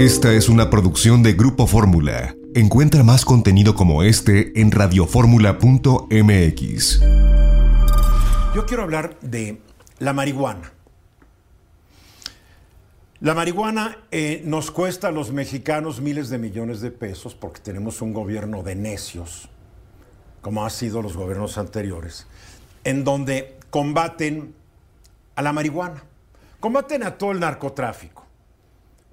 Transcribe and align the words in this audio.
Esta 0.00 0.32
es 0.32 0.48
una 0.48 0.70
producción 0.70 1.22
de 1.22 1.34
Grupo 1.34 1.66
Fórmula. 1.66 2.34
Encuentra 2.54 3.02
más 3.02 3.26
contenido 3.26 3.74
como 3.74 4.02
este 4.02 4.58
en 4.58 4.70
radioformula.mx. 4.70 7.00
Yo 8.54 8.64
quiero 8.64 8.82
hablar 8.82 9.18
de 9.20 9.60
la 9.98 10.14
marihuana. 10.14 10.72
La 13.20 13.34
marihuana 13.34 13.98
eh, 14.10 14.40
nos 14.46 14.70
cuesta 14.70 15.08
a 15.08 15.10
los 15.10 15.32
mexicanos 15.32 16.00
miles 16.00 16.30
de 16.30 16.38
millones 16.38 16.80
de 16.80 16.90
pesos 16.90 17.34
porque 17.34 17.60
tenemos 17.60 18.00
un 18.00 18.14
gobierno 18.14 18.62
de 18.62 18.76
necios, 18.76 19.50
como 20.40 20.64
ha 20.64 20.70
sido 20.70 21.02
los 21.02 21.14
gobiernos 21.14 21.58
anteriores, 21.58 22.26
en 22.84 23.04
donde 23.04 23.58
combaten 23.68 24.54
a 25.36 25.42
la 25.42 25.52
marihuana, 25.52 26.04
combaten 26.58 27.02
a 27.02 27.18
todo 27.18 27.32
el 27.32 27.40
narcotráfico. 27.40 28.19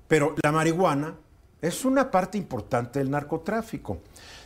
Pero 0.07 0.35
la 0.41 0.51
marihuana 0.51 1.15
es 1.61 1.85
una 1.85 2.11
parte 2.11 2.37
importante 2.37 2.99
del 2.99 3.11
narcotráfico. 3.11 3.99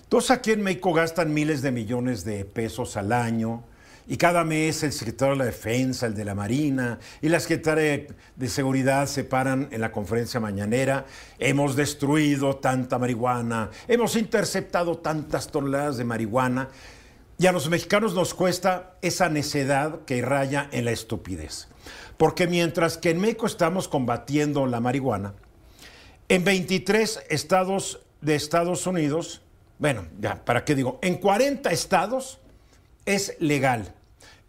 Entonces 0.04 0.31
aquí 0.31 0.52
en 0.52 0.62
México 0.62 0.94
gastan 0.94 1.34
miles 1.34 1.62
de 1.62 1.72
millones 1.72 2.26
de 2.26 2.45
pesos 2.45 2.98
al 2.98 3.12
año 3.12 3.63
y 4.08 4.18
cada 4.18 4.44
mes 4.44 4.84
el 4.84 4.91
secretario 4.91 5.35
de 5.35 5.40
la 5.40 5.45
Defensa, 5.45 6.05
el 6.05 6.16
de 6.16 6.26
la 6.26 6.35
Marina 6.35 6.99
y 7.21 7.30
la 7.30 7.40
secretaria 7.40 8.08
de 8.35 8.48
Seguridad 8.49 9.08
se 9.08 9.23
paran 9.23 9.70
en 9.71 9.82
la 9.82 9.91
conferencia 9.91 10.40
mañanera. 10.40 11.05
Hemos 11.40 11.76
destruido 11.76 12.57
tanta 12.57 12.99
marihuana, 12.99 13.70
hemos 13.88 14.16
interceptado 14.16 14.98
tantas 14.98 15.48
toneladas 15.48 15.98
de 15.98 16.04
marihuana 16.04 16.70
y 17.38 17.48
a 17.48 17.52
los 17.52 17.70
mexicanos 17.70 18.13
nos 18.13 18.34
cuesta 18.34 18.96
esa 19.02 19.30
necedad 19.30 20.02
que 20.05 20.21
raya 20.21 20.68
en 20.71 20.85
la 20.85 20.91
estupidez. 20.91 21.68
Porque 22.18 22.48
mientras 22.48 22.98
que 22.98 23.12
en 23.12 23.20
México 23.20 23.46
estamos 23.46 23.88
combatiendo 23.88 24.68
la 24.68 24.80
marihuana, 24.80 25.34
en 26.31 26.45
23 26.45 27.23
estados 27.27 27.99
de 28.21 28.35
Estados 28.35 28.88
Unidos, 28.88 29.41
bueno, 29.80 30.07
ya, 30.18 30.46
¿para 30.46 30.63
qué 30.63 30.76
digo? 30.76 30.98
En 31.01 31.18
40 31.18 31.70
estados 31.71 32.40
es 33.05 33.35
legal. 33.41 33.93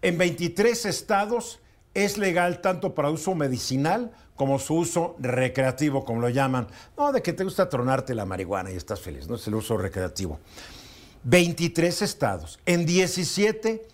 En 0.00 0.16
23 0.16 0.86
estados 0.86 1.58
es 1.92 2.18
legal 2.18 2.60
tanto 2.60 2.94
para 2.94 3.10
uso 3.10 3.34
medicinal 3.34 4.12
como 4.36 4.60
su 4.60 4.76
uso 4.76 5.16
recreativo, 5.18 6.04
como 6.04 6.20
lo 6.20 6.28
llaman. 6.28 6.68
No, 6.96 7.10
de 7.10 7.20
que 7.20 7.32
te 7.32 7.42
gusta 7.42 7.68
tronarte 7.68 8.14
la 8.14 8.26
marihuana 8.26 8.70
y 8.70 8.76
estás 8.76 9.00
feliz, 9.00 9.26
no 9.26 9.34
es 9.34 9.44
el 9.48 9.56
uso 9.56 9.76
recreativo. 9.76 10.38
23 11.24 12.00
estados. 12.02 12.60
En 12.64 12.86
17 12.86 13.84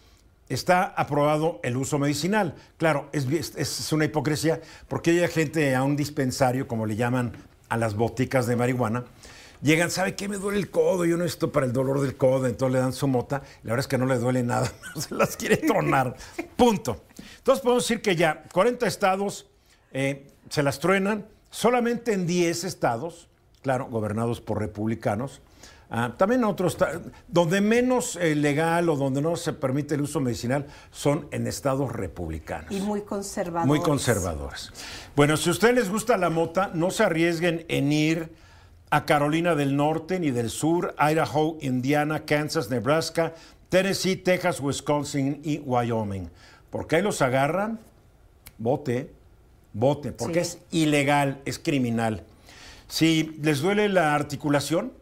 está 0.50 0.84
aprobado 0.84 1.58
el 1.62 1.78
uso 1.78 1.98
medicinal. 1.98 2.54
Claro, 2.76 3.08
es, 3.12 3.26
es, 3.56 3.90
una 3.94 4.04
hipocresía 4.04 4.60
porque 4.88 5.22
hay 5.22 5.28
gente 5.28 5.74
a 5.74 5.82
un 5.84 5.96
dispensario, 5.96 6.68
como 6.68 6.84
le 6.84 6.94
llaman 6.94 7.32
a 7.68 7.76
las 7.76 7.94
boticas 7.94 8.46
de 8.46 8.56
marihuana, 8.56 9.04
llegan, 9.62 9.90
¿sabe 9.90 10.14
qué? 10.14 10.28
Me 10.28 10.36
duele 10.36 10.58
el 10.58 10.70
codo, 10.70 11.04
yo 11.04 11.16
no 11.16 11.24
esto 11.24 11.52
para 11.52 11.66
el 11.66 11.72
dolor 11.72 12.00
del 12.00 12.16
codo, 12.16 12.46
entonces 12.46 12.72
le 12.72 12.78
dan 12.80 12.92
su 12.92 13.08
mota, 13.08 13.42
la 13.62 13.72
verdad 13.72 13.80
es 13.80 13.88
que 13.88 13.98
no 13.98 14.06
le 14.06 14.18
duele 14.18 14.42
nada, 14.42 14.72
se 14.96 15.14
las 15.14 15.36
quiere 15.36 15.56
tronar, 15.56 16.16
punto. 16.56 17.04
Entonces 17.38 17.62
podemos 17.62 17.84
decir 17.84 18.02
que 18.02 18.16
ya 18.16 18.44
40 18.52 18.86
estados 18.86 19.46
eh, 19.92 20.26
se 20.48 20.62
las 20.62 20.78
truenan, 20.78 21.26
solamente 21.50 22.12
en 22.12 22.26
10 22.26 22.64
estados, 22.64 23.28
claro, 23.62 23.86
gobernados 23.86 24.40
por 24.40 24.58
republicanos, 24.58 25.40
Ah, 25.90 26.12
también 26.16 26.44
otros, 26.44 26.76
donde 27.28 27.62
menos 27.62 28.16
eh, 28.16 28.34
legal 28.34 28.90
o 28.90 28.96
donde 28.96 29.22
no 29.22 29.36
se 29.36 29.54
permite 29.54 29.94
el 29.94 30.02
uso 30.02 30.20
medicinal 30.20 30.66
son 30.90 31.28
en 31.30 31.46
estados 31.46 31.90
republicanos. 31.90 32.70
Y 32.70 32.80
muy 32.80 33.02
conservadores. 33.02 33.66
Muy 33.66 33.80
conservadores. 33.80 34.70
Bueno, 35.16 35.38
si 35.38 35.48
a 35.48 35.52
ustedes 35.52 35.74
les 35.74 35.90
gusta 35.90 36.18
la 36.18 36.28
mota, 36.28 36.70
no 36.74 36.90
se 36.90 37.04
arriesguen 37.04 37.64
en 37.68 37.90
ir 37.90 38.30
a 38.90 39.06
Carolina 39.06 39.54
del 39.54 39.76
Norte 39.76 40.20
ni 40.20 40.30
del 40.30 40.50
Sur, 40.50 40.94
Idaho, 40.98 41.56
Indiana, 41.62 42.26
Kansas, 42.26 42.68
Nebraska, 42.68 43.34
Tennessee, 43.70 44.16
Texas, 44.16 44.60
Wisconsin 44.60 45.40
y 45.42 45.58
Wyoming. 45.58 46.28
Porque 46.70 46.96
ahí 46.96 47.02
los 47.02 47.22
agarran, 47.22 47.80
vote, 48.58 49.10
vote, 49.72 50.12
porque 50.12 50.40
es 50.40 50.58
ilegal, 50.70 51.40
es 51.46 51.58
criminal. 51.58 52.24
Si 52.88 53.36
les 53.42 53.60
duele 53.60 53.88
la 53.88 54.14
articulación, 54.14 54.92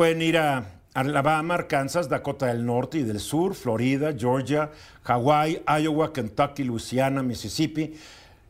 Pueden 0.00 0.22
ir 0.22 0.38
a 0.38 0.64
Alabama, 0.94 1.56
Arkansas, 1.56 2.08
Dakota 2.08 2.46
del 2.46 2.64
Norte 2.64 2.96
y 2.96 3.02
del 3.02 3.20
Sur, 3.20 3.54
Florida, 3.54 4.14
Georgia, 4.16 4.70
Hawaii, 5.04 5.62
Iowa, 5.78 6.10
Kentucky, 6.10 6.64
Louisiana, 6.64 7.22
Mississippi, 7.22 7.94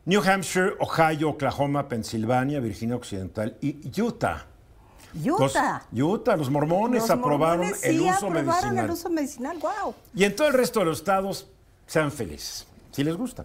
New 0.04 0.22
Hampshire, 0.22 0.76
Ohio, 0.78 1.30
Oklahoma, 1.30 1.88
Pensilvania, 1.88 2.60
Virginia 2.60 2.94
Occidental 2.94 3.56
y 3.60 3.80
Utah. 4.00 4.46
Utah. 5.24 5.82
Los, 5.90 6.00
Utah, 6.00 6.36
los 6.36 6.50
mormones 6.50 7.10
aprobaron 7.10 7.66
el, 7.82 8.00
uso 8.00 8.28
aprobaron 8.28 8.78
el 8.78 8.88
uso 8.88 9.10
medicinal. 9.10 9.58
Wow. 9.58 9.92
Y 10.14 10.22
en 10.22 10.36
todo 10.36 10.46
el 10.46 10.54
resto 10.54 10.78
de 10.78 10.86
los 10.86 10.98
estados, 10.98 11.48
sean 11.84 12.12
felices, 12.12 12.64
si 12.92 13.02
les 13.02 13.16
gusta. 13.16 13.44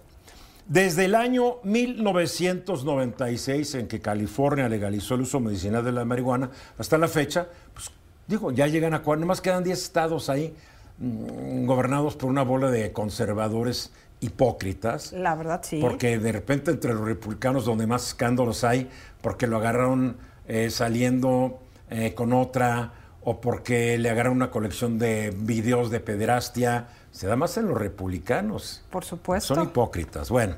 Desde 0.67 1.05
el 1.05 1.13
año 1.13 1.57
1996, 1.63 3.75
en 3.75 3.87
que 3.87 3.99
California 3.99 4.67
legalizó 4.67 5.13
el 5.13 5.21
uso 5.21 5.39
medicinal 5.39 5.85
de 5.85 5.91
la 5.91 6.05
marihuana, 6.05 6.49
hasta 6.79 6.97
la 6.97 7.07
fecha, 7.07 7.47
pues 7.73 7.91
digo, 8.27 8.51
ya 8.51 8.65
llegan 8.65 8.95
a 8.95 9.03
cuatro, 9.03 9.21
nomás 9.21 9.41
quedan 9.41 9.63
10 9.63 9.79
estados 9.79 10.27
ahí 10.29 10.55
mm, 10.97 11.67
gobernados 11.67 12.15
por 12.15 12.31
una 12.31 12.41
bola 12.41 12.71
de 12.71 12.91
conservadores 12.91 13.91
hipócritas. 14.21 15.13
La 15.13 15.35
verdad, 15.35 15.61
sí. 15.63 15.79
Porque 15.79 16.17
de 16.17 16.31
repente 16.31 16.71
entre 16.71 16.95
los 16.95 17.05
republicanos 17.05 17.65
donde 17.65 17.85
más 17.85 18.07
escándalos 18.07 18.63
hay, 18.63 18.89
porque 19.21 19.45
lo 19.45 19.57
agarraron 19.57 20.17
eh, 20.47 20.71
saliendo 20.71 21.59
eh, 21.91 22.15
con 22.15 22.33
otra, 22.33 22.91
o 23.23 23.41
porque 23.41 23.97
le 23.97 24.09
agarraron 24.09 24.37
una 24.37 24.51
colección 24.51 24.97
de 24.97 25.33
videos 25.35 25.91
de 25.91 25.99
pederastia, 25.99 26.87
se 27.15 27.27
da 27.27 27.37
más 27.37 27.55
en 27.55 27.67
los 27.67 27.77
republicanos. 27.77 28.83
Por 28.89 29.05
supuesto. 29.05 29.55
Son 29.55 29.63
hipócritas. 29.63 30.29
Bueno, 30.29 30.55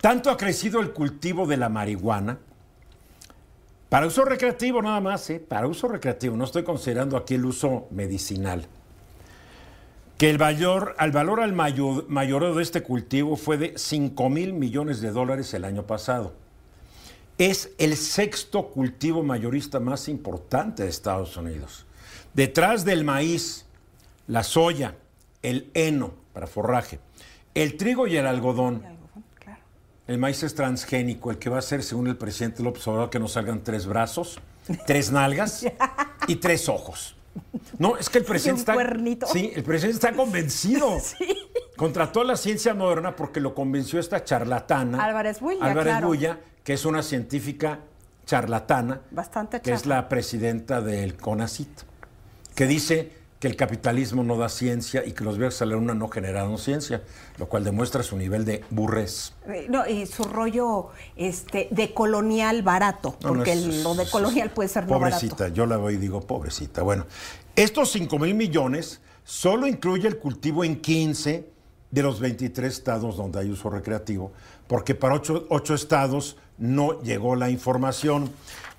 tanto 0.00 0.30
ha 0.30 0.36
crecido 0.36 0.80
el 0.80 0.92
cultivo 0.92 1.44
de 1.44 1.56
la 1.56 1.68
marihuana, 1.68 2.38
para 3.88 4.06
uso 4.06 4.24
recreativo 4.24 4.80
nada 4.80 5.00
más, 5.00 5.28
¿eh? 5.30 5.40
para 5.40 5.66
uso 5.66 5.88
recreativo, 5.88 6.36
no 6.36 6.44
estoy 6.44 6.62
considerando 6.62 7.16
aquí 7.16 7.34
el 7.34 7.44
uso 7.44 7.88
medicinal, 7.90 8.66
que 10.18 10.30
el 10.30 10.38
valor, 10.38 10.94
al 10.98 11.10
valor 11.10 11.40
al 11.40 11.52
mayor, 11.52 12.08
mayoreo 12.08 12.54
de 12.54 12.62
este 12.62 12.82
cultivo 12.82 13.36
fue 13.36 13.58
de 13.58 13.72
5 13.76 14.28
mil 14.30 14.52
millones 14.52 15.00
de 15.00 15.10
dólares 15.10 15.52
el 15.54 15.64
año 15.64 15.84
pasado. 15.84 16.34
Es 17.38 17.70
el 17.78 17.96
sexto 17.96 18.68
cultivo 18.68 19.22
mayorista 19.24 19.80
más 19.80 20.08
importante 20.08 20.84
de 20.84 20.88
Estados 20.88 21.36
Unidos. 21.36 21.86
Detrás 22.34 22.84
del 22.84 23.04
maíz, 23.04 23.66
la 24.26 24.42
soya, 24.42 24.94
el 25.46 25.70
heno 25.74 26.12
para 26.32 26.48
forraje, 26.48 26.98
el 27.54 27.76
trigo 27.76 28.08
y 28.08 28.16
el 28.16 28.26
algodón. 28.26 28.82
El 30.08 30.18
maíz 30.18 30.42
es 30.42 30.54
transgénico, 30.54 31.30
el 31.30 31.38
que 31.38 31.50
va 31.50 31.58
a 31.58 31.62
ser, 31.62 31.82
según 31.82 32.08
el 32.08 32.16
presidente 32.16 32.62
López 32.62 32.86
Obrador, 32.86 33.10
que 33.10 33.18
nos 33.18 33.32
salgan 33.32 33.62
tres 33.62 33.86
brazos, 33.86 34.38
tres 34.86 35.10
nalgas 35.10 35.64
y 36.28 36.36
tres 36.36 36.68
ojos. 36.68 37.16
No, 37.78 37.96
es 37.96 38.08
que 38.08 38.18
el 38.18 38.24
presidente 38.32 38.60
está. 38.60 39.26
Sí, 39.32 39.52
el 39.54 39.62
presidente 39.62 39.96
está 40.06 40.12
convencido. 40.16 40.98
sí. 41.02 41.26
Contra 41.76 42.10
toda 42.10 42.24
la 42.24 42.36
ciencia 42.36 42.74
moderna, 42.74 43.14
porque 43.14 43.40
lo 43.40 43.54
convenció 43.54 44.00
esta 44.00 44.24
charlatana. 44.24 45.04
Álvarez 45.04 45.40
Bulla. 45.40 45.64
Álvarez 45.64 46.00
Bulla, 46.02 46.40
que 46.64 46.72
es 46.72 46.84
una 46.84 47.02
científica 47.02 47.80
charlatana. 48.24 49.02
Bastante 49.10 49.60
Que 49.60 49.72
es 49.72 49.86
la 49.86 50.08
presidenta 50.08 50.80
del 50.80 51.16
CONACIT. 51.16 51.68
Que 52.54 52.66
dice 52.66 53.12
que 53.38 53.48
el 53.48 53.56
capitalismo 53.56 54.22
no 54.22 54.36
da 54.38 54.48
ciencia 54.48 55.04
y 55.04 55.12
que 55.12 55.22
los 55.22 55.36
viajes 55.36 55.60
a 55.60 55.66
la 55.66 55.74
luna 55.74 55.94
no 55.94 56.08
generaron 56.08 56.56
ciencia, 56.58 57.02
lo 57.38 57.48
cual 57.48 57.64
demuestra 57.64 58.02
su 58.02 58.16
nivel 58.16 58.44
de 58.44 58.64
burrez. 58.70 59.34
Eh, 59.46 59.66
no, 59.68 59.86
y 59.86 60.06
su 60.06 60.24
rollo 60.24 60.88
este, 61.16 61.68
de 61.70 61.92
colonial 61.92 62.62
barato, 62.62 63.16
porque 63.20 63.54
lo 63.56 63.94
de 63.94 64.08
colonial 64.08 64.50
puede 64.50 64.68
ser 64.68 64.84
no 64.84 64.94
Pobrecita, 64.94 65.48
yo 65.48 65.66
la 65.66 65.76
voy 65.76 65.94
y 65.94 65.96
digo 65.98 66.20
pobrecita. 66.22 66.82
Bueno, 66.82 67.06
estos 67.54 67.92
5 67.92 68.18
mil 68.18 68.34
millones 68.34 69.00
solo 69.24 69.66
incluye 69.66 70.08
el 70.08 70.18
cultivo 70.18 70.64
en 70.64 70.80
15 70.80 71.50
de 71.90 72.02
los 72.02 72.20
23 72.20 72.72
estados 72.72 73.16
donde 73.18 73.40
hay 73.40 73.50
uso 73.50 73.68
recreativo, 73.68 74.32
porque 74.66 74.94
para 74.94 75.14
8, 75.14 75.74
estados 75.74 76.38
no 76.56 77.02
llegó 77.02 77.36
la 77.36 77.50
información. 77.50 78.30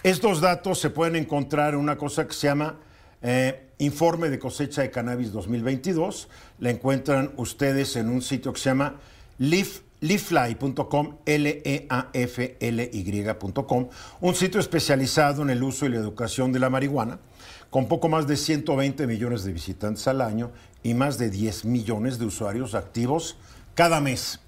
Estos 0.01 0.41
datos 0.41 0.79
se 0.79 0.89
pueden 0.89 1.15
encontrar 1.15 1.75
en 1.75 1.79
una 1.79 1.95
cosa 1.95 2.25
que 2.25 2.33
se 2.33 2.47
llama... 2.47 2.77
Eh, 3.21 3.66
informe 3.79 4.29
de 4.29 4.39
cosecha 4.39 4.81
de 4.81 4.91
cannabis 4.91 5.31
2022. 5.31 6.27
La 6.59 6.69
encuentran 6.71 7.31
ustedes 7.37 7.95
en 7.95 8.09
un 8.09 8.21
sitio 8.21 8.53
que 8.53 8.59
se 8.59 8.69
llama 8.69 8.95
leafly.com, 9.37 11.17
L-E-A-F-L-Y.com, 11.25 11.89
un 14.21 14.35
sitio 14.35 14.59
especializado 14.59 15.43
en 15.43 15.49
el 15.49 15.63
uso 15.63 15.85
y 15.85 15.89
la 15.89 15.97
educación 15.97 16.51
de 16.51 16.59
la 16.59 16.69
marihuana, 16.69 17.19
con 17.69 17.87
poco 17.87 18.09
más 18.09 18.27
de 18.27 18.37
120 18.37 19.07
millones 19.07 19.43
de 19.43 19.53
visitantes 19.53 20.07
al 20.07 20.21
año 20.21 20.51
y 20.83 20.93
más 20.93 21.17
de 21.17 21.29
10 21.29 21.65
millones 21.65 22.19
de 22.19 22.25
usuarios 22.25 22.75
activos 22.75 23.37
cada 23.75 24.01
mes. 24.01 24.39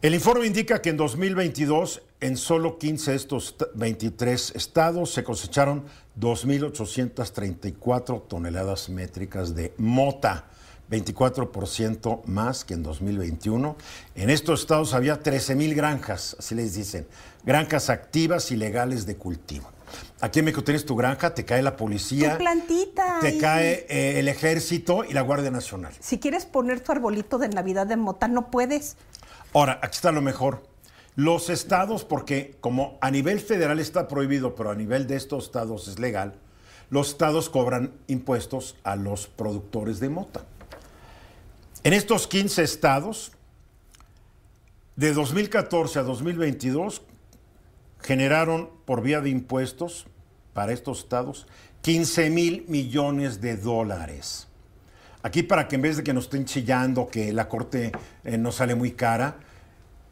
El 0.00 0.14
informe 0.14 0.46
indica 0.46 0.82
que 0.82 0.90
en 0.90 0.96
2022 0.96 2.02
en 2.22 2.36
solo 2.36 2.78
15 2.78 3.10
de 3.10 3.16
estos 3.16 3.56
23 3.74 4.52
estados 4.54 5.12
se 5.12 5.24
cosecharon 5.24 5.82
2.834 6.18 8.28
toneladas 8.28 8.88
métricas 8.88 9.56
de 9.56 9.74
mota, 9.76 10.44
24% 10.88 12.24
más 12.26 12.64
que 12.64 12.74
en 12.74 12.84
2021. 12.84 13.76
En 14.14 14.30
estos 14.30 14.60
estados 14.60 14.94
había 14.94 15.20
13.000 15.20 15.74
granjas, 15.74 16.36
así 16.38 16.54
les 16.54 16.74
dicen, 16.74 17.08
granjas 17.44 17.90
activas 17.90 18.52
y 18.52 18.56
legales 18.56 19.04
de 19.04 19.16
cultivo. 19.16 19.68
Aquí 20.20 20.38
en 20.38 20.44
México 20.44 20.62
tienes 20.62 20.86
tu 20.86 20.94
granja, 20.94 21.34
te 21.34 21.44
cae 21.44 21.60
la 21.60 21.76
policía. 21.76 22.34
Tu 22.34 22.38
plantita. 22.38 23.18
Te 23.20 23.36
cae 23.36 23.84
eh, 23.88 24.20
el 24.20 24.28
ejército 24.28 25.04
y 25.04 25.12
la 25.12 25.22
Guardia 25.22 25.50
Nacional. 25.50 25.92
Si 25.98 26.20
quieres 26.20 26.46
poner 26.46 26.78
tu 26.80 26.92
arbolito 26.92 27.38
de 27.38 27.48
Navidad 27.48 27.88
de 27.88 27.96
mota, 27.96 28.28
no 28.28 28.48
puedes. 28.50 28.96
Ahora, 29.52 29.80
aquí 29.82 29.96
está 29.96 30.12
lo 30.12 30.22
mejor. 30.22 30.70
Los 31.14 31.50
estados, 31.50 32.04
porque 32.04 32.56
como 32.60 32.98
a 33.00 33.10
nivel 33.10 33.40
federal 33.40 33.78
está 33.78 34.08
prohibido, 34.08 34.54
pero 34.54 34.70
a 34.70 34.74
nivel 34.74 35.06
de 35.06 35.16
estos 35.16 35.44
estados 35.44 35.88
es 35.88 35.98
legal, 35.98 36.34
los 36.90 37.10
estados 37.10 37.50
cobran 37.50 37.92
impuestos 38.06 38.76
a 38.84 38.96
los 38.96 39.26
productores 39.26 40.00
de 40.00 40.08
mota. 40.08 40.44
En 41.84 41.92
estos 41.92 42.26
15 42.26 42.62
estados, 42.62 43.32
de 44.96 45.12
2014 45.12 45.98
a 45.98 46.02
2022, 46.02 47.02
generaron 48.00 48.70
por 48.84 49.02
vía 49.02 49.20
de 49.20 49.30
impuestos 49.30 50.06
para 50.52 50.72
estos 50.72 51.00
estados 51.00 51.46
15 51.82 52.30
mil 52.30 52.64
millones 52.68 53.40
de 53.40 53.56
dólares. 53.56 54.46
Aquí 55.22 55.42
para 55.42 55.68
que 55.68 55.76
en 55.76 55.82
vez 55.82 55.96
de 55.96 56.02
que 56.02 56.12
nos 56.12 56.24
estén 56.24 56.44
chillando 56.44 57.08
que 57.08 57.32
la 57.32 57.48
corte 57.48 57.92
eh, 58.24 58.38
nos 58.38 58.56
sale 58.56 58.74
muy 58.74 58.92
cara, 58.92 59.36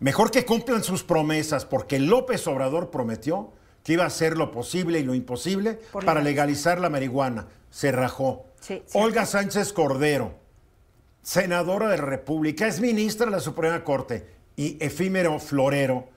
mejor 0.01 0.31
que 0.31 0.45
cumplan 0.45 0.83
sus 0.83 1.05
promesas, 1.05 1.65
porque 1.65 1.99
López 1.99 2.47
Obrador 2.47 2.91
prometió 2.91 3.53
que 3.85 3.95
iba 3.95 4.05
a 4.05 4.09
hacer 4.09 4.37
lo 4.37 4.51
posible 4.51 4.99
y 4.99 5.05
lo 5.05 5.15
imposible 5.15 5.75
Por 5.93 6.05
para 6.05 6.21
legalizar. 6.21 6.81
la 6.81 6.91
marihuana. 6.91 7.47
Se 7.71 7.93
rajó. 7.93 8.47
Sí, 8.61 8.83
sí. 8.85 8.99
Olga 8.99 9.25
Sánchez 9.25 9.73
Cordero, 9.73 10.35
senadora 11.23 11.89
de 11.89 11.97
la 11.97 12.05
República, 12.05 12.67
es 12.67 12.81
ministra 12.81 13.27
de 13.27 13.33
la 13.33 13.41
Suprema 13.41 13.83
Corte 13.85 14.27
y 14.57 14.77
efímero 14.85 15.39
florero, 15.39 16.09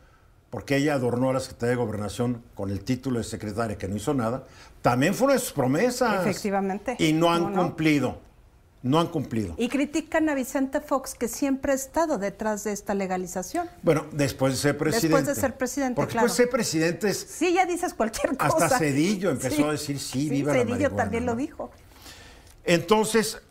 porque 0.50 0.76
ella 0.78 0.96
adornó 0.96 1.30
a 1.30 1.34
la 1.34 1.40
Secretaría 1.40 1.72
de 1.72 1.76
Gobernación 1.78 2.44
con 2.54 2.70
el 2.70 2.84
título 2.84 3.20
de 3.20 3.24
secretaria, 3.24 3.78
que 3.78 3.88
no 3.88 3.96
hizo 3.96 4.14
nada, 4.14 4.46
también 4.82 5.14
fue 5.14 5.26
una 5.26 5.34
de 5.36 5.40
sus 5.40 5.54
promesas. 5.54 6.22
Efectivamente. 6.22 6.96
Y 7.00 7.14
no 7.14 7.32
han 7.32 7.54
cumplido. 7.54 8.20
No 8.84 9.00
han 9.00 9.08
cumplido. 9.08 9.56
Y 9.58 9.70
critican 9.70 10.28
a 10.28 10.36
Vicente 10.36 10.82
Fox, 10.82 11.16
que 11.16 11.30
siempre 11.30 11.72
ha 11.72 11.76
estado 11.76 12.18
detrás 12.18 12.66
de 12.66 12.74
esta 12.74 12.94
legalización. 12.94 13.70
Bueno, 13.82 14.06
después 14.12 14.54
de 14.54 14.60
ser 14.60 14.78
presidente. 14.78 15.08
Después 15.08 15.26
de 15.26 15.42
ser 15.42 15.58
presidente, 15.58 15.96
Porque 15.96 16.12
claro. 16.12 16.28
después 16.28 16.38
de 16.38 16.44
ser 16.44 16.52
presidente 16.52 17.10
es... 17.10 17.18
Sí, 17.18 17.54
ya 17.54 17.66
dices 17.66 17.94
cualquier 17.94 18.36
cosa. 18.36 18.66
Hasta 18.66 18.80
Cedillo 18.80 19.30
empezó 19.30 19.70
a 19.70 19.72
decir, 19.72 19.98
sí, 20.00 20.30
viva 20.30 20.54
la 20.54 20.66
Cedillo 20.66 20.92
también 20.92 21.26
¿no? 21.26 21.32
lo 21.32 21.38
dijo. 21.38 21.72
Entonces, 22.66 23.42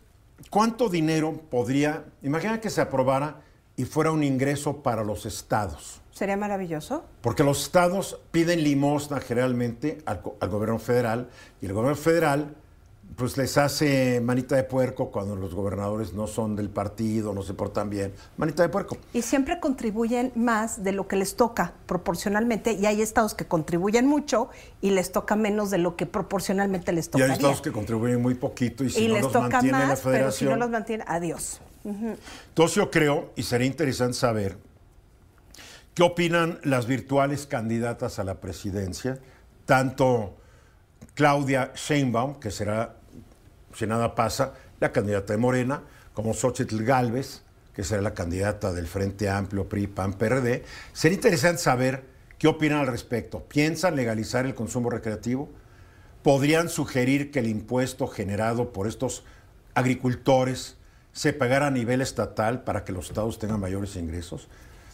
¿cuánto 0.51 0.87
dinero 0.87 1.41
podría... 1.49 2.05
Imagina 2.21 2.61
que 2.61 2.69
se 2.69 2.81
aprobara 2.81 3.41
y 3.75 3.85
fuera 3.85 4.11
un 4.11 4.23
ingreso 4.23 4.83
para 4.83 5.03
los 5.03 5.25
estados. 5.25 5.99
Sería 6.11 6.37
maravilloso. 6.37 7.05
Porque 7.21 7.43
los 7.43 7.63
estados 7.63 8.19
piden 8.29 8.63
limosna 8.63 9.19
generalmente 9.19 9.97
al, 10.05 10.21
al 10.39 10.49
gobierno 10.49 10.77
federal 10.77 11.27
y 11.59 11.65
el 11.65 11.73
gobierno 11.73 11.95
federal 11.95 12.55
pues 13.15 13.37
les 13.37 13.57
hace 13.57 14.21
manita 14.21 14.55
de 14.55 14.63
puerco 14.63 15.11
cuando 15.11 15.35
los 15.35 15.53
gobernadores 15.53 16.13
no 16.13 16.27
son 16.27 16.55
del 16.55 16.69
partido, 16.69 17.33
no 17.33 17.43
se 17.43 17.53
portan 17.53 17.89
bien. 17.89 18.13
Manita 18.37 18.63
de 18.63 18.69
puerco. 18.69 18.97
Y 19.13 19.21
siempre 19.21 19.59
contribuyen 19.59 20.31
más 20.35 20.83
de 20.83 20.93
lo 20.93 21.07
que 21.07 21.15
les 21.15 21.35
toca 21.35 21.73
proporcionalmente. 21.85 22.73
Y 22.73 22.85
hay 22.85 23.01
estados 23.01 23.33
que 23.35 23.45
contribuyen 23.45 24.07
mucho 24.07 24.49
y 24.81 24.91
les 24.91 25.11
toca 25.11 25.35
menos 25.35 25.69
de 25.69 25.77
lo 25.77 25.95
que 25.95 26.05
proporcionalmente 26.05 26.91
les 26.91 27.07
Y 27.07 27.09
tocaría. 27.09 27.33
hay 27.33 27.37
estados 27.39 27.61
que 27.61 27.71
contribuyen 27.71 28.21
muy 28.21 28.35
poquito 28.35 28.83
y 28.83 28.89
si 28.89 29.05
y 29.05 29.07
no 29.07 29.15
les 29.15 29.23
los 29.23 29.31
toca 29.33 29.49
mantiene 29.49 29.79
la 29.79 29.85
más, 29.87 30.01
pero 30.01 30.11
si 30.13 30.17
federación. 30.17 30.49
no 30.51 30.57
los 30.57 30.69
mantiene, 30.69 31.03
adiós. 31.07 31.59
Entonces 31.85 32.75
yo 32.75 32.89
creo, 32.89 33.31
y 33.35 33.43
sería 33.43 33.67
interesante 33.67 34.17
saber, 34.17 34.57
qué 35.93 36.03
opinan 36.03 36.59
las 36.63 36.87
virtuales 36.87 37.45
candidatas 37.45 38.19
a 38.19 38.23
la 38.23 38.35
presidencia, 38.39 39.19
tanto 39.65 40.35
Claudia 41.13 41.71
Sheinbaum, 41.75 42.39
que 42.39 42.51
será, 42.51 42.95
si 43.73 43.87
nada 43.87 44.15
pasa, 44.15 44.53
la 44.79 44.91
candidata 44.91 45.33
de 45.33 45.37
Morena, 45.37 45.81
como 46.13 46.33
Xochitl 46.33 46.83
Galvez, 46.83 47.41
que 47.73 47.83
será 47.83 48.01
la 48.01 48.13
candidata 48.13 48.71
del 48.71 48.87
Frente 48.87 49.29
Amplio, 49.29 49.67
PRI, 49.67 49.87
PAN, 49.87 50.13
PRD. 50.13 50.63
Sería 50.93 51.15
interesante 51.15 51.61
saber 51.61 52.03
qué 52.37 52.47
opinan 52.47 52.79
al 52.79 52.87
respecto. 52.87 53.43
¿Piensan 53.43 53.95
legalizar 53.95 54.45
el 54.45 54.53
consumo 54.53 54.89
recreativo? 54.89 55.49
podrían 56.23 56.69
sugerir 56.69 57.29
que 57.29 57.39
el 57.39 57.47
impuesto 57.47 58.07
generado 58.07 58.71
por 58.71 58.87
estos 58.87 59.23
agricultores 59.75 60.77
se 61.11 61.33
pagara 61.33 61.67
a 61.67 61.71
nivel 61.71 62.01
estatal 62.01 62.63
para 62.63 62.83
que 62.83 62.93
los 62.93 63.09
estados 63.09 63.37
tengan 63.37 63.59
mayores 63.59 63.95
ingresos. 63.97 64.47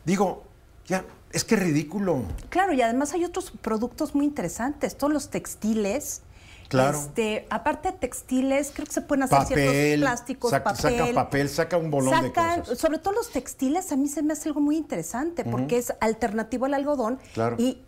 Digo, 0.03 0.43
ya, 0.87 1.05
es 1.31 1.43
que 1.45 1.55
es 1.55 1.61
ridículo. 1.61 2.23
Claro, 2.49 2.73
y 2.73 2.81
además 2.81 3.13
hay 3.13 3.23
otros 3.23 3.51
productos 3.51 4.15
muy 4.15 4.25
interesantes, 4.25 4.97
todos 4.97 5.13
los 5.13 5.29
textiles. 5.29 6.23
Claro. 6.69 6.97
Este, 6.99 7.45
aparte 7.49 7.91
de 7.91 7.97
textiles, 7.97 8.71
creo 8.73 8.85
que 8.87 8.93
se 8.93 9.01
pueden 9.01 9.23
hacer 9.23 9.39
ciertos 9.47 9.65
Papel, 9.67 9.99
plásticos, 9.99 10.51
saca- 10.51 10.63
papel. 10.75 10.97
saca 10.99 11.13
papel, 11.13 11.49
saca 11.49 11.77
un 11.77 11.91
bolón 11.91 12.21
de 12.21 12.29
Sacan- 12.31 12.59
cosas. 12.61 12.77
Sobre 12.77 12.99
todo 12.99 13.13
los 13.15 13.31
textiles, 13.31 13.91
a 13.91 13.95
mí 13.97 14.07
se 14.07 14.21
me 14.23 14.33
hace 14.33 14.49
algo 14.49 14.61
muy 14.61 14.77
interesante 14.77 15.43
porque 15.43 15.77
es 15.79 15.91
alternativo 15.99 16.65
al 16.65 16.75
algodón 16.75 17.19
Claro. 17.33 17.55
y 17.59 17.79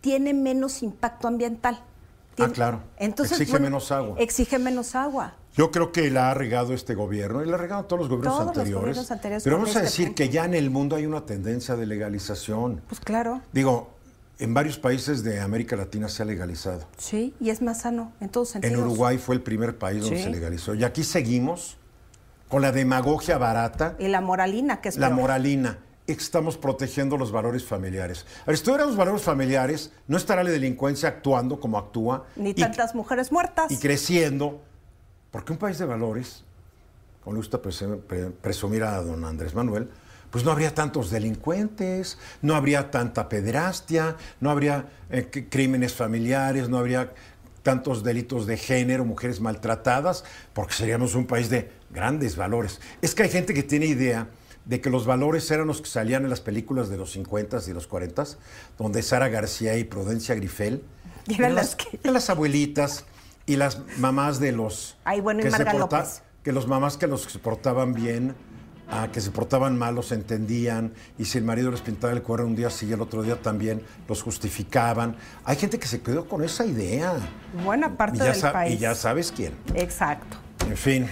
tiene 0.00 0.32
menos 0.34 0.82
impacto 0.82 1.28
ambiental. 1.28 1.82
Tiene- 2.34 2.50
Ah, 2.50 2.54
claro. 2.54 2.80
Entonces, 2.96 3.32
Exige 3.38 3.50
bueno, 3.52 3.64
menos 3.64 3.92
agua. 3.92 4.16
Exige 4.18 4.58
menos 4.58 4.94
agua. 4.94 5.34
Yo 5.54 5.70
creo 5.70 5.92
que 5.92 6.10
la 6.10 6.30
ha 6.30 6.34
regado 6.34 6.72
este 6.72 6.94
gobierno 6.94 7.42
y 7.42 7.46
la 7.46 7.56
ha 7.56 7.58
regado 7.58 7.84
todos 7.84 8.00
los 8.00 8.08
gobiernos 8.08 8.34
Todos 8.34 8.46
los 8.46 8.56
anteriores. 8.56 8.82
gobiernos 8.82 9.10
anteriores 9.10 9.44
pero 9.44 9.56
vamos 9.56 9.70
a 9.76 9.80
este 9.80 9.82
decir 9.82 10.14
que 10.14 10.28
ya 10.30 10.44
en 10.46 10.54
el 10.54 10.70
mundo 10.70 10.96
hay 10.96 11.04
una 11.06 11.26
tendencia 11.26 11.76
de 11.76 11.84
legalización. 11.86 12.80
Pues 12.88 13.00
claro, 13.00 13.42
Digo, 13.52 13.90
en 14.40 14.54
varios 14.54 14.78
países 14.78 15.22
de 15.22 15.40
América 15.40 15.76
Latina 15.76 16.08
se 16.08 16.22
ha 16.22 16.26
legalizado. 16.26 16.86
sí, 16.96 17.34
y 17.40 17.50
es 17.50 17.60
más 17.62 17.82
sano 17.82 18.12
en 18.20 18.30
todos 18.30 18.56
En. 18.56 18.76
Uruguay 18.76 19.18
fue 19.18 19.34
el 19.34 19.42
primer 19.42 19.76
país 19.78 20.02
donde 20.02 20.16
Sí. 20.16 20.22
se 20.24 20.30
legalizó. 20.30 20.74
Y 20.74 20.82
aquí 20.84 21.04
seguimos 21.04 21.76
con 22.48 22.62
la 22.62 22.72
demagogia 22.72 23.38
barata, 23.38 23.94
Y 23.98 24.08
la 24.08 24.20
moralina, 24.20 24.80
que 24.80 24.88
es 24.88 24.96
la 24.96 25.08
peor. 25.08 25.20
moralina. 25.20 25.78
Estamos 26.06 26.56
protegiendo 26.56 27.16
los 27.16 27.30
valores 27.30 27.64
familiares. 27.64 28.24
A 28.42 28.46
ver, 28.46 28.56
si 28.58 28.64
tuvieran 28.64 28.88
los 28.88 28.96
valores 28.96 29.22
familiares, 29.22 29.92
no 30.08 30.16
estará 30.16 30.42
la 30.42 30.50
delincuencia 30.50 31.08
actuando 31.10 31.60
como 31.60 31.78
actúa 31.78 32.24
Ni 32.34 32.50
y, 32.50 32.54
tantas 32.54 32.94
mujeres 32.94 33.30
muertas. 33.30 33.70
y 33.70 33.76
creciendo. 33.78 34.60
Porque 35.30 35.52
un 35.52 35.58
país 35.58 35.78
de 35.78 35.84
valores, 35.84 36.42
como 37.22 37.34
le 37.34 37.38
gusta 37.38 37.62
presu- 37.62 38.00
pre- 38.00 38.30
presumir 38.30 38.82
a 38.82 39.00
don 39.02 39.24
Andrés 39.24 39.54
Manuel, 39.54 39.88
pues 40.30 40.44
no 40.44 40.50
habría 40.52 40.74
tantos 40.74 41.10
delincuentes, 41.10 42.18
no 42.42 42.54
habría 42.54 42.90
tanta 42.90 43.28
pederastia, 43.28 44.16
no 44.40 44.50
habría 44.50 44.88
eh, 45.10 45.28
crímenes 45.50 45.94
familiares, 45.94 46.68
no 46.68 46.78
habría 46.78 47.12
tantos 47.62 48.02
delitos 48.02 48.46
de 48.46 48.56
género, 48.56 49.04
mujeres 49.04 49.40
maltratadas, 49.40 50.24
porque 50.54 50.74
seríamos 50.74 51.14
un 51.14 51.26
país 51.26 51.50
de 51.50 51.70
grandes 51.90 52.36
valores. 52.36 52.80
Es 53.02 53.14
que 53.14 53.24
hay 53.24 53.28
gente 53.30 53.52
que 53.54 53.62
tiene 53.62 53.86
idea 53.86 54.28
de 54.64 54.80
que 54.80 54.88
los 54.90 55.04
valores 55.06 55.50
eran 55.50 55.66
los 55.66 55.80
que 55.82 55.88
salían 55.88 56.22
en 56.24 56.30
las 56.30 56.40
películas 56.40 56.88
de 56.88 56.96
los 56.96 57.16
50s 57.16 57.68
y 57.68 57.72
los 57.72 57.88
40s, 57.88 58.36
donde 58.78 59.02
Sara 59.02 59.28
García 59.28 59.76
y 59.76 59.84
Prudencia 59.84 60.34
Grifel 60.34 60.82
Y 61.26 61.34
eran 61.34 61.54
las 61.54 61.76
que- 61.76 61.98
eran 62.02 62.14
las 62.14 62.30
abuelitas 62.30 63.04
y 63.46 63.56
las 63.56 63.80
mamás 63.98 64.38
de 64.40 64.52
los 64.52 64.96
Ay, 65.04 65.20
bueno, 65.20 65.40
y 65.40 65.44
que 65.44 65.50
se 65.50 65.58
Marga 65.58 65.72
porta- 65.72 65.98
López. 65.98 66.22
que 66.44 66.52
los 66.52 66.66
mamás 66.66 66.96
que 66.96 67.06
los 67.08 67.26
que 67.26 67.32
se 67.32 67.38
portaban 67.40 67.92
bien 67.94 68.34
a 68.92 69.10
que 69.12 69.20
se 69.20 69.30
portaban 69.30 69.78
mal 69.78 69.94
los 69.94 70.12
entendían 70.12 70.92
y 71.18 71.24
si 71.26 71.38
el 71.38 71.44
marido 71.44 71.70
les 71.70 71.80
pintaba 71.80 72.12
el 72.12 72.22
cuero 72.22 72.46
un 72.46 72.56
día 72.56 72.70
sí 72.70 72.86
y 72.86 72.92
el 72.92 73.00
otro 73.00 73.22
día 73.22 73.40
también 73.40 73.82
los 74.08 74.22
justificaban 74.22 75.16
hay 75.44 75.56
gente 75.56 75.78
que 75.78 75.86
se 75.86 76.00
quedó 76.00 76.26
con 76.28 76.42
esa 76.42 76.64
idea 76.66 77.14
Buena 77.64 77.96
parte 77.96 78.16
y 78.16 78.20
ya, 78.20 78.32
del 78.32 78.52
país. 78.52 78.74
y 78.74 78.78
ya 78.78 78.94
sabes 78.94 79.32
quién 79.34 79.52
Exacto. 79.74 80.36
en 80.66 80.76
fin, 80.76 81.06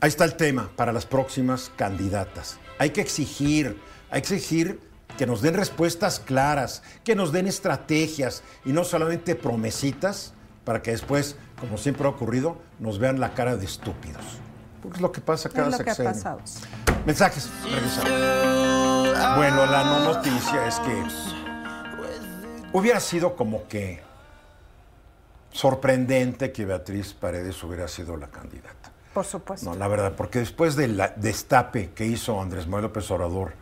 ahí 0.00 0.08
está 0.08 0.24
el 0.24 0.34
tema 0.34 0.70
para 0.76 0.92
las 0.92 1.04
próximas 1.06 1.70
candidatas. 1.76 2.58
Hay 2.78 2.90
que 2.90 3.02
exigir, 3.02 3.76
hay 4.10 4.22
que 4.22 4.34
exigir 4.34 4.80
que 5.18 5.26
nos 5.26 5.42
den 5.42 5.52
respuestas 5.54 6.18
claras, 6.20 6.82
que 7.04 7.14
nos 7.14 7.30
den 7.32 7.46
estrategias 7.46 8.42
y 8.64 8.72
no 8.72 8.84
solamente 8.84 9.34
promesitas 9.34 10.32
para 10.64 10.80
que 10.80 10.92
después, 10.92 11.36
como 11.58 11.76
siempre 11.76 12.06
ha 12.06 12.10
ocurrido, 12.10 12.56
nos 12.78 12.98
vean 12.98 13.20
la 13.20 13.34
cara 13.34 13.56
de 13.56 13.66
estúpidos. 13.66 14.24
Porque 14.82 14.96
es 14.96 15.02
lo 15.02 15.12
que 15.12 15.20
pasa 15.20 15.50
cada 15.50 15.68
es 15.68 15.78
lo 15.78 15.84
que 15.84 15.90
ha 15.90 15.94
sexenio. 15.94 16.12
pasado. 16.12 16.40
Mensajes, 17.06 17.50
regresamos. 17.64 19.36
Bueno, 19.36 19.66
la 19.66 19.84
no 19.84 20.12
noticia 20.12 20.66
es 20.66 20.78
que 20.80 21.02
hubiera 22.72 23.00
sido 23.00 23.36
como 23.36 23.66
que 23.68 24.02
sorprendente 25.50 26.52
que 26.52 26.64
Beatriz 26.64 27.14
Paredes 27.14 27.62
hubiera 27.64 27.88
sido 27.88 28.16
la 28.16 28.28
candidata. 28.28 28.92
Por 29.14 29.24
supuesto. 29.24 29.68
No, 29.68 29.76
la 29.76 29.88
verdad, 29.88 30.12
porque 30.16 30.40
después 30.40 30.76
del 30.76 31.02
destape 31.16 31.90
que 31.90 32.06
hizo 32.06 32.40
Andrés 32.40 32.66
Manuel 32.66 32.84
López 32.84 33.10
Obrador 33.10 33.52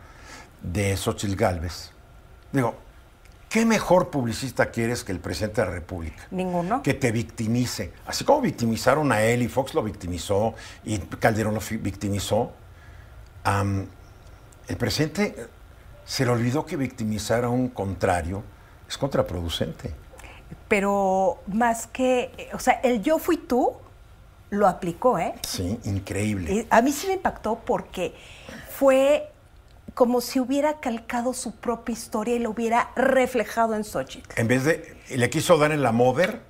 de 0.61 0.95
Xochitl 0.97 1.35
Gálvez, 1.35 1.91
digo, 2.51 2.75
¿Qué 3.49 3.65
mejor 3.65 4.11
publicista 4.11 4.69
quieres 4.69 5.03
que 5.03 5.11
el 5.11 5.19
presidente 5.19 5.61
de 5.61 5.67
la 5.67 5.73
República? 5.73 6.27
Ninguno. 6.29 6.83
Que 6.83 6.93
te 6.93 7.11
victimice. 7.11 7.91
Así 8.05 8.23
como 8.23 8.41
victimizaron 8.41 9.11
a 9.11 9.23
él 9.23 9.41
y 9.41 9.47
Fox 9.47 9.73
lo 9.73 9.81
victimizó 9.81 10.53
y 10.85 10.99
Calderón 10.99 11.55
lo 11.55 11.61
victimizó, 11.81 12.51
el 14.67 14.77
presidente 14.77 15.47
se 16.05 16.25
le 16.25 16.31
olvidó 16.31 16.65
que 16.65 16.75
victimizar 16.75 17.43
a 17.43 17.49
un 17.49 17.69
contrario 17.69 18.43
es 18.87 18.97
contraproducente. 18.97 19.93
Pero 20.67 21.39
más 21.47 21.87
que, 21.87 22.49
o 22.53 22.59
sea, 22.59 22.73
el 22.83 23.01
yo 23.01 23.19
fui 23.19 23.37
tú 23.37 23.73
lo 24.49 24.67
aplicó, 24.67 25.19
¿eh? 25.19 25.35
Sí, 25.47 25.79
increíble. 25.83 26.53
Y 26.53 26.67
a 26.69 26.81
mí 26.81 26.91
sí 26.91 27.07
me 27.07 27.13
impactó 27.13 27.59
porque 27.65 28.15
fue 28.71 29.29
como 29.93 30.21
si 30.21 30.39
hubiera 30.39 30.79
calcado 30.79 31.33
su 31.33 31.55
propia 31.55 31.93
historia 31.93 32.35
y 32.35 32.39
lo 32.39 32.51
hubiera 32.51 32.91
reflejado 32.95 33.75
en 33.75 33.83
Xochitl. 33.83 34.39
En 34.39 34.47
vez 34.47 34.63
de, 34.63 34.97
le 35.09 35.29
quiso 35.29 35.57
dar 35.57 35.71
en 35.71 35.83
la 35.83 35.91
mover 35.91 36.41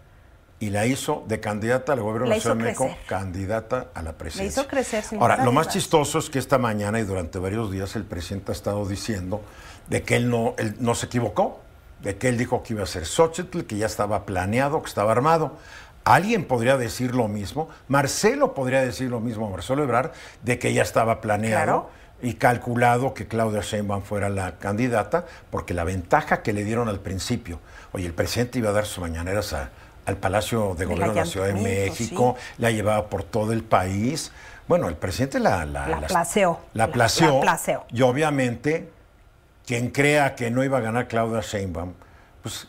y 0.61 0.71
la 0.71 0.85
hizo 0.85 1.23
de 1.27 1.39
candidata 1.39 1.93
al 1.93 2.01
gobierno 2.01 2.27
La 2.27 2.35
de 2.37 2.43
la 2.43 2.55
México, 2.55 2.89
candidata 3.07 3.87
a 3.93 4.01
la 4.01 4.13
presidencia. 4.13 4.61
hizo 4.61 4.69
crecer, 4.69 5.03
sin 5.03 5.21
Ahora, 5.21 5.43
lo 5.45 5.51
más 5.53 5.69
chistoso 5.69 6.19
es 6.19 6.29
que 6.29 6.37
esta 6.39 6.57
mañana 6.57 6.99
y 6.99 7.03
durante 7.03 7.39
varios 7.39 7.71
días 7.71 7.95
el 7.95 8.03
presidente 8.03 8.51
ha 8.51 8.55
estado 8.55 8.85
diciendo 8.85 9.41
de 9.87 10.03
que 10.03 10.15
él 10.17 10.29
no, 10.29 10.55
él 10.57 10.75
no 10.79 10.95
se 10.95 11.05
equivocó, 11.05 11.61
de 12.01 12.17
que 12.17 12.27
él 12.29 12.37
dijo 12.37 12.61
que 12.63 12.73
iba 12.73 12.83
a 12.83 12.87
ser 12.87 13.05
Xochitl, 13.05 13.61
que 13.61 13.77
ya 13.77 13.85
estaba 13.85 14.25
planeado, 14.25 14.81
que 14.81 14.89
estaba 14.89 15.11
armado. 15.13 15.57
Alguien 16.03 16.45
podría 16.45 16.77
decir 16.77 17.15
lo 17.15 17.27
mismo, 17.27 17.69
Marcelo 17.87 18.53
podría 18.53 18.81
decir 18.81 19.09
lo 19.09 19.19
mismo, 19.19 19.49
Marcelo 19.49 19.83
Ebrard, 19.83 20.11
de 20.43 20.57
que 20.59 20.73
ya 20.73 20.81
estaba 20.81 21.21
planeado 21.21 21.63
Claro. 21.65 21.89
y 22.21 22.33
calculado 22.35 23.13
que 23.13 23.27
Claudia 23.27 23.61
Sheinbaum 23.61 24.01
fuera 24.03 24.27
la 24.29 24.57
candidata, 24.59 25.25
porque 25.51 25.73
la 25.73 25.83
ventaja 25.83 26.41
que 26.41 26.51
le 26.53 26.63
dieron 26.63 26.87
al 26.89 26.99
principio, 26.99 27.59
oye, 27.93 28.05
el 28.07 28.13
presidente 28.13 28.59
iba 28.59 28.69
a 28.69 28.73
dar 28.73 28.85
sus 28.85 28.99
mañaneras 28.99 29.53
a- 29.53 29.69
al 30.09 30.17
Palacio 30.17 30.75
de 30.77 30.85
Gobierno 30.85 31.13
de 31.13 31.19
la 31.21 31.25
Ciudad 31.25 31.47
de 31.47 31.53
México, 31.53 32.35
la 32.57 32.71
llevaba 32.71 33.07
por 33.07 33.23
todo 33.23 33.53
el 33.53 33.63
país. 33.63 34.31
Bueno, 34.67 34.87
el 34.89 34.95
presidente 34.97 35.39
la... 35.39 35.65
La, 35.65 35.87
La 35.87 36.01
placeó. 36.07 36.59
La 36.73 36.87
La- 36.87 36.93
placeó. 36.93 37.35
la 37.35 37.41
placeó. 37.41 37.85
Y 37.91 38.01
obviamente, 38.01 38.91
quien 39.65 39.89
crea 39.89 40.35
que 40.35 40.51
no 40.51 40.63
iba 40.63 40.77
a 40.77 40.81
ganar 40.81 41.07
Claudia 41.07 41.41
Sheinbaum, 41.41 41.93
pues, 42.43 42.67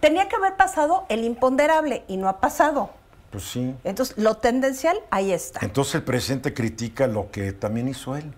Tenía 0.00 0.28
que 0.28 0.36
haber 0.36 0.56
pasado 0.56 1.06
el 1.08 1.24
imponderable 1.24 2.04
y 2.06 2.16
no 2.18 2.28
ha 2.28 2.38
pasado. 2.40 2.90
pues 3.30 3.44
sí. 3.44 3.74
Entonces, 3.82 4.16
lo 4.18 4.36
tendencial, 4.36 4.96
ahí 5.10 5.32
está. 5.32 5.60
Entonces 5.62 5.94
el 5.96 6.02
presidente 6.02 6.52
critica 6.54 7.06
lo 7.06 7.30
que 7.30 7.52
también 7.52 7.88
hizo 7.88 8.14
él. 8.16 8.32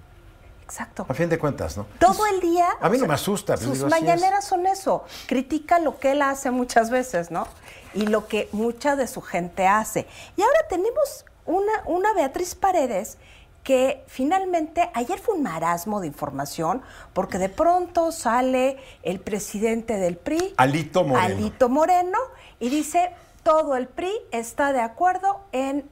Exacto. 0.68 1.06
A 1.08 1.14
fin 1.14 1.30
de 1.30 1.38
cuentas, 1.38 1.78
¿no? 1.78 1.86
Todo 1.98 2.26
el 2.26 2.40
día. 2.40 2.68
A 2.78 2.90
mí 2.90 2.98
no 2.98 3.00
sea, 3.00 3.08
me 3.08 3.14
asusta. 3.14 3.54
pues, 3.54 3.64
Sus 3.64 3.78
digo, 3.78 3.88
mañaneras 3.88 4.44
son 4.44 4.66
eso. 4.66 5.04
Critica 5.26 5.78
lo 5.78 5.98
que 5.98 6.12
él 6.12 6.20
hace 6.20 6.50
muchas 6.50 6.90
veces, 6.90 7.30
¿no? 7.30 7.48
Y 7.94 8.06
lo 8.06 8.28
que 8.28 8.50
mucha 8.52 8.94
de 8.94 9.06
su 9.06 9.22
gente 9.22 9.66
hace. 9.66 10.06
Y 10.36 10.42
ahora 10.42 10.60
tenemos 10.68 11.24
una, 11.46 11.72
una 11.86 12.12
Beatriz 12.12 12.54
Paredes 12.54 13.16
que 13.64 14.04
finalmente 14.08 14.90
ayer 14.92 15.18
fue 15.18 15.36
un 15.36 15.42
marasmo 15.42 16.00
de 16.02 16.06
información 16.06 16.82
porque 17.14 17.38
de 17.38 17.48
pronto 17.48 18.12
sale 18.12 18.76
el 19.02 19.20
presidente 19.20 19.94
del 19.94 20.18
PRI, 20.18 20.54
Alito 20.58 21.02
Moreno. 21.02 21.34
Alito 21.34 21.68
Moreno, 21.70 22.18
y 22.60 22.68
dice 22.68 23.14
todo 23.42 23.74
el 23.76 23.88
PRI 23.88 24.12
está 24.32 24.74
de 24.74 24.80
acuerdo 24.80 25.40
en 25.52 25.88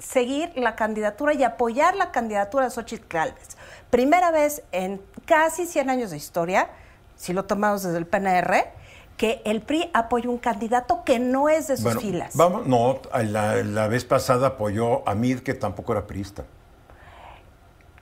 seguir 0.00 0.52
la 0.56 0.74
candidatura 0.76 1.34
y 1.34 1.44
apoyar 1.44 1.94
la 1.94 2.10
candidatura 2.10 2.64
de 2.64 2.70
Xochitl 2.70 3.06
Gálvez. 3.08 3.56
Primera 3.90 4.30
vez 4.30 4.62
en 4.72 5.00
casi 5.26 5.66
100 5.66 5.90
años 5.90 6.10
de 6.10 6.16
historia, 6.16 6.68
si 7.16 7.32
lo 7.32 7.44
tomamos 7.44 7.82
desde 7.82 7.98
el 7.98 8.06
PNR, 8.06 8.68
que 9.16 9.42
el 9.44 9.60
PRI 9.60 9.90
apoya 9.92 10.30
un 10.30 10.38
candidato 10.38 11.02
que 11.04 11.18
no 11.18 11.48
es 11.48 11.66
de 11.68 11.76
sus 11.76 11.84
Bueno, 11.84 12.00
filas. 12.00 12.36
Vamos, 12.36 12.66
no, 12.66 13.00
la, 13.12 13.56
la 13.56 13.88
vez 13.88 14.04
pasada 14.04 14.46
apoyó 14.48 15.06
a 15.08 15.14
Mid, 15.14 15.40
que 15.40 15.54
tampoco 15.54 15.92
era 15.92 16.06
priista. 16.06 16.42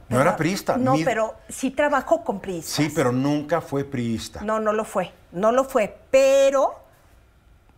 No 0.08 0.16
Pero- 0.16 0.20
era 0.22 0.36
priista. 0.36 0.76
No, 0.76 0.94
Mid- 0.94 1.04
pero 1.04 1.34
sí 1.48 1.70
trabajó 1.70 2.22
con 2.22 2.40
priistas. 2.40 2.72
Sí, 2.74 2.92
pero 2.94 3.10
nunca 3.12 3.60
fue 3.60 3.84
priista. 3.84 4.40
No, 4.42 4.60
no 4.60 4.72
lo 4.72 4.84
fue, 4.84 5.12
no 5.32 5.50
lo 5.52 5.64
fue, 5.64 5.98
pero 6.10 6.76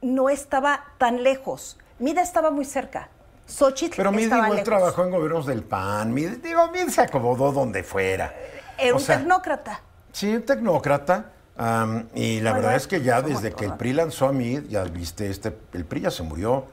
no 0.02 0.28
estaba 0.28 0.84
tan 0.98 1.22
lejos. 1.22 1.78
Mida 1.98 2.22
estaba 2.22 2.50
muy 2.50 2.64
cerca. 2.64 3.08
Xochitl 3.50 3.96
Pero 3.96 4.12
Mid 4.12 4.26
igual 4.26 4.42
lejos. 4.50 4.62
trabajó 4.64 5.04
en 5.04 5.10
gobiernos 5.10 5.46
del 5.46 5.62
PAN. 5.62 6.12
Mid, 6.14 6.38
digo, 6.38 6.68
Mid 6.70 6.88
se 6.88 7.02
acomodó 7.02 7.52
donde 7.52 7.82
fuera. 7.82 8.32
Era 8.78 8.94
O 8.94 8.96
un 8.98 9.02
sea, 9.02 9.18
tecnócrata. 9.18 9.80
Sí, 10.12 10.34
un 10.34 10.42
tecnócrata. 10.42 11.32
y 12.14 12.40
la 12.40 12.50
Bueno, 12.52 12.54
verdad 12.66 12.76
es 12.76 12.86
que 12.86 13.02
ya 13.02 13.20
desde 13.22 13.52
que 13.52 13.66
el. 13.66 13.74
PRI 13.74 13.92
lanzó 13.92 14.26
a 14.28 14.32
Mid, 14.32 14.62
ya 14.68 14.84
viste, 14.84 15.28
este, 15.28 15.56
el 15.72 15.84
PRI 15.84 16.02
ya 16.02 16.10
se 16.10 16.22
murió. 16.22 16.64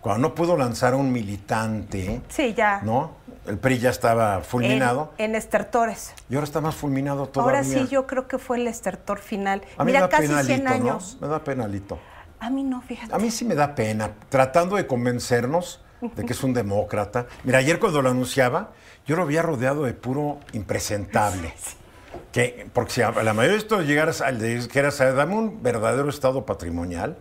Cuando 0.00 0.28
no 0.28 0.34
pudo 0.36 0.56
lanzar 0.56 0.92
a 0.92 0.96
un 0.96 1.10
militante, 1.12 2.22
Sí, 2.28 2.54
ya. 2.54 2.80
¿no? 2.84 3.12
El 3.46 3.58
PRI 3.58 3.78
ya 3.78 3.90
estaba 3.90 4.40
fulminado. 4.40 5.12
En, 5.18 5.30
en 5.30 5.36
estertores. 5.36 6.14
Y 6.28 6.34
ahora 6.34 6.44
está 6.44 6.60
más 6.60 6.74
fulminado 6.76 7.26
todavía. 7.28 7.58
Ahora 7.60 7.68
sí, 7.68 7.88
yo 7.88 8.06
creo 8.06 8.28
que 8.28 8.38
fue 8.38 8.56
el 8.58 8.66
estertor 8.68 9.18
final. 9.18 9.62
A 9.76 9.84
mí 9.84 9.92
Mira, 9.92 10.00
me 10.00 10.02
da 10.06 10.08
casi 10.08 10.28
pena 10.28 10.42
100 10.44 10.66
Alito, 10.68 10.84
¿no? 10.84 10.90
años. 10.92 11.18
Me 11.20 11.28
da 11.28 11.42
penalito. 11.44 11.98
A 12.38 12.50
mí 12.50 12.62
no, 12.62 12.82
fíjate. 12.82 13.14
A 13.14 13.18
mí 13.18 13.30
sí 13.30 13.44
me 13.44 13.54
da 13.54 13.74
pena, 13.74 14.10
tratando 14.28 14.76
de 14.76 14.86
convencernos 14.86 15.80
de 16.00 16.24
que 16.24 16.32
es 16.32 16.42
un 16.42 16.52
demócrata. 16.54 17.26
Mira, 17.44 17.58
ayer 17.58 17.78
cuando 17.78 18.02
lo 18.02 18.10
anunciaba, 18.10 18.70
yo 19.06 19.16
lo 19.16 19.22
había 19.22 19.42
rodeado 19.42 19.84
de 19.84 19.94
puro 19.94 20.38
impresentable. 20.52 21.54
Que, 22.32 22.66
porque 22.72 22.92
si 22.92 23.02
a 23.02 23.10
la 23.10 23.32
mayoría 23.34 23.52
de 23.52 23.58
esto 23.58 23.80
llegaras 23.82 24.20
al 24.20 24.38
de 24.38 24.66
que 24.68 24.78
eras, 24.78 24.98
dame 24.98 25.34
un 25.34 25.62
verdadero 25.62 26.08
estado 26.08 26.46
patrimonial. 26.46 27.16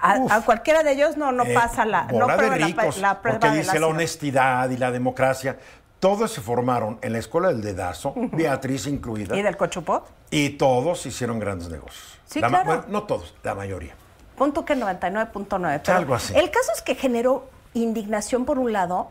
A, 0.00 0.16
Uf. 0.18 0.32
a 0.32 0.40
cualquiera 0.44 0.82
de 0.82 0.92
ellos 0.92 1.16
no, 1.16 1.30
no 1.30 1.44
eh, 1.44 1.54
pasa 1.54 1.84
la, 1.84 2.04
no 2.06 2.26
de 2.26 2.34
prueba 2.34 2.56
la, 2.56 2.66
ricos, 2.66 2.98
la 2.98 3.20
prueba 3.20 3.38
porque 3.38 3.54
de 3.54 3.62
dice 3.62 3.78
la, 3.78 3.86
honestidad 3.86 4.68
y 4.70 4.76
la 4.76 4.90
democracia. 4.90 5.58
Todos 6.00 6.32
se 6.32 6.40
formaron 6.40 6.98
en 7.02 7.12
la 7.12 7.20
escuela 7.20 7.48
del 7.48 7.62
dedazo, 7.62 8.12
Beatriz 8.16 8.88
incluida, 8.88 9.36
¿Y 9.36 9.42
del 9.42 9.56
cochupot? 9.56 10.04
y 10.30 10.50
todos 10.50 11.06
hicieron 11.06 11.38
grandes 11.38 11.68
negocios. 11.68 12.18
Sí, 12.26 12.40
La 12.40 12.48
claro. 12.48 12.64
bueno, 12.64 12.84
no 12.88 13.04
todos, 13.04 13.34
la 13.44 13.54
mayoría. 13.54 13.94
Punto 14.36 14.64
que 14.64 14.74
99.9. 14.74 15.82
pero 15.84 15.98
Algo 15.98 16.14
así. 16.16 16.34
El 16.34 16.50
caso 16.50 16.72
es 16.74 16.82
que 16.82 16.96
generó 16.96 17.48
indignación 17.74 18.44
por 18.44 18.58
un 18.58 18.72
lado 18.72 19.08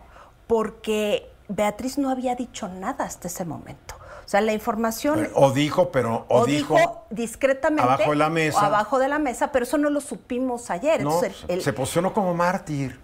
porque 0.47 1.29
Beatriz 1.47 1.97
no 1.97 2.09
había 2.09 2.35
dicho 2.35 2.67
nada 2.67 3.05
hasta 3.05 3.27
ese 3.27 3.45
momento. 3.45 3.95
O 4.25 4.29
sea, 4.31 4.39
la 4.41 4.53
información... 4.53 5.27
O 5.33 5.51
dijo, 5.51 5.91
pero 5.91 6.25
o, 6.29 6.41
o 6.41 6.45
dijo, 6.45 7.05
discretamente 7.09 7.83
abajo 7.83 8.11
de 8.11 8.15
la 8.15 8.29
mesa. 8.29 8.59
o 8.61 8.65
abajo 8.65 8.99
de 8.99 9.09
la 9.09 9.19
mesa, 9.19 9.51
pero 9.51 9.63
eso 9.63 9.77
no 9.77 9.89
lo 9.89 9.99
supimos 9.99 10.69
ayer. 10.69 11.03
No, 11.03 11.15
Entonces, 11.15 11.43
el- 11.49 11.61
se 11.61 11.73
posicionó 11.73 12.13
como 12.13 12.33
mártir. 12.33 12.97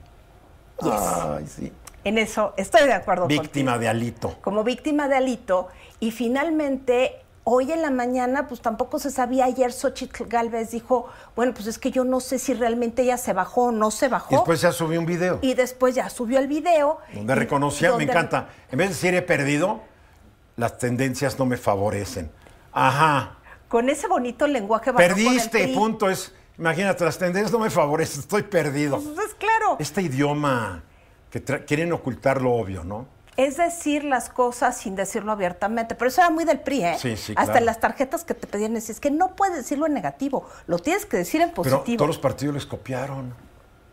Yes. 0.81 0.91
Ay, 0.93 1.47
sí. 1.47 1.73
en 2.03 2.17
eso 2.19 2.53
estoy 2.55 2.85
de 2.85 2.93
acuerdo 2.93 3.25
Víctima 3.27 3.71
contigo. 3.73 3.79
de 3.79 3.87
Alito. 3.89 4.35
como 4.41 4.63
víctima 4.63 5.07
de 5.07 5.15
Alito 5.17 5.67
y 5.99 6.11
finalmente 6.11 7.23
hoy 7.49 7.71
en 7.71 7.81
la 7.81 7.91
mañana 7.91 8.45
pues 8.49 8.59
tampoco 8.59 8.99
se 8.99 9.09
sabía 9.09 9.45
ayer 9.45 9.71
Xochitl 9.71 10.25
Galvez 10.25 10.71
dijo 10.71 11.07
bueno 11.33 11.53
pues 11.53 11.67
es 11.67 11.79
que 11.79 11.91
yo 11.91 12.03
no 12.03 12.19
sé 12.19 12.39
si 12.39 12.53
realmente 12.53 13.03
ella 13.03 13.15
se 13.15 13.31
bajó 13.31 13.67
o 13.67 13.71
no 13.71 13.89
se 13.89 14.09
bajó 14.09 14.33
Y 14.33 14.35
después 14.35 14.59
ya 14.59 14.73
subió 14.73 14.99
un 14.99 15.05
video 15.05 15.39
y 15.41 15.53
después 15.53 15.95
ya 15.95 16.09
subió 16.09 16.39
el 16.39 16.47
video 16.49 16.97
donde 17.13 17.35
reconocía, 17.35 17.91
donde- 17.91 18.05
me 18.05 18.11
encanta. 18.11 18.49
En 18.69 18.77
vez 18.77 18.89
de 18.89 18.93
decir 18.95 19.15
he 19.15 19.21
perdido, 19.21 19.79
las 20.57 20.77
tendencias 20.77 21.39
no 21.39 21.45
me 21.45 21.55
favorecen. 21.55 22.29
Ajá. 22.73 23.37
con 23.69 23.89
ese 23.89 24.07
bonito 24.09 24.45
lenguaje 24.45 24.91
Perdiste, 24.91 25.69
punto. 25.69 26.09
Es, 26.09 26.33
imagínate, 26.57 27.05
las 27.05 27.17
tendencias 27.17 27.51
no 27.53 27.59
me 27.59 27.69
favorecen, 27.69 28.19
estoy 28.19 28.43
perdido. 28.43 28.97
Entonces, 28.97 29.33
claro 29.35 29.77
Este 29.79 30.01
idioma 30.01 30.83
que 31.31 31.41
quieren 31.65 31.93
ocultar 31.93 32.41
lo 32.41 32.51
obvio, 32.53 32.83
¿no? 32.83 33.07
Es 33.37 33.55
decir 33.57 34.03
las 34.03 34.29
cosas 34.29 34.77
sin 34.77 34.95
decirlo 34.95 35.31
abiertamente 35.31 35.95
pero 35.95 36.09
eso 36.09 36.21
era 36.21 36.29
muy 36.31 36.43
del 36.43 36.59
PRI 36.59 36.83
¿eh? 36.83 36.95
Sí, 36.99 37.15
sí, 37.15 37.33
hasta 37.37 37.51
claro. 37.53 37.65
las 37.67 37.79
tarjetas 37.79 38.23
que 38.25 38.33
te 38.33 38.47
pedían 38.47 38.75
es 38.75 38.99
que 38.99 39.11
no 39.11 39.35
puedes 39.35 39.55
decirlo 39.55 39.85
en 39.85 39.93
negativo 39.93 40.45
lo 40.65 40.79
tienes 40.79 41.05
que 41.05 41.17
decir 41.17 41.41
en 41.41 41.49
Pero 41.51 41.63
positivo 41.63 41.97
todos 41.99 42.07
los 42.09 42.17
partidos 42.19 42.55
les 42.55 42.65
copiaron. 42.65 43.33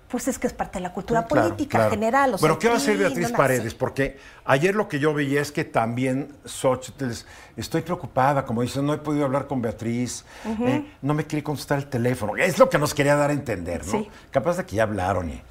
pues 0.09 0.29
es 0.29 0.39
que 0.39 0.47
es 0.47 0.53
parte 0.53 0.79
de 0.79 0.83
la 0.85 0.93
cultura 0.93 1.23
Sí, 1.23 1.27
claro, 1.29 1.49
política 1.49 1.79
claro. 1.79 1.91
general 1.91 2.35
o 2.35 2.39
sea, 2.39 2.43
Bueno, 2.49 2.59
¿qué 2.59 2.69
va 2.69 2.75
a 2.75 2.77
hacer 2.79 2.97
Beatriz 2.97 3.31
no. 3.33 3.37
Paredes? 3.37 3.75
Porque 3.75 4.19
ayer 4.47 4.75
lo 4.75 4.89
que 4.89 4.99
yo 4.99 5.13
veía 5.13 5.41
es 5.43 5.53
que 5.53 5.65
también 5.65 6.35
Xochitl, 6.47 7.11
estoy 7.57 7.83
preocupada, 7.83 8.45
como 8.47 8.63
dice, 8.63 8.81
no 8.81 8.95
he 8.95 8.99
podido 8.99 9.25
hablar 9.27 9.47
con 9.47 9.61
Beatriz, 9.61 10.25
eh, 10.61 10.91
no 11.03 11.13
me 11.15 11.27
quiere 11.27 11.43
contestar 11.43 11.79
el 11.79 11.87
teléfono. 11.89 12.37
Es 12.37 12.59
lo 12.59 12.71
que 12.71 12.79
nos 12.79 12.95
quería 12.95 13.17
dar 13.17 13.31
a 13.31 13.33
entender, 13.35 13.85
¿no? 13.85 13.93
Sí. 13.93 14.09
Capaz 14.31 14.57
de 14.57 14.65
que 14.65 14.77
ya 14.77 14.85
hablaron. 14.85 15.29
y- 15.31 15.43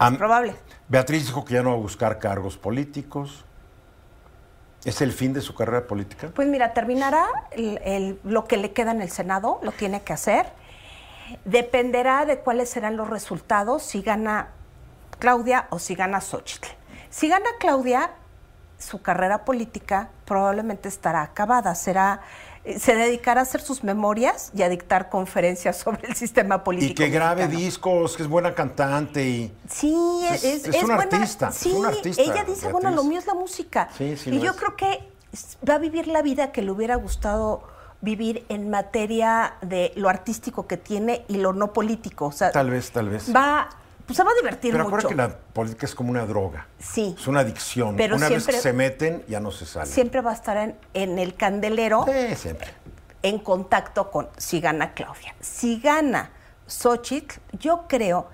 Am- 0.00 0.16
probable 0.18 0.54
Beatriz 0.88 1.26
dijo 1.26 1.44
que 1.44 1.54
ya 1.54 1.62
no 1.62 1.70
va 1.70 1.76
a 1.76 1.80
buscar 1.80 2.18
cargos 2.18 2.56
políticos. 2.56 3.44
¿Es 4.84 5.02
el 5.02 5.12
fin 5.12 5.32
de 5.32 5.40
su 5.40 5.54
carrera 5.54 5.86
política? 5.86 6.30
Pues 6.34 6.48
mira, 6.48 6.72
terminará 6.72 7.26
lo 8.24 8.46
que 8.46 8.56
le 8.56 8.72
queda 8.72 8.92
en 8.92 9.02
el 9.02 9.10
Senado, 9.10 9.58
lo 9.62 9.72
tiene 9.72 10.02
que 10.02 10.12
hacer. 10.12 10.46
Dependerá 11.44 12.24
de 12.24 12.38
cuáles 12.38 12.70
serán 12.70 12.96
los 12.96 13.10
resultados, 13.10 13.82
si 13.82 14.02
gana 14.02 14.48
Claudia 15.18 15.66
o 15.70 15.78
si 15.78 15.94
gana 15.94 16.20
Xochitl. 16.20 16.68
Si 17.10 17.28
gana 17.28 17.50
Claudia, 17.58 18.12
su 18.78 19.02
carrera 19.02 19.44
política 19.44 20.10
probablemente 20.24 20.88
estará 20.88 21.22
acabada. 21.22 21.74
Será 21.74 22.20
se 22.78 22.94
dedicará 22.94 23.40
a 23.40 23.42
hacer 23.44 23.60
sus 23.60 23.82
memorias 23.84 24.50
y 24.54 24.62
a 24.62 24.68
dictar 24.68 25.08
conferencias 25.08 25.76
sobre 25.84 26.08
el 26.08 26.14
sistema 26.16 26.64
político. 26.64 26.92
Y 26.92 26.94
que 26.94 27.10
grabe 27.10 27.42
mexicano. 27.42 27.64
discos, 27.64 28.16
que 28.16 28.22
es 28.22 28.28
buena 28.28 28.54
cantante 28.54 29.24
y... 29.26 29.52
Sí, 29.68 29.94
Es- 30.30 30.44
es, 30.44 30.64
es 30.68 30.74
es 30.76 30.82
una 30.84 30.96
buena- 30.96 31.16
artista, 31.16 31.48
es 31.48 31.54
Sí, 31.54 31.72
una 31.72 31.88
artista, 31.88 32.22
ella 32.22 32.44
dice, 32.44 32.70
bueno, 32.72 32.90
lo 32.90 33.04
mío 33.04 33.18
es 33.18 33.26
la 33.26 33.34
música. 33.34 33.88
Sí, 33.96 34.16
sí 34.16 34.30
y 34.30 34.40
yo 34.40 34.54
creo 34.56 34.76
que 34.76 35.08
va 35.68 35.74
a 35.74 35.78
vivir 35.78 36.08
la 36.08 36.22
vida 36.22 36.52
que 36.52 36.62
le 36.62 36.70
hubiera 36.70 36.96
gustado 36.96 37.62
vivir 38.00 38.44
en 38.48 38.70
materia 38.70 39.54
de 39.60 39.92
lo 39.96 40.08
artístico 40.08 40.66
que 40.66 40.76
tiene 40.76 41.24
y 41.28 41.38
lo 41.38 41.52
no 41.52 41.72
político. 41.72 42.26
O 42.26 42.32
sea, 42.32 42.52
Tal 42.52 42.70
vez, 42.70 42.90
tal 42.92 43.08
vez. 43.08 43.34
va, 43.34 43.68
pues 44.08 44.16
se 44.16 44.24
va 44.24 44.30
a 44.30 44.34
divertir 44.34 44.72
Pero 44.72 44.84
mucho. 44.84 44.96
acuérdate 44.96 45.14
que 45.14 45.36
la 45.36 45.52
política 45.52 45.86
es 45.86 45.94
como 45.94 46.10
una 46.10 46.24
droga. 46.26 46.66
Sí. 46.80 47.14
Es 47.16 47.26
una 47.28 47.40
adicción. 47.40 47.94
Pero 47.96 48.16
una 48.16 48.28
vez 48.28 48.44
que 48.46 48.52
se 48.54 48.72
meten, 48.72 49.22
ya 49.28 49.38
no 49.38 49.50
se 49.52 49.66
salen. 49.66 49.92
Siempre 49.92 50.20
va 50.22 50.30
a 50.30 50.34
estar 50.34 50.56
en, 50.56 50.76
en 50.94 51.18
el 51.20 51.34
candelero. 51.36 52.04
Sí, 52.06 52.34
siempre. 52.34 52.68
en 53.22 53.38
contacto 53.38 54.10
con 54.10 54.28
si 54.38 54.60
gana 54.60 54.94
Claudia. 54.94 55.34
Si 55.40 55.78
gana 55.78 56.30
Xochitl, 56.66 57.36
yo 57.52 57.84
creo 57.86 58.28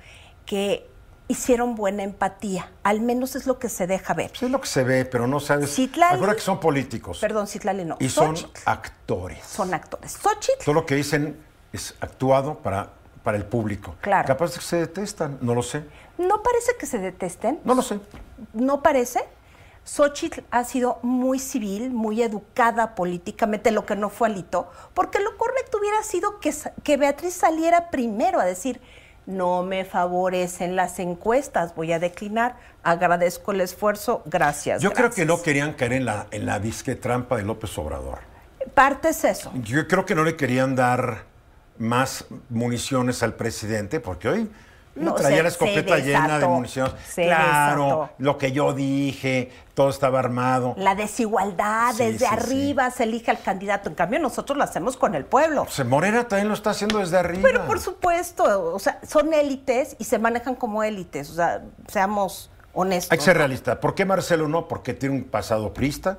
que 0.47 0.89
hicieron 1.27 1.75
buena 1.75 2.03
empatía. 2.03 2.71
Al 2.83 3.01
menos 3.01 3.35
es 3.35 3.47
lo 3.47 3.59
que 3.59 3.69
se 3.69 3.87
deja 3.87 4.13
ver. 4.15 4.29
Pues 4.31 4.43
es 4.45 4.51
lo 4.51 4.61
que 4.61 4.69
se 4.69 4.85
ve, 4.85 5.05
pero 5.07 5.27
no 5.27 5.41
sabes. 5.41 5.77
Citlali- 5.77 6.15
Acuérdate 6.15 6.37
que 6.37 6.45
son 6.45 6.61
políticos. 6.61 7.19
Perdón, 7.19 7.47
Citlali 7.49 7.85
no. 7.85 7.97
y 7.99 8.09
son 8.11 8.37
actores. 8.67 9.45
son 9.47 9.73
actores. 9.75 10.13
Xochitl, 10.23 10.65
Todo 10.65 10.75
lo 10.75 10.87
que 10.87 10.95
dicen 10.97 11.43
es 11.73 11.95
actuado 12.01 12.59
para, 12.59 12.91
para 13.25 13.37
el 13.37 13.45
público. 13.45 13.97
Claro. 14.01 14.29
Capaz 14.29 14.53
de 14.53 14.59
que 14.59 14.65
se 14.65 14.77
detestan, 14.77 15.39
no 15.41 15.55
lo 15.55 15.63
sé. 15.63 15.83
no 16.19 16.43
parece 16.43 16.73
que 16.79 16.87
se 16.87 16.99
detesten. 16.99 17.59
No 17.65 17.75
lo 17.75 17.83
sé. 17.83 17.99
no 18.53 18.83
parece. 18.83 19.21
Xochitl 19.85 20.41
ha 20.51 20.65
sido 20.65 20.99
muy 21.03 21.39
civil, 21.39 21.91
muy 21.91 22.23
educada 22.23 22.95
políticamente, 22.95 23.71
lo 23.71 23.85
que 23.85 23.97
no 23.97 24.09
fue 24.09 24.29
Alito, 24.29 24.71
porque 24.95 25.21
lo 25.21 25.37
correcto 25.37 25.79
hubiera 25.79 26.03
sido 26.03 26.41
que, 26.41 26.55
que 26.83 26.97
Beatriz 26.97 27.35
saliera 27.35 27.91
primero 27.91 28.41
a 28.41 28.45
decir, 28.47 28.81
no 29.27 29.63
me 29.63 29.85
favorecen 29.85 30.75
las 30.75 30.99
encuestas, 30.99 31.75
voy 31.75 31.93
a 31.93 31.99
declinar, 31.99 32.57
agradezco 32.83 33.53
el 33.53 33.61
esfuerzo, 33.61 34.23
gracias. 34.25 34.81
Yo 34.81 34.93
creo 34.93 35.11
que 35.11 35.25
no 35.27 35.35
gracias". 35.35 35.45
querían 35.45 35.73
caer 35.75 35.93
en 35.95 36.05
la, 36.07 36.27
en 36.31 36.47
la 36.47 36.59
disque 36.61 36.95
trampa 36.95 37.37
de 37.37 37.43
López 37.43 37.77
Obrador. 37.77 38.21
Parte 38.73 39.11
es 39.11 39.25
eso. 39.25 39.51
Yo 39.55 39.87
creo 39.87 40.07
que 40.07 40.15
no 40.15 40.25
le 40.25 40.37
querían 40.37 40.75
dar 40.75 41.25
más 41.79 42.25
municiones 42.51 43.23
al 43.23 43.35
presidente, 43.35 44.01
porque 44.01 44.29
hoy 44.29 44.51
no, 44.95 45.07
No, 45.07 45.15
traía 45.15 45.39
se- 45.39 45.43
la 45.43 45.49
escopeta 45.49 45.99
llena 45.99 46.39
de 46.39 46.47
municiones. 46.47 46.93
claro, 47.15 47.85
desató. 47.85 48.11
lo 48.19 48.39
que 48.39 48.53
yo 48.53 48.73
dije, 48.73 49.51
todo 49.75 49.91
estaba 49.91 50.21
armado. 50.21 50.75
La 50.79 50.95
desigualdad, 50.95 51.93
Sí, 51.95 52.05
desde 52.05 52.19
sí, 52.21 52.25
arriba 52.27 52.91
se 52.93 53.03
elige 53.03 53.33
al 53.33 53.43
candidato. 53.43 53.89
En 53.89 53.97
cambio, 53.97 54.21
nosotros 54.21 54.57
lo 54.57 54.63
hacemos 54.63 54.97
con 54.97 55.17
el 55.17 55.25
pueblo. 55.25 55.65
Pues 55.65 55.85
Morena 55.85 56.29
también 56.29 56.47
lo 56.47 56.55
está 56.55 56.71
haciendo 56.71 57.01
desde 57.01 57.19
arriba. 57.19 57.43
Pero 57.43 57.67
por 57.67 57.81
supuesto, 57.81 58.73
o 58.73 58.79
sea, 58.79 59.01
son 59.05 59.35
élites 59.35 59.97
y 59.99 60.05
se 60.05 60.21
manejan 60.21 60.55
como 60.55 60.85
élites. 60.85 61.29
O 61.31 61.35
sea, 61.35 61.65
seamos 61.89 62.51
honestos. 62.73 63.11
Hay 63.11 63.19
que 63.19 63.25
ser 63.25 63.37
realista. 63.37 63.81
¿Por 63.81 63.97
qué 63.97 64.05
Marcelo 64.05 64.47
no? 64.47 64.69
Porque 64.69 64.95
tiene 64.95 65.17
un 65.17 65.25
pasado 65.25 65.75
prista, 65.75 66.19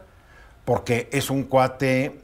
porque 0.66 1.08
es 1.14 1.30
un 1.30 1.44
cuate 1.44 2.20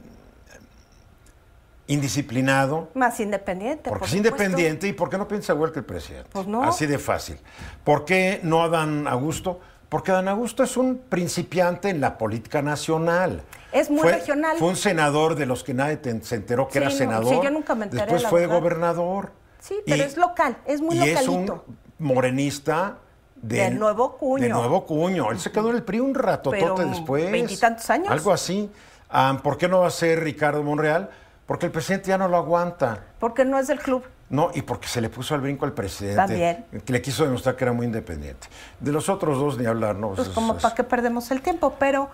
indisciplinado, 1.92 2.88
Más 2.94 3.18
independiente. 3.20 3.88
porque 3.90 4.00
por 4.00 4.08
es 4.08 4.14
independiente 4.14 4.88
y 4.88 4.92
porque 4.92 5.18
no 5.18 5.28
piensa 5.28 5.52
igual 5.52 5.72
que 5.72 5.80
el 5.80 5.84
presidente. 5.84 6.28
Pues 6.32 6.46
no. 6.46 6.62
Así 6.62 6.86
de 6.86 6.98
fácil. 6.98 7.38
¿Por 7.84 8.04
qué 8.04 8.40
no 8.42 8.62
a 8.62 8.68
Dan 8.68 9.06
Augusto? 9.08 9.60
Porque 9.88 10.10
Dan 10.12 10.26
Augusto 10.28 10.62
es 10.62 10.76
un 10.76 10.98
principiante 11.08 11.90
en 11.90 12.00
la 12.00 12.16
política 12.16 12.62
nacional. 12.62 13.42
Es 13.72 13.90
muy 13.90 14.00
Fue- 14.00 14.12
regional. 14.12 14.56
Fue 14.58 14.68
un 14.68 14.76
senador 14.76 15.34
de 15.34 15.44
los 15.46 15.62
que 15.64 15.74
nadie 15.74 15.96
te- 15.98 16.22
se 16.22 16.36
enteró 16.36 16.66
que 16.66 16.74
Sí, 16.74 16.78
era 16.78 16.88
no, 16.88 16.96
senador. 16.96 17.28
sí, 17.34 17.40
yo 17.42 17.50
nunca 17.50 17.74
me 17.74 17.84
enteré, 17.84 18.02
Después 18.04 18.26
fue 18.26 18.46
gobernador. 18.46 19.32
Sí, 19.60 19.76
pero 19.86 20.02
es 20.02 20.16
local, 20.16 20.56
es 20.66 20.80
muy 20.80 20.96
y 20.96 21.08
es 21.10 21.28
un 21.28 21.60
morenista 21.98 22.98
de, 23.36 23.56
De 23.58 23.70
nuevo 23.70 24.16
cuño. 24.16 24.42
De 24.44 24.48
nuevo 24.50 24.86
cuño. 24.86 25.30
Él 25.30 25.38
se 25.40 25.50
quedó 25.52 25.70
en 25.70 25.76
el 25.76 25.82
PRI 25.82 26.00
un 26.00 26.14
ratotote 26.14 26.60
Pero, 26.60 26.74
después. 26.76 27.30
veintitantos 27.30 27.88
años. 27.90 28.08
Algo 28.10 28.32
así. 28.32 28.70
Ah, 29.10 29.38
¿Por 29.42 29.58
qué 29.58 29.68
no 29.68 29.80
va 29.80 29.88
a 29.88 29.90
ser 29.90 30.20
Ricardo 30.22 30.62
Monreal? 30.62 31.10
Porque 31.52 31.66
el 31.66 31.72
presidente 31.72 32.08
ya 32.08 32.16
no 32.16 32.28
lo 32.28 32.38
aguanta. 32.38 33.04
Porque 33.20 33.44
no 33.44 33.58
es 33.58 33.66
del 33.66 33.78
club. 33.78 34.02
No, 34.30 34.50
y 34.54 34.62
porque 34.62 34.88
se 34.88 35.02
le 35.02 35.10
puso 35.10 35.34
al 35.34 35.42
brinco 35.42 35.66
al 35.66 35.74
presidente. 35.74 36.16
También. 36.16 36.64
Que 36.82 36.94
le 36.94 37.02
quiso 37.02 37.24
demostrar 37.24 37.56
que 37.56 37.64
era 37.64 37.74
muy 37.74 37.84
independiente. 37.84 38.46
De 38.80 38.90
los 38.90 39.10
otros 39.10 39.36
dos 39.38 39.58
ni 39.58 39.66
hablar, 39.66 39.96
¿no? 39.96 40.12
Pues 40.14 40.28
Es- 40.28 40.34
como 40.34 40.56
es- 40.56 40.62
para 40.62 40.74
qué 40.74 40.82
perdemos 40.82 41.30
el 41.30 41.42
tiempo, 41.42 41.74
pero 41.78 42.08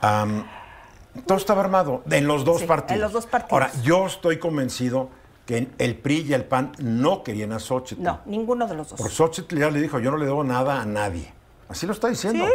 todo 1.25 1.39
estaba 1.39 1.61
armado 1.63 2.03
en 2.11 2.27
los 2.27 2.45
dos 2.45 2.59
Sí, 2.63 2.67
partidos. 2.67 2.97
en 2.97 3.01
los 3.01 3.13
dos 3.13 3.27
partidos. 3.27 3.53
Ahora, 3.53 3.71
yo 3.85 4.07
estoy 4.07 4.41
convencido 4.41 5.09
que 5.47 5.69
el 5.79 5.95
PRI 5.97 6.27
y 6.29 6.33
el 6.33 6.45
PAN 6.45 6.73
no 6.81 7.23
querían 7.23 7.53
a 7.53 7.61
Xochitl. 7.61 8.03
no, 8.03 8.19
ninguno 8.27 8.67
de 8.67 8.75
los 8.75 8.89
dos. 8.91 9.01
Por 9.01 9.09
Xochitl 9.09 9.57
ya 9.57 9.71
le 9.71 9.81
dijo, 9.81 10.01
yo 10.01 10.11
no 10.11 10.17
le 10.17 10.25
debo 10.27 10.43
nada 10.43 10.83
a 10.83 10.85
nadie. 10.85 11.33
Así 11.69 11.87
lo 11.87 11.93
está 11.93 12.09
diciendo. 12.09 12.45
Sí. 12.45 12.53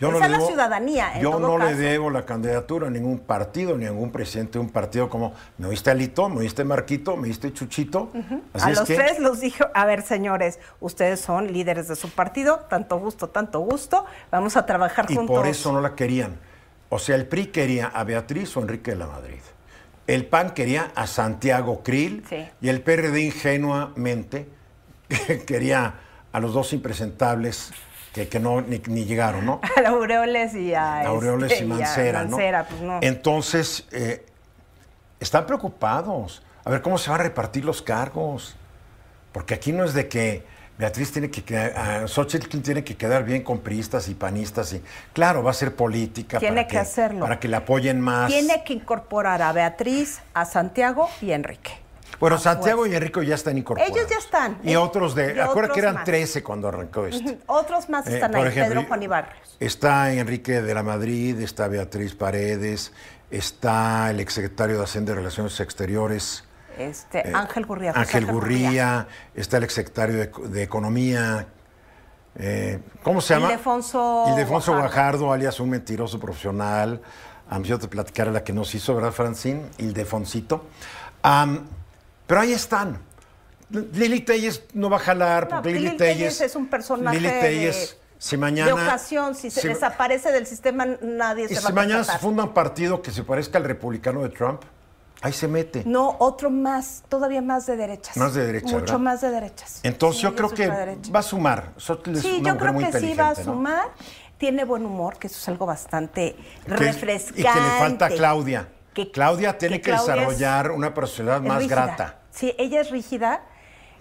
Yo 0.00 0.10
Esa 0.10 0.18
no 0.18 0.24
es 0.24 0.30
le 0.30 0.36
la 0.36 0.38
debo- 0.38 0.46
ciudadanía, 0.48 1.12
en 1.16 1.22
Yo 1.22 1.30
todo 1.32 1.40
no 1.40 1.58
le 1.58 1.74
debo 1.74 2.08
la 2.10 2.24
candidatura 2.24 2.86
a 2.86 2.90
ningún 2.90 3.18
partido, 3.18 3.76
ni 3.76 3.84
a 3.86 3.90
ningún 3.90 4.12
presidente 4.12 4.52
de 4.52 4.58
un 4.60 4.70
partido 4.70 5.08
como 5.10 5.32
me 5.58 5.66
oíste 5.66 5.90
Alito, 5.90 6.28
me 6.28 6.38
oíste 6.40 6.62
Marquito, 6.62 7.16
me 7.16 7.26
oíste 7.26 7.52
Chuchito. 7.52 8.10
Así 8.52 8.68
a 8.68 8.70
es 8.72 8.78
los 8.78 8.86
que, 8.86 8.94
tres 8.94 9.18
los 9.18 9.40
dijo, 9.40 9.64
a 9.74 9.84
ver, 9.86 10.02
señores, 10.02 10.60
ustedes 10.80 11.20
son 11.20 11.52
líderes 11.52 11.88
de 11.88 11.96
su 11.96 12.10
partido, 12.10 12.60
tanto 12.70 12.98
gusto, 13.00 13.28
tanto 13.30 13.58
gusto, 13.60 14.04
vamos 14.30 14.56
a 14.56 14.66
trabajar 14.66 15.06
Y 15.10 15.16
juntos. 15.16 15.36
por 15.36 15.46
eso 15.48 15.72
no 15.72 15.80
la 15.80 15.96
querían. 15.96 16.36
O 16.90 17.00
sea, 17.00 17.16
el 17.16 17.26
PRI 17.26 17.46
quería 17.48 17.86
a 17.88 18.04
Beatriz 18.04 18.56
o 18.56 18.60
Enrique 18.60 18.92
de 18.92 18.98
la 18.98 19.08
Madrid. 19.08 19.40
El 20.06 20.26
PAN 20.26 20.50
quería 20.50 20.90
a 20.94 21.06
Santiago 21.08 21.82
Krill 21.82 22.24
Sí. 22.28 22.46
y 22.62 22.68
el 22.68 22.80
PRD 22.82 23.20
ingenuamente 23.26 24.48
quería 25.46 25.94
a 26.32 26.40
los 26.40 26.54
dos 26.54 26.72
impresentables 26.72 27.72
que, 28.18 28.28
que 28.28 28.40
no 28.40 28.60
ni, 28.60 28.80
ni 28.86 29.04
llegaron, 29.04 29.46
¿no? 29.46 29.60
A 29.84 29.88
Aureoles 29.88 30.54
y 30.54 30.74
a, 30.74 31.02
Aureoles 31.02 31.52
este, 31.52 31.64
y 31.64 31.70
a 31.70 31.74
Mancera, 31.74 32.24
¿no? 32.24 32.30
Mancera, 32.30 32.66
pues 32.66 32.80
no. 32.80 32.98
Entonces, 33.00 33.86
eh, 33.92 34.24
están 35.20 35.46
preocupados. 35.46 36.42
A 36.64 36.70
ver 36.70 36.82
cómo 36.82 36.98
se 36.98 37.10
van 37.10 37.20
a 37.20 37.22
repartir 37.24 37.64
los 37.64 37.80
cargos. 37.80 38.56
Porque 39.32 39.54
aquí 39.54 39.72
no 39.72 39.84
es 39.84 39.94
de 39.94 40.08
que 40.08 40.44
Beatriz 40.78 41.12
tiene 41.12 41.30
que 41.30 41.44
quedar, 41.44 42.08
Xochitl 42.08 42.60
tiene 42.60 42.82
que 42.82 42.96
quedar 42.96 43.24
bien 43.24 43.42
con 43.42 43.60
priistas 43.60 44.08
y 44.08 44.14
panistas. 44.14 44.72
Y, 44.72 44.82
claro, 45.12 45.42
va 45.42 45.52
a 45.52 45.54
ser 45.54 45.76
política. 45.76 46.38
Tiene 46.38 46.62
para 46.62 46.68
que 46.68 46.78
hacerlo. 46.78 47.20
Para 47.20 47.38
que 47.38 47.46
le 47.46 47.56
apoyen 47.56 48.00
más. 48.00 48.28
Tiene 48.28 48.64
que 48.64 48.72
incorporar 48.72 49.42
a 49.42 49.52
Beatriz, 49.52 50.20
a 50.34 50.44
Santiago 50.44 51.08
y 51.22 51.30
a 51.30 51.36
Enrique. 51.36 51.87
Bueno, 52.20 52.36
Santiago 52.38 52.86
y 52.86 52.94
Enrico 52.94 53.22
ya 53.22 53.36
están 53.36 53.56
incorporados. 53.58 53.96
Ellos 53.96 54.10
ya 54.10 54.18
están. 54.18 54.58
Y 54.64 54.74
otros 54.76 55.14
de. 55.14 55.40
Acuérdate 55.40 55.74
que 55.74 55.80
eran 55.80 55.94
más. 55.96 56.04
13 56.04 56.42
cuando 56.42 56.68
arrancó 56.68 57.06
esto. 57.06 57.30
Otros 57.46 57.88
más 57.88 58.06
Eh, 58.08 58.14
están 58.14 58.34
ahí, 58.34 58.42
ejemplo, 58.42 58.74
Pedro 58.74 58.88
Juan 58.88 59.02
y 59.02 59.06
Barrios. 59.06 59.56
Está 59.60 60.12
Enrique 60.12 60.60
de 60.60 60.74
la 60.74 60.82
Madrid, 60.82 61.40
está 61.40 61.68
Beatriz 61.68 62.14
Paredes, 62.14 62.92
está 63.30 64.10
el 64.10 64.20
exsecretario 64.20 64.78
de 64.78 64.84
Hacienda 64.84 65.12
y 65.12 65.14
Relaciones 65.16 65.58
Exteriores. 65.60 66.44
Este, 66.76 67.28
eh, 67.28 67.32
Ángel 67.34 67.66
Gurría. 67.66 67.92
José 67.92 68.00
Ángel 68.00 68.26
Gurría, 68.26 69.08
está 69.34 69.56
el 69.58 69.64
exsecretario 69.64 70.16
de, 70.16 70.30
de 70.48 70.62
Economía. 70.62 71.46
eh, 72.36 72.80
¿Cómo 73.02 73.20
se 73.20 73.34
llama? 73.34 73.46
Ildefonso 73.48 74.26
Ildefonso 74.28 74.72
Guajardo. 74.72 75.18
Guajardo, 75.18 75.32
alias 75.32 75.60
un 75.60 75.70
mentiroso 75.70 76.18
profesional. 76.20 77.00
Am, 77.50 77.62
yo 77.62 77.78
te 77.78 77.88
platicaré 77.88 78.30
la 78.30 78.44
que 78.44 78.52
nos 78.52 78.74
hizo, 78.74 78.94
¿verdad, 78.94 79.12
Francine? 79.12 79.62
Ildefoncito. 79.78 80.66
Am, 81.22 81.66
pero 82.28 82.40
ahí 82.42 82.52
están. 82.52 83.00
Lili 83.70 84.20
Telles 84.20 84.62
no 84.72 84.88
va 84.88 84.96
a 84.96 85.00
jalar, 85.00 85.44
No, 85.44 85.56
porque 85.56 85.70
Lili 85.70 85.80
Lili 85.86 85.96
Telles 85.96 86.16
Telles. 86.38 86.40
es 86.40 86.54
un 86.56 86.68
personaje 86.68 87.18
Lili 87.20 87.28
Telles, 87.28 87.76
de- 87.98 87.98
si 88.18 88.36
mañana. 88.36 88.66
de 88.68 88.72
ocasión, 88.72 89.34
si 89.34 89.50
se 89.50 89.60
si- 89.62 89.68
desaparece 89.68 90.30
del 90.32 90.46
sistema, 90.46 90.86
nadie 91.02 91.48
se 91.48 91.56
si 91.56 91.62
va 91.64 91.68
a 91.70 91.72
mañana 91.72 92.04
se 92.04 92.16
funda 92.18 92.44
un 92.44 92.54
partido 92.54 93.02
que 93.02 93.10
se 93.10 93.24
parezca 93.24 93.58
al 93.58 93.64
republicano 93.64 94.22
de 94.22 94.30
Trump, 94.30 94.62
ahí 95.20 95.32
se 95.34 95.48
mete. 95.48 95.82
No, 95.84 96.16
otro 96.18 96.48
más, 96.48 97.02
todavía 97.10 97.42
más 97.42 97.66
de 97.66 97.76
derechas. 97.76 98.16
Más 98.16 98.32
de 98.32 98.46
derecha, 98.46 98.66
Mucho 98.68 98.80
¿verdad? 98.80 98.98
más 99.00 99.20
de 99.20 99.30
derechas. 99.30 99.80
Entonces 99.82 100.20
Sí, 100.20 100.26
yo 100.26 100.34
creo 100.34 100.50
que 100.50 100.68
va 101.14 101.18
a 101.18 101.22
sumar. 101.22 101.72
Sí, 101.76 101.90
yo 102.42 102.56
creo 102.56 102.78
que 102.78 102.92
sí 103.00 103.14
va 103.14 103.28
a 103.30 103.34
¿no? 103.34 103.44
sumar. 103.44 103.88
Tiene 104.38 104.64
buen 104.64 104.86
humor, 104.86 105.18
que 105.18 105.26
eso 105.26 105.36
es 105.36 105.48
algo 105.48 105.66
bastante 105.66 106.36
Que- 106.64 106.74
refrescante. 106.76 107.40
Y 107.40 107.44
que 107.44 107.60
le 107.60 107.78
falta 107.80 108.06
a 108.06 108.08
Claudia. 108.08 108.68
Que- 108.94 109.10
Claudia 109.10 109.58
tiene 109.58 109.76
que, 109.80 109.90
que 109.90 109.90
Claudia 109.90 110.14
es- 110.14 110.20
desarrollar 110.20 110.70
una 110.70 110.94
personalidad 110.94 111.42
más 111.46 111.58
rígida. 111.58 111.84
grata. 111.86 112.17
Sí, 112.38 112.54
ella 112.58 112.80
es 112.80 112.90
rígida. 112.90 113.42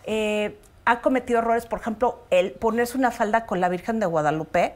eh, 0.05 0.57
ha 0.85 1.01
cometido 1.01 1.39
errores, 1.39 1.65
por 1.65 1.79
ejemplo, 1.81 2.19
el 2.29 2.51
ponerse 2.53 2.97
una 2.97 3.11
falda 3.11 3.45
con 3.45 3.59
la 3.59 3.67
Virgen 3.67 3.99
de 3.99 4.05
Guadalupe, 4.05 4.75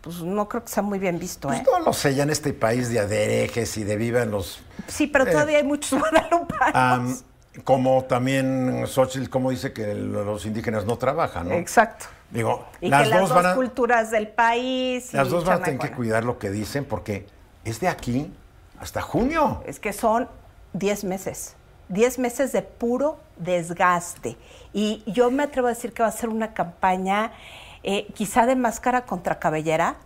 pues 0.00 0.20
no 0.22 0.48
creo 0.48 0.64
que 0.64 0.70
sea 0.70 0.82
muy 0.82 0.98
bien 0.98 1.18
visto, 1.18 1.48
Pues 1.48 1.60
¿eh? 1.60 1.64
no 1.70 1.80
lo 1.80 1.92
sé, 1.92 2.14
ya 2.14 2.22
en 2.22 2.30
este 2.30 2.54
país 2.54 2.88
de 2.88 3.00
aderejes 3.00 3.76
y 3.76 3.84
de 3.84 3.96
vivan 3.96 4.30
los... 4.30 4.60
Sí, 4.86 5.06
pero 5.08 5.26
Eh, 5.26 5.32
todavía 5.32 5.58
hay 5.58 5.64
muchos 5.64 5.98
guadalupanos. 6.00 7.24
como 7.64 8.04
también 8.04 8.84
Xochitl, 8.86 9.28
como 9.28 9.50
dice 9.50 9.72
que 9.74 9.90
el- 9.90 10.12
los 10.12 10.46
indígenas 10.46 10.84
no 10.86 10.96
trabajan, 10.96 11.48
¿no? 11.50 11.54
Exacto. 11.56 12.06
Digo, 12.30 12.64
Y 12.80 12.88
las 12.88 13.02
que 13.02 13.08
las 13.10 13.20
dos 13.20 13.28
dos 13.30 13.42
van 13.42 13.52
a... 13.52 13.54
culturas 13.56 14.10
del 14.10 14.28
país. 14.28 15.12
y 15.12 15.16
Las 15.18 15.28
dos 15.28 15.44
van 15.44 15.60
a 15.60 15.64
tener 15.64 15.80
que 15.80 15.90
cuidar 15.92 16.24
lo 16.24 16.38
que 16.38 16.50
dicen 16.50 16.84
porque 16.86 17.26
es 17.64 17.80
de 17.80 17.88
aquí 17.88 18.32
hasta 18.80 19.02
junio. 19.02 19.62
Es 19.66 19.80
que 19.80 19.92
son 19.92 20.28
10 20.72 21.04
meses. 21.04 21.55
10 21.88 22.18
meses 22.18 22.52
de 22.52 22.62
puro 22.62 23.18
desgaste. 23.36 24.36
Y 24.72 25.02
yo 25.06 25.30
me 25.30 25.42
atrevo 25.44 25.68
a 25.68 25.70
decir 25.70 25.92
que 25.92 26.02
va 26.02 26.08
a 26.08 26.12
ser 26.12 26.28
una 26.28 26.52
campaña 26.54 27.32
eh, 27.82 28.06
quizá 28.14 28.46
de 28.46 28.56
máscara 28.56 29.04
contra 29.06 29.38
cabellera, 29.38 29.96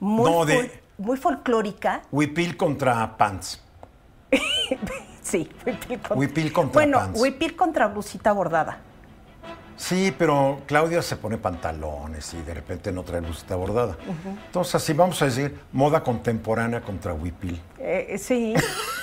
muy, 0.00 0.30
No, 0.30 0.44
de- 0.44 0.54
fol- 0.58 0.70
muy 0.98 1.16
folclórica. 1.16 2.02
Huipil 2.10 2.56
contra 2.56 3.16
pants. 3.16 3.62
sí, 5.22 5.50
huipil 5.66 5.98
contra, 5.98 6.16
Huipil 6.16 6.52
contra 6.52 6.72
Bueno, 6.72 6.98
pants. 6.98 7.20
huipil 7.20 7.56
contra 7.56 7.88
blusita 7.88 8.32
bordada. 8.32 8.78
Sí, 9.82 10.14
pero 10.16 10.60
Claudia 10.66 11.02
se 11.02 11.16
pone 11.16 11.38
pantalones 11.38 12.34
y 12.34 12.42
de 12.42 12.54
repente 12.54 12.92
no 12.92 13.02
trae 13.02 13.20
blusita 13.20 13.56
bordada. 13.56 13.96
Entonces, 14.46 14.76
así 14.76 14.92
vamos 14.92 15.20
a 15.22 15.24
decir, 15.24 15.58
moda 15.72 16.04
contemporánea 16.04 16.82
contra 16.82 17.12
Huipil. 17.12 17.60
Eh, 17.80 18.16
sí, 18.16 18.54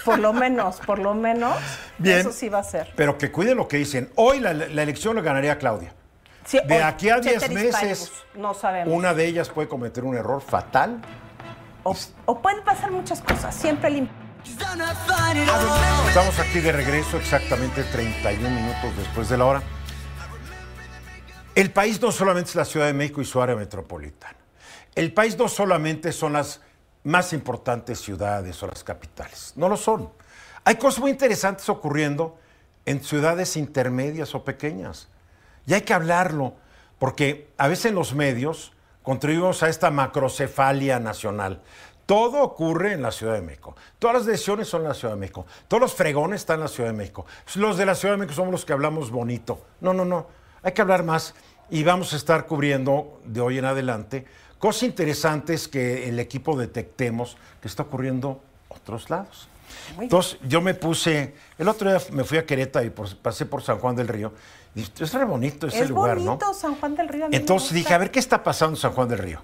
por 0.05 0.19
lo 0.19 0.31
menos, 0.31 0.77
por 0.77 0.99
lo 0.99 1.13
menos. 1.13 1.53
Bien. 1.97 2.19
Eso 2.19 2.31
sí 2.31 2.47
va 2.47 2.59
a 2.59 2.63
ser. 2.63 2.93
Pero 2.95 3.17
que 3.17 3.29
cuide 3.29 3.55
lo 3.55 3.67
que 3.67 3.75
dicen. 3.75 4.09
Hoy 4.15 4.39
la, 4.39 4.53
la 4.53 4.83
elección 4.83 5.17
la 5.17 5.21
ganaría 5.21 5.57
Claudia. 5.57 5.93
Sí, 6.45 6.61
De 6.65 6.81
aquí 6.81 7.09
a 7.09 7.19
10 7.19 7.41
ceteris 7.41 7.73
meses, 7.73 8.11
no 8.35 8.53
sabemos. 8.53 8.93
una 8.93 9.13
de 9.13 9.25
ellas 9.25 9.49
puede 9.49 9.67
cometer 9.67 10.05
un 10.05 10.15
error 10.15 10.41
fatal. 10.41 11.01
O, 11.83 11.93
o 12.25 12.39
pueden 12.41 12.63
pasar 12.63 12.89
muchas 12.89 13.19
cosas. 13.19 13.53
Siempre 13.53 13.89
el 13.89 14.09
Estamos 16.07 16.39
aquí 16.39 16.61
de 16.61 16.71
regreso 16.71 17.17
exactamente 17.17 17.83
31 17.83 18.49
minutos 18.49 18.95
después 18.97 19.27
de 19.27 19.37
la 19.37 19.45
hora. 19.45 19.61
El 21.55 21.71
país 21.71 22.01
no 22.01 22.11
solamente 22.11 22.49
es 22.51 22.55
la 22.55 22.65
Ciudad 22.65 22.85
de 22.85 22.93
México 22.93 23.21
y 23.21 23.25
su 23.25 23.41
área 23.41 23.55
metropolitana. 23.55 24.37
El 24.95 25.13
país 25.13 25.37
no 25.37 25.47
solamente 25.47 26.11
son 26.11 26.33
las 26.33 26.61
más 27.03 27.33
importantes 27.33 27.99
ciudades 27.99 28.61
o 28.61 28.67
las 28.67 28.83
capitales. 28.83 29.53
No 29.55 29.69
lo 29.69 29.77
son. 29.77 30.09
Hay 30.63 30.75
cosas 30.75 30.99
muy 30.99 31.11
interesantes 31.11 31.67
ocurriendo 31.69 32.37
en 32.85 33.03
ciudades 33.03 33.55
intermedias 33.57 34.35
o 34.35 34.43
pequeñas. 34.43 35.07
Y 35.65 35.73
hay 35.73 35.81
que 35.81 35.93
hablarlo, 35.93 36.53
porque 36.97 37.49
a 37.57 37.67
veces 37.67 37.85
en 37.85 37.95
los 37.95 38.13
medios 38.13 38.73
contribuimos 39.03 39.63
a 39.63 39.69
esta 39.69 39.91
macrocefalia 39.91 40.99
nacional. 40.99 41.61
Todo 42.05 42.41
ocurre 42.41 42.93
en 42.93 43.03
la 43.03 43.11
Ciudad 43.11 43.35
de 43.35 43.41
México. 43.41 43.75
Todas 43.99 44.17
las 44.17 44.25
decisiones 44.25 44.67
son 44.67 44.81
en 44.81 44.87
la 44.87 44.93
Ciudad 44.95 45.13
de 45.13 45.19
México. 45.19 45.45
Todos 45.67 45.81
los 45.81 45.93
fregones 45.93 46.41
están 46.41 46.55
en 46.55 46.63
la 46.63 46.67
Ciudad 46.67 46.89
de 46.89 46.95
México. 46.95 47.25
Los 47.55 47.77
de 47.77 47.85
la 47.85 47.93
Ciudad 47.93 48.15
de 48.15 48.17
México 48.17 48.35
somos 48.35 48.51
los 48.51 48.65
que 48.65 48.73
hablamos 48.73 49.11
bonito. 49.11 49.65
No, 49.81 49.93
no, 49.93 50.05
no. 50.05 50.38
Hay 50.63 50.71
que 50.73 50.81
hablar 50.81 51.03
más 51.03 51.33
y 51.69 51.83
vamos 51.83 52.13
a 52.13 52.15
estar 52.15 52.45
cubriendo 52.47 53.21
de 53.25 53.41
hoy 53.41 53.57
en 53.57 53.65
adelante 53.65 54.25
cosas 54.57 54.83
interesantes 54.83 55.67
que 55.67 56.09
el 56.09 56.19
equipo 56.19 56.57
detectemos 56.57 57.37
que 57.61 57.67
está 57.67 57.83
ocurriendo 57.83 58.41
en 58.69 58.77
otros 58.77 59.09
lados. 59.09 59.47
Entonces, 59.99 60.37
yo 60.47 60.61
me 60.61 60.73
puse, 60.73 61.33
el 61.57 61.67
otro 61.67 61.89
día 61.89 62.01
me 62.11 62.23
fui 62.23 62.37
a 62.39 62.45
Querétaro 62.45 62.85
y 62.85 62.89
por- 62.89 63.15
pasé 63.17 63.45
por 63.45 63.61
San 63.61 63.77
Juan 63.77 63.95
del 63.95 64.07
Río. 64.07 64.33
Y 64.75 64.81
es 64.81 65.13
re 65.13 65.25
bonito 65.25 65.67
ese 65.67 65.83
es 65.83 65.89
lugar, 65.89 66.17
bonito 66.17 66.45
¿no? 66.47 66.53
San 66.53 66.75
Juan 66.75 66.95
del 66.95 67.07
Río. 67.07 67.27
Entonces 67.31 67.73
dije, 67.73 67.93
a 67.93 67.97
ver, 67.99 68.11
¿qué 68.11 68.19
está 68.19 68.43
pasando 68.43 68.75
en 68.75 68.81
San 68.81 68.91
Juan 68.91 69.07
del 69.07 69.19
Río? 69.19 69.41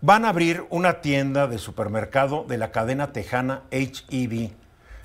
Van 0.00 0.24
a 0.24 0.28
abrir 0.28 0.66
una 0.68 1.00
tienda 1.00 1.46
de 1.46 1.58
supermercado 1.58 2.44
de 2.46 2.58
la 2.58 2.70
cadena 2.72 3.12
tejana 3.12 3.62
HEB, 3.70 4.50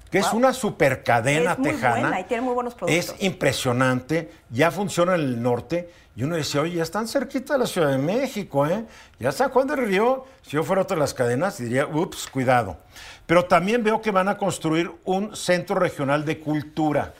que 0.09 0.19
es 0.19 0.33
una 0.33 0.53
supercadena 0.53 1.53
Es 1.53 1.59
muy 1.59 1.71
tejana. 1.71 1.99
buena 2.01 2.19
y 2.19 2.23
tiene 2.23 2.41
muy 2.41 2.53
buenos 2.53 2.73
productos. 2.73 3.15
Es 3.15 3.23
impresionante, 3.23 4.31
ya 4.49 4.71
funciona 4.71 5.15
en 5.15 5.21
el 5.21 5.41
norte. 5.41 5.89
Y 6.15 6.23
uno 6.23 6.35
decía, 6.35 6.61
oye, 6.61 6.75
ya 6.75 6.83
están 6.83 7.07
cerquita 7.07 7.53
de 7.53 7.59
la 7.59 7.65
Ciudad 7.65 7.91
de 7.91 7.97
México, 7.97 8.67
¿eh? 8.67 8.83
Ya 9.19 9.31
San 9.31 9.49
Juan 9.51 9.67
del 9.67 9.85
Río, 9.85 10.25
si 10.41 10.51
yo 10.51 10.63
fuera 10.63 10.81
otra 10.81 10.95
de 10.95 10.99
las 10.99 11.13
cadenas, 11.13 11.57
diría, 11.59 11.85
ups, 11.85 12.27
cuidado. 12.27 12.77
Pero 13.25 13.45
también 13.45 13.83
veo 13.83 14.01
que 14.01 14.11
van 14.11 14.27
a 14.27 14.37
construir 14.37 14.91
un 15.05 15.33
centro 15.35 15.75
regional 15.77 16.25
de 16.25 16.39
cultura. 16.39 17.13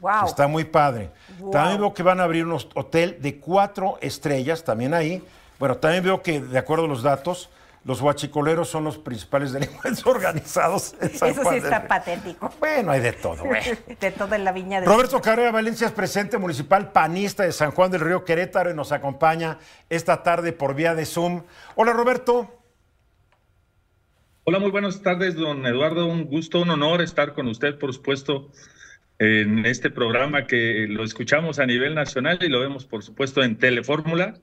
Wow. 0.00 0.26
Está 0.26 0.48
muy 0.48 0.64
padre. 0.64 1.10
Wow. 1.38 1.50
También 1.52 1.80
veo 1.80 1.94
que 1.94 2.02
van 2.02 2.18
a 2.18 2.24
abrir 2.24 2.46
un 2.46 2.58
hotel 2.74 3.18
de 3.20 3.38
cuatro 3.38 3.98
estrellas, 4.00 4.64
también 4.64 4.92
ahí. 4.92 5.22
Bueno, 5.58 5.76
también 5.76 6.02
veo 6.02 6.20
que, 6.20 6.40
de 6.40 6.58
acuerdo 6.58 6.86
a 6.86 6.88
los 6.88 7.02
datos, 7.02 7.48
los 7.86 8.00
huachicoleros 8.00 8.68
son 8.68 8.84
los 8.84 8.98
principales 8.98 9.52
delincuentes 9.54 10.04
organizados 10.04 10.94
en 11.00 11.10
San 11.16 11.30
Eso 11.30 11.42
Juan 11.42 11.54
sí 11.54 11.64
está 11.64 11.86
patético. 11.86 12.52
Bueno, 12.58 12.90
hay 12.90 13.00
de 13.00 13.12
todo, 13.12 13.44
güey. 13.44 13.62
De 14.00 14.10
toda 14.10 14.36
la 14.38 14.52
viña 14.52 14.80
de 14.80 14.86
Roberto 14.86 15.20
Carrera 15.22 15.52
Valencia 15.52 15.86
es 15.86 15.92
presidente 15.92 16.36
municipal 16.36 16.92
panista 16.92 17.44
de 17.44 17.52
San 17.52 17.70
Juan 17.70 17.90
del 17.90 18.00
Río 18.00 18.24
Querétaro 18.24 18.70
y 18.70 18.74
nos 18.74 18.92
acompaña 18.92 19.58
esta 19.88 20.22
tarde 20.22 20.52
por 20.52 20.74
vía 20.74 20.94
de 20.94 21.06
Zoom. 21.06 21.44
Hola, 21.76 21.92
Roberto. 21.92 22.52
Hola, 24.44 24.58
muy 24.58 24.70
buenas 24.70 25.02
tardes, 25.02 25.36
don 25.36 25.64
Eduardo. 25.64 26.06
Un 26.06 26.24
gusto, 26.24 26.60
un 26.60 26.70
honor 26.70 27.02
estar 27.02 27.34
con 27.34 27.46
usted, 27.46 27.78
por 27.78 27.92
supuesto, 27.92 28.50
en 29.18 29.64
este 29.64 29.90
programa 29.90 30.46
que 30.46 30.86
lo 30.88 31.04
escuchamos 31.04 31.58
a 31.58 31.66
nivel 31.66 31.94
nacional 31.94 32.38
y 32.40 32.48
lo 32.48 32.60
vemos, 32.60 32.84
por 32.84 33.02
supuesto, 33.02 33.42
en 33.42 33.56
Telefórmula. 33.56 34.34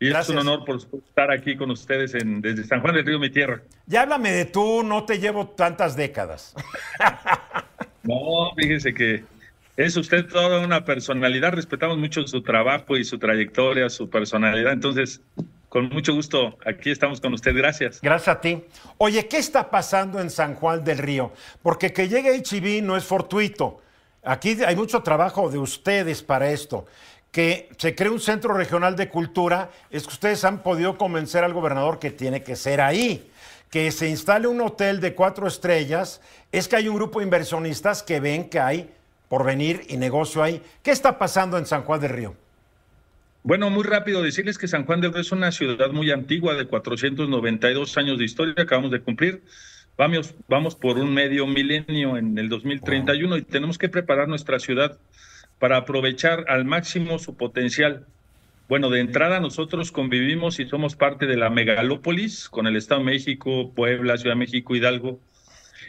Y 0.00 0.08
Gracias. 0.10 0.28
es 0.28 0.42
un 0.42 0.48
honor, 0.48 0.64
por 0.64 0.76
estar 0.76 1.30
aquí 1.30 1.56
con 1.56 1.70
ustedes 1.70 2.14
en, 2.14 2.40
desde 2.40 2.64
San 2.64 2.80
Juan 2.80 2.94
del 2.94 3.04
Río, 3.04 3.18
mi 3.18 3.30
tierra. 3.30 3.62
Ya 3.86 4.02
háblame 4.02 4.30
de 4.30 4.44
tú, 4.44 4.82
no 4.84 5.04
te 5.04 5.18
llevo 5.18 5.48
tantas 5.48 5.96
décadas. 5.96 6.54
No, 8.04 8.54
fíjese 8.56 8.94
que 8.94 9.24
es 9.76 9.94
usted 9.96 10.26
toda 10.26 10.60
una 10.64 10.84
personalidad. 10.84 11.52
Respetamos 11.52 11.98
mucho 11.98 12.26
su 12.26 12.42
trabajo 12.42 12.96
y 12.96 13.04
su 13.04 13.18
trayectoria, 13.18 13.90
su 13.90 14.08
personalidad. 14.08 14.72
Entonces, 14.72 15.20
con 15.68 15.90
mucho 15.90 16.14
gusto, 16.14 16.56
aquí 16.64 16.90
estamos 16.90 17.20
con 17.20 17.34
usted. 17.34 17.54
Gracias. 17.54 18.00
Gracias 18.00 18.36
a 18.36 18.40
ti. 18.40 18.64
Oye, 18.96 19.28
¿qué 19.28 19.36
está 19.36 19.68
pasando 19.70 20.20
en 20.20 20.30
San 20.30 20.54
Juan 20.54 20.82
del 20.82 20.98
Río? 20.98 21.32
Porque 21.62 21.92
que 21.92 22.08
llegue 22.08 22.34
HB 22.38 22.82
no 22.82 22.96
es 22.96 23.04
fortuito. 23.04 23.82
Aquí 24.24 24.56
hay 24.66 24.74
mucho 24.74 25.02
trabajo 25.02 25.50
de 25.50 25.58
ustedes 25.58 26.22
para 26.22 26.50
esto. 26.50 26.86
Que 27.32 27.68
se 27.76 27.94
cree 27.94 28.10
un 28.10 28.20
centro 28.20 28.54
regional 28.54 28.96
de 28.96 29.08
cultura, 29.08 29.70
es 29.90 30.04
que 30.04 30.14
ustedes 30.14 30.44
han 30.44 30.62
podido 30.62 30.96
convencer 30.96 31.44
al 31.44 31.52
gobernador 31.52 31.98
que 31.98 32.10
tiene 32.10 32.42
que 32.42 32.56
ser 32.56 32.80
ahí. 32.80 33.30
Que 33.70 33.90
se 33.90 34.08
instale 34.08 34.48
un 34.48 34.60
hotel 34.60 35.00
de 35.00 35.14
cuatro 35.14 35.46
estrellas, 35.46 36.20
es 36.52 36.68
que 36.68 36.76
hay 36.76 36.88
un 36.88 36.96
grupo 36.96 37.18
de 37.18 37.26
inversionistas 37.26 38.02
que 38.02 38.18
ven 38.18 38.48
que 38.48 38.60
hay 38.60 38.90
porvenir 39.28 39.82
y 39.88 39.96
negocio 39.96 40.42
ahí. 40.42 40.62
¿Qué 40.82 40.90
está 40.90 41.18
pasando 41.18 41.58
en 41.58 41.66
San 41.66 41.82
Juan 41.82 42.00
del 42.00 42.10
Río? 42.10 42.34
Bueno, 43.42 43.70
muy 43.70 43.84
rápido 43.84 44.22
decirles 44.22 44.58
que 44.58 44.68
San 44.68 44.84
Juan 44.84 45.00
del 45.00 45.12
Río 45.12 45.22
es 45.22 45.32
una 45.32 45.52
ciudad 45.52 45.90
muy 45.92 46.10
antigua 46.10 46.54
de 46.54 46.66
492 46.66 47.96
años 47.96 48.18
de 48.18 48.24
historia, 48.24 48.54
acabamos 48.58 48.90
de 48.90 49.00
cumplir. 49.00 49.42
Vamos, 49.96 50.34
vamos 50.48 50.74
por 50.74 50.98
un 50.98 51.12
medio 51.12 51.46
milenio 51.46 52.16
en 52.16 52.38
el 52.38 52.48
2031 52.48 53.36
y 53.36 53.42
tenemos 53.42 53.78
que 53.78 53.88
preparar 53.88 54.28
nuestra 54.28 54.58
ciudad 54.58 54.98
para 55.58 55.76
aprovechar 55.78 56.44
al 56.48 56.64
máximo 56.64 57.18
su 57.18 57.36
potencial. 57.36 58.06
Bueno, 58.68 58.90
de 58.90 59.00
entrada 59.00 59.40
nosotros 59.40 59.90
convivimos 59.92 60.60
y 60.60 60.66
somos 60.68 60.94
parte 60.94 61.26
de 61.26 61.36
la 61.36 61.50
megalópolis 61.50 62.48
con 62.48 62.66
el 62.66 62.76
Estado 62.76 63.00
de 63.00 63.06
México, 63.06 63.72
Puebla, 63.74 64.18
Ciudad 64.18 64.34
de 64.34 64.40
México, 64.40 64.76
Hidalgo. 64.76 65.20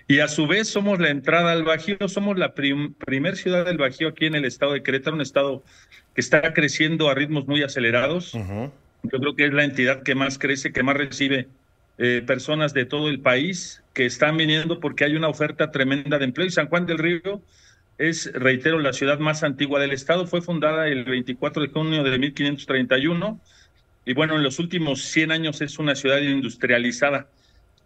Y 0.08 0.20
a 0.20 0.28
su 0.28 0.48
vez 0.48 0.70
somos 0.70 1.00
la 1.00 1.10
entrada 1.10 1.52
al 1.52 1.64
Bajío, 1.64 2.08
somos 2.08 2.38
la 2.38 2.54
prim- 2.54 2.94
primer 2.94 3.36
ciudad 3.36 3.66
del 3.66 3.78
Bajío 3.78 4.08
aquí 4.08 4.26
en 4.26 4.36
el 4.36 4.46
estado 4.46 4.74
de 4.74 4.82
Querétaro, 4.82 5.16
un 5.16 5.22
estado 5.22 5.64
que 6.16 6.22
está 6.22 6.54
creciendo 6.54 7.10
a 7.10 7.16
ritmos 7.16 7.48
muy 7.48 7.62
acelerados. 7.64 8.34
Yo 8.34 9.20
creo 9.20 9.36
que 9.36 9.46
es 9.46 9.54
la 9.54 9.66
entidad 9.66 10.02
que 10.02 10.16
más 10.16 10.40
crece, 10.40 10.72
que 10.72 10.82
más 10.82 10.98
recibe 10.98 11.48
eh, 12.00 12.24
personas 12.26 12.74
de 12.74 12.86
todo 12.86 13.10
el 13.10 13.20
país 13.20 13.84
que 13.94 14.06
están 14.06 14.38
viniendo 14.38 14.80
porque 14.80 15.04
hay 15.04 15.16
una 15.16 15.28
oferta 15.28 15.70
tremenda 15.70 16.18
de 16.18 16.26
empleo. 16.26 16.48
Y 16.48 16.52
San 16.52 16.70
Juan 16.70 16.86
del 16.86 16.98
Río 16.98 17.42
es, 18.00 18.32
reitero, 18.34 18.80
la 18.80 18.94
ciudad 18.94 19.20
más 19.20 19.44
antigua 19.44 19.80
del 19.80 19.92
estado. 19.92 20.26
Fue 20.26 20.42
fundada 20.42 20.88
el 20.88 21.04
24 21.04 21.62
de 21.62 21.68
junio 21.68 22.04
de 22.04 22.18
1531 22.18 23.40
y 24.06 24.14
bueno, 24.14 24.38
en 24.38 24.44
los 24.44 24.58
últimos 24.58 25.04
100 25.04 25.32
años 25.32 25.62
es 25.62 25.78
una 25.78 25.94
ciudad 25.94 26.20
industrializada. 26.20 27.28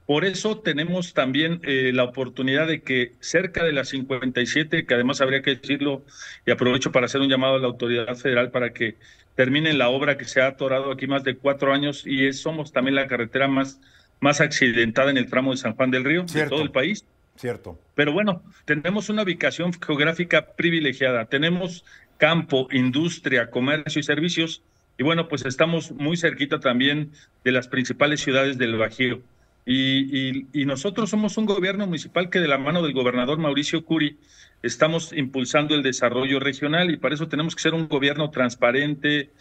Por 0.05 0.23
eso 0.23 0.59
tenemos 0.59 1.13
también 1.13 1.61
eh, 1.63 1.91
la 1.93 2.03
oportunidad 2.03 2.67
de 2.67 2.81
que 2.81 3.13
cerca 3.21 3.63
de 3.63 3.73
las 3.73 3.89
57, 3.89 4.85
que 4.85 4.93
además 4.93 5.19
habría 5.21 5.41
que 5.41 5.55
decirlo, 5.55 6.03
y 6.45 6.51
aprovecho 6.51 6.91
para 6.91 7.07
hacer 7.07 7.21
un 7.21 7.29
llamado 7.29 7.55
a 7.55 7.59
la 7.59 7.67
autoridad 7.67 8.15
federal 8.15 8.51
para 8.51 8.71
que 8.71 8.95
terminen 9.35 9.77
la 9.77 9.89
obra 9.89 10.17
que 10.17 10.25
se 10.25 10.41
ha 10.41 10.47
atorado 10.47 10.91
aquí 10.91 11.07
más 11.07 11.23
de 11.23 11.35
cuatro 11.35 11.73
años 11.73 12.03
y 12.05 12.27
es, 12.27 12.39
somos 12.39 12.71
también 12.71 12.95
la 12.95 13.07
carretera 13.07 13.47
más, 13.47 13.79
más 14.19 14.41
accidentada 14.41 15.09
en 15.09 15.17
el 15.17 15.29
tramo 15.29 15.51
de 15.51 15.57
San 15.57 15.73
Juan 15.73 15.89
del 15.89 16.03
Río, 16.03 16.27
Cierto. 16.27 16.43
de 16.43 16.49
todo 16.49 16.63
el 16.63 16.71
país. 16.71 17.05
Cierto. 17.35 17.79
Pero 17.95 18.13
bueno, 18.13 18.43
tenemos 18.65 19.09
una 19.09 19.23
ubicación 19.23 19.73
geográfica 19.73 20.53
privilegiada. 20.55 21.25
Tenemos 21.25 21.83
campo, 22.17 22.67
industria, 22.71 23.49
comercio 23.49 23.99
y 23.99 24.03
servicios. 24.03 24.63
Y 24.97 25.03
bueno, 25.03 25.27
pues 25.27 25.45
estamos 25.45 25.91
muy 25.91 26.15
cerquita 26.17 26.59
también 26.59 27.11
de 27.43 27.51
las 27.51 27.67
principales 27.67 28.21
ciudades 28.21 28.57
del 28.57 28.77
Bajío. 28.77 29.21
Y, 29.65 30.39
y- 30.41 30.47
y 30.53 30.65
nosotros 30.65 31.09
somos 31.09 31.37
un 31.37 31.45
gobierno 31.45 31.87
municipal 31.87 32.29
que 32.29 32.39
de 32.39 32.47
la 32.47 32.57
mano 32.57 32.83
del 32.83 32.93
gobernador 32.93 33.39
Mauricio 33.39 33.83
Curi 33.85 34.19
estamos 34.61 35.11
impulsando 35.13 35.73
el 35.75 35.83
desarrollo 35.83 36.39
regional 36.39 36.91
y 36.91 36.97
para 36.97 37.15
eso 37.15 37.27
tenemos 37.29 37.55
que 37.55 37.61
ser 37.63 37.73
un 37.73 37.87
gobierno 37.87 38.29
transparente, 38.29 39.31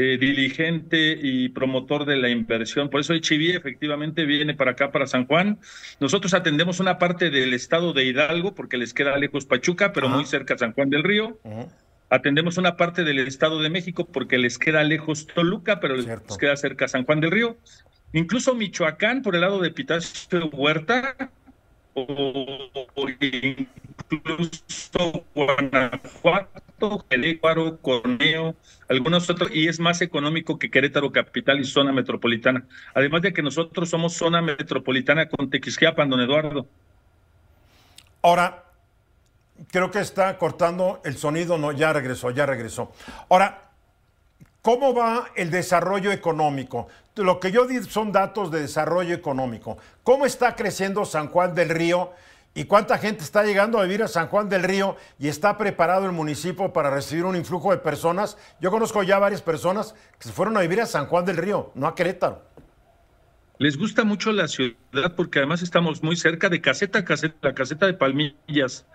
eh, 0.00 0.16
diligente 0.16 1.18
y 1.20 1.48
promotor 1.48 2.04
de 2.04 2.14
la 2.14 2.28
inversión. 2.28 2.88
Por 2.88 3.00
eso 3.00 3.14
HIV 3.14 3.56
efectivamente 3.56 4.26
viene 4.26 4.54
para 4.54 4.70
acá, 4.70 4.92
para 4.92 5.08
San 5.08 5.26
Juan. 5.26 5.58
Nosotros 5.98 6.34
atendemos 6.34 6.78
una 6.78 6.98
parte 6.98 7.30
del 7.30 7.52
estado 7.52 7.92
de 7.92 8.04
Hidalgo, 8.04 8.54
porque 8.54 8.76
les 8.76 8.94
queda 8.94 9.18
lejos 9.18 9.44
Pachuca, 9.44 9.92
pero 9.92 10.08
muy 10.08 10.24
cerca 10.24 10.56
San 10.56 10.72
Juan 10.72 10.90
del 10.90 11.02
Río. 11.02 11.40
Atendemos 12.10 12.58
una 12.58 12.76
parte 12.76 13.02
del 13.02 13.18
estado 13.18 13.60
de 13.60 13.70
México, 13.70 14.06
porque 14.06 14.38
les 14.38 14.56
queda 14.56 14.84
lejos 14.84 15.26
Toluca, 15.26 15.80
pero 15.80 15.96
les 15.96 16.06
queda 16.38 16.56
cerca 16.56 16.86
San 16.86 17.04
Juan 17.04 17.18
del 17.18 17.32
Río. 17.32 17.56
Incluso 18.12 18.54
Michoacán, 18.54 19.22
por 19.22 19.34
el 19.34 19.40
lado 19.40 19.60
de 19.60 19.72
Pitacio 19.72 20.46
Huerta, 20.52 21.16
o 21.94 22.86
incluso 24.12 25.24
Guanajuato, 25.34 26.67
Querétaro, 27.08 27.78
Corneo, 27.78 28.54
algunos 28.88 29.28
otros, 29.28 29.50
y 29.52 29.68
es 29.68 29.80
más 29.80 30.00
económico 30.00 30.58
que 30.58 30.70
Querétaro 30.70 31.12
capital 31.12 31.60
y 31.60 31.64
zona 31.64 31.92
metropolitana. 31.92 32.64
Además 32.94 33.22
de 33.22 33.32
que 33.32 33.42
nosotros 33.42 33.88
somos 33.88 34.14
zona 34.14 34.40
metropolitana 34.40 35.28
con 35.28 35.50
Tequisquiapan, 35.50 36.08
don 36.08 36.20
Eduardo. 36.20 36.66
Ahora, 38.22 38.64
creo 39.70 39.90
que 39.90 40.00
está 40.00 40.38
cortando 40.38 41.00
el 41.04 41.16
sonido, 41.16 41.58
no, 41.58 41.72
ya 41.72 41.92
regresó, 41.92 42.30
ya 42.30 42.46
regresó. 42.46 42.92
Ahora, 43.28 43.68
¿Cómo 44.68 44.92
va 44.92 45.30
el 45.36 45.50
desarrollo 45.50 46.12
económico? 46.12 46.88
Lo 47.14 47.40
que 47.40 47.52
yo 47.52 47.66
digo 47.66 47.84
son 47.84 48.12
datos 48.12 48.50
de 48.50 48.60
desarrollo 48.60 49.14
económico. 49.14 49.78
¿Cómo 50.02 50.26
está 50.26 50.56
creciendo 50.56 51.06
San 51.06 51.28
Juan 51.28 51.54
del 51.54 51.70
Río? 51.70 52.12
¿Y 52.54 52.64
cuánta 52.64 52.98
gente 52.98 53.22
está 53.22 53.44
llegando 53.44 53.78
a 53.78 53.84
vivir 53.84 54.02
a 54.02 54.08
San 54.08 54.28
Juan 54.28 54.48
del 54.48 54.64
Río 54.64 54.96
y 55.18 55.28
está 55.28 55.56
preparado 55.56 56.06
el 56.06 56.12
municipio 56.12 56.72
para 56.72 56.90
recibir 56.90 57.24
un 57.24 57.36
influjo 57.36 57.70
de 57.70 57.78
personas? 57.78 58.36
Yo 58.60 58.70
conozco 58.70 59.02
ya 59.02 59.18
varias 59.18 59.42
personas 59.42 59.94
que 60.18 60.28
se 60.28 60.32
fueron 60.32 60.56
a 60.56 60.60
vivir 60.60 60.80
a 60.80 60.86
San 60.86 61.06
Juan 61.06 61.24
del 61.24 61.36
Río, 61.36 61.70
no 61.74 61.86
a 61.86 61.94
Querétaro. 61.94 62.42
Les 63.58 63.76
gusta 63.76 64.04
mucho 64.04 64.32
la 64.32 64.48
ciudad 64.48 65.14
porque 65.16 65.38
además 65.38 65.62
estamos 65.62 66.02
muy 66.02 66.16
cerca 66.16 66.48
de 66.48 66.60
caseta, 66.60 67.04
caseta, 67.04 67.36
la 67.42 67.54
caseta 67.54 67.86
de 67.86 67.94
Palmillas, 67.94 68.86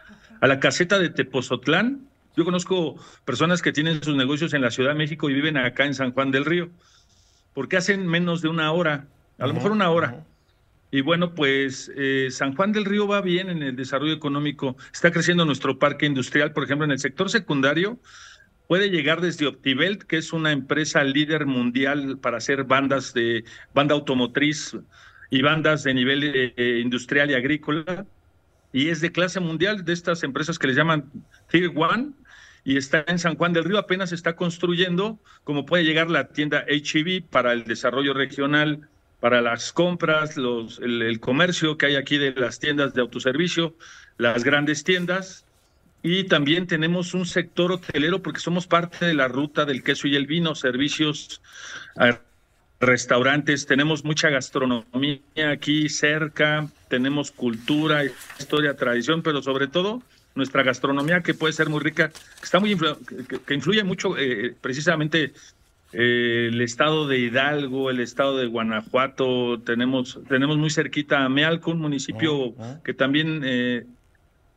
a 0.42 0.48
la 0.48 0.60
caseta 0.60 1.00
de 1.00 1.10
Tepozotlán 1.10 2.08
yo 2.36 2.46
conozco 2.46 2.96
personas 3.26 3.62
que 3.62 3.72
tienen 3.72 4.04
sus 4.04 4.16
negocios 4.16 4.54
en 4.54 4.62
la 4.62 4.72
Ciudad 4.72 4.89
de 4.89 4.96
México 4.96 5.30
y 5.30 5.34
viven 5.34 5.58
acá 5.58 5.86
en 5.86 5.94
San 5.94 6.13
Juan 6.13 6.32
del 6.32 6.46
Río, 6.46 6.70
porque 7.54 7.78
hacen 7.78 8.08
menos 8.08 8.42
de 8.42 8.48
una 8.48 8.72
hora, 8.72 9.06
a 9.38 9.46
lo 9.46 9.54
mejor 9.54 9.72
una 9.72 9.92
hora. 9.92 10.26
Y 10.94 11.02
bueno, 11.02 11.34
pues 11.34 11.92
eh, 11.96 12.28
San 12.30 12.56
Juan 12.56 12.72
del 12.72 12.86
Río 12.86 13.08
va 13.08 13.20
bien 13.22 13.50
en 13.50 13.64
el 13.64 13.76
desarrollo 13.76 14.14
económico. 14.14 14.78
Está 14.94 15.10
creciendo 15.10 15.44
nuestro 15.44 15.80
parque 15.80 16.06
industrial, 16.06 16.54
por 16.54 16.66
ejemplo, 16.66 16.86
en 16.86 16.92
el 16.92 17.00
sector 17.00 17.32
secundario. 17.32 18.00
Puede 18.68 18.92
llegar 18.92 19.20
desde 19.20 19.48
Optibelt, 19.48 20.04
que 20.04 20.18
es 20.18 20.34
una 20.34 20.52
empresa 20.52 21.04
líder 21.04 21.48
mundial 21.48 22.20
para 22.20 22.38
hacer 22.38 22.66
bandas 22.66 23.12
de 23.12 23.44
banda 23.74 23.96
automotriz 23.96 24.78
y 25.32 25.42
bandas 25.42 25.84
de 25.84 25.96
nivel 25.96 26.24
eh, 26.26 26.54
eh, 26.58 26.80
industrial 26.84 27.32
y 27.32 27.34
agrícola. 27.34 28.06
Y 28.72 28.90
es 28.90 29.02
de 29.02 29.12
clase 29.12 29.40
mundial 29.40 29.86
de 29.86 29.94
estas 29.94 30.22
empresas 30.22 30.60
que 30.60 30.68
les 30.68 30.76
llaman 30.76 31.10
Tier 31.50 31.72
One, 31.76 32.12
y 32.64 32.78
está 32.78 33.04
en 33.08 33.18
San 33.18 33.36
Juan 33.36 33.52
del 33.52 33.64
Río, 33.64 33.80
apenas 33.80 34.12
está 34.12 34.36
construyendo, 34.36 35.20
como 35.44 35.66
puede 35.66 35.86
llegar 35.86 36.12
la 36.12 36.28
tienda 36.28 36.64
HEV 36.68 37.24
para 37.32 37.52
el 37.52 37.64
desarrollo 37.64 38.14
regional, 38.14 38.88
para 39.24 39.42
las 39.42 39.72
compras, 39.72 40.36
los, 40.36 40.80
el, 40.80 41.18
comercio 41.22 41.78
que 41.78 41.86
hay 41.86 41.96
aquí 41.96 42.18
de 42.18 42.34
las 42.34 42.60
tiendas 42.60 42.94
de 42.94 43.00
autoservicio, 43.00 43.74
las 44.18 44.44
grandes 44.44 44.84
tiendas. 44.84 45.46
Y 46.02 46.26
también 46.26 46.68
tenemos 46.68 47.14
un 47.14 47.26
sector 47.26 47.72
hotelero 47.72 48.22
porque 48.22 48.42
somos 48.42 48.68
parte 48.68 49.06
de 49.06 49.14
la 49.14 49.30
ruta 49.30 49.64
del 49.64 49.82
queso 49.82 50.10
y 50.10 50.18
el 50.18 50.28
vino, 50.28 50.56
servicios, 50.56 51.42
restaurantes, 52.82 53.66
tenemos 53.66 54.04
mucha 54.04 54.30
gastronomía 54.30 55.22
aquí 55.50 55.88
cerca, 55.88 56.68
tenemos 56.90 57.32
cultura, 57.32 58.04
historia, 58.38 58.76
tradición, 58.76 59.22
pero 59.22 59.42
sobre 59.42 59.70
todo 59.70 60.04
nuestra 60.36 60.64
gastronomía 60.64 61.22
que 61.22 61.34
puede 61.34 61.54
ser 61.54 61.70
muy 61.70 61.80
rica, 61.80 62.10
que 62.10 62.44
está 62.44 62.60
muy 62.60 62.78
que, 63.46 63.54
influye 63.54 63.86
mucho 63.86 64.18
eh, 64.18 64.54
precisamente 64.60 65.32
eh, 65.94 66.50
el 66.52 66.62
estado 66.62 67.08
de 67.08 67.20
Hidalgo, 67.20 67.90
el 67.90 68.00
estado 68.00 68.38
de 68.38 68.48
Guanajuato, 68.48 69.62
tenemos 69.62 70.20
tenemos 70.28 70.58
muy 70.58 70.70
cerquita 70.70 71.24
a 71.24 71.30
Mealco, 71.30 71.72
un 71.72 71.80
municipio 71.80 72.56
ah, 72.58 72.76
ah. 72.76 72.82
que 72.84 72.94
también 72.94 73.42
eh, 73.46 73.86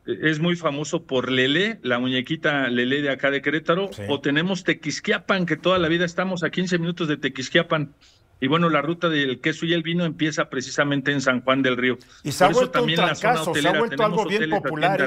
es 0.07 0.39
muy 0.39 0.55
famoso 0.55 1.03
por 1.03 1.31
Lele, 1.31 1.79
la 1.83 1.99
muñequita 1.99 2.69
Lele 2.69 3.01
de 3.01 3.09
acá 3.09 3.29
de 3.29 3.41
Querétaro, 3.41 3.89
o 4.07 4.19
tenemos 4.21 4.63
Tequisquiapan, 4.63 5.45
que 5.45 5.57
toda 5.57 5.77
la 5.79 5.89
vida 5.89 6.05
estamos 6.05 6.43
a 6.43 6.49
15 6.49 6.79
minutos 6.79 7.07
de 7.07 7.17
Tequisquiapan. 7.17 7.93
Y 8.39 8.47
bueno, 8.47 8.69
la 8.69 8.81
ruta 8.81 9.09
del 9.09 9.41
queso 9.41 9.65
y 9.65 9.73
el 9.73 9.81
vino 9.81 10.05
empieza 10.05 10.49
precisamente 10.49 11.11
en 11.11 11.21
San 11.21 11.41
Juan 11.41 11.63
del 11.63 11.75
Río. 11.75 11.97
Y 12.23 12.31
se 12.31 12.45
ha 12.45 12.49
vuelto 12.49 12.83
un 12.83 12.93
trancazo, 12.93 13.53
se 13.53 13.67
ha 13.67 13.77
vuelto 13.77 14.03
algo 14.03 14.25
bien 14.25 14.49
popular. 14.49 15.01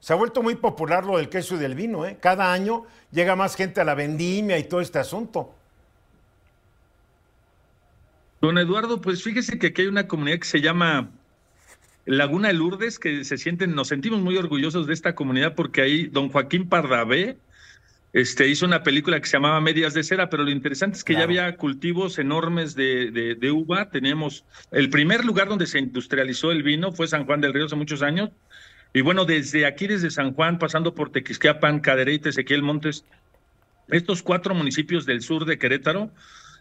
Se 0.00 0.12
ha 0.12 0.16
vuelto 0.16 0.42
muy 0.42 0.54
popular 0.54 1.04
lo 1.04 1.16
del 1.16 1.28
queso 1.28 1.56
y 1.56 1.58
del 1.58 1.74
vino, 1.74 2.06
¿eh? 2.06 2.18
Cada 2.20 2.52
año 2.52 2.84
llega 3.10 3.36
más 3.36 3.56
gente 3.56 3.80
a 3.80 3.84
la 3.84 3.94
vendimia 3.94 4.58
y 4.58 4.64
todo 4.64 4.80
este 4.80 4.98
asunto. 4.98 5.54
Don 8.40 8.58
Eduardo, 8.58 9.00
pues 9.00 9.22
fíjese 9.22 9.58
que 9.58 9.68
aquí 9.68 9.82
hay 9.82 9.88
una 9.88 10.06
comunidad 10.06 10.38
que 10.38 10.46
se 10.46 10.60
llama 10.60 11.10
Laguna 12.04 12.48
de 12.48 12.54
Lourdes, 12.54 12.98
que 12.98 13.24
se 13.24 13.38
sienten, 13.38 13.74
nos 13.74 13.88
sentimos 13.88 14.20
muy 14.20 14.36
orgullosos 14.36 14.86
de 14.86 14.94
esta 14.94 15.14
comunidad 15.14 15.54
porque 15.54 15.82
ahí 15.82 16.06
don 16.06 16.28
Joaquín 16.28 16.68
Pardavé, 16.68 17.38
este, 18.12 18.48
hizo 18.48 18.64
una 18.64 18.82
película 18.82 19.20
que 19.20 19.26
se 19.26 19.36
llamaba 19.36 19.60
Medias 19.60 19.92
de 19.92 20.02
Cera, 20.02 20.30
pero 20.30 20.44
lo 20.44 20.50
interesante 20.50 20.96
es 20.96 21.04
que 21.04 21.14
ya 21.14 21.24
había 21.24 21.56
cultivos 21.56 22.18
enormes 22.18 22.74
de, 22.74 23.10
de, 23.10 23.50
uva. 23.50 23.90
Teníamos 23.90 24.44
el 24.70 24.88
primer 24.88 25.24
lugar 25.24 25.48
donde 25.48 25.66
se 25.66 25.80
industrializó 25.80 26.50
el 26.50 26.62
vino 26.62 26.92
fue 26.92 27.08
San 27.08 27.26
Juan 27.26 27.42
del 27.42 27.52
Río 27.52 27.66
hace 27.66 27.76
muchos 27.76 28.00
años. 28.00 28.30
Y 28.92 29.02
bueno, 29.02 29.24
desde 29.24 29.66
aquí, 29.66 29.86
desde 29.86 30.10
San 30.10 30.32
Juan, 30.32 30.58
pasando 30.58 30.94
por 30.94 31.10
Tequisquiapan, 31.10 31.80
Cadereyte, 31.80 32.30
Ezequiel 32.30 32.62
Montes, 32.62 33.04
estos 33.88 34.22
cuatro 34.22 34.54
municipios 34.54 35.06
del 35.06 35.22
sur 35.22 35.44
de 35.44 35.58
Querétaro, 35.58 36.10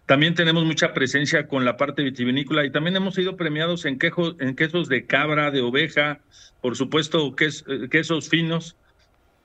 también 0.05 0.35
tenemos 0.35 0.63
mucha 0.65 0.93
presencia 0.93 1.47
con 1.47 1.65
la 1.65 1.77
parte 1.77 2.03
vitivinícola 2.03 2.63
y 2.63 2.71
también 2.71 2.95
hemos 2.95 3.15
sido 3.15 3.35
premiados 3.37 3.85
en, 3.85 3.97
en 4.39 4.55
quesos 4.55 4.87
de 4.87 5.05
cabra, 5.05 5.49
de 5.49 5.61
oveja, 5.61 6.19
por 6.61 6.75
supuesto 6.75 7.35
eh, 7.39 7.89
quesos 7.89 8.29
finos. 8.29 8.75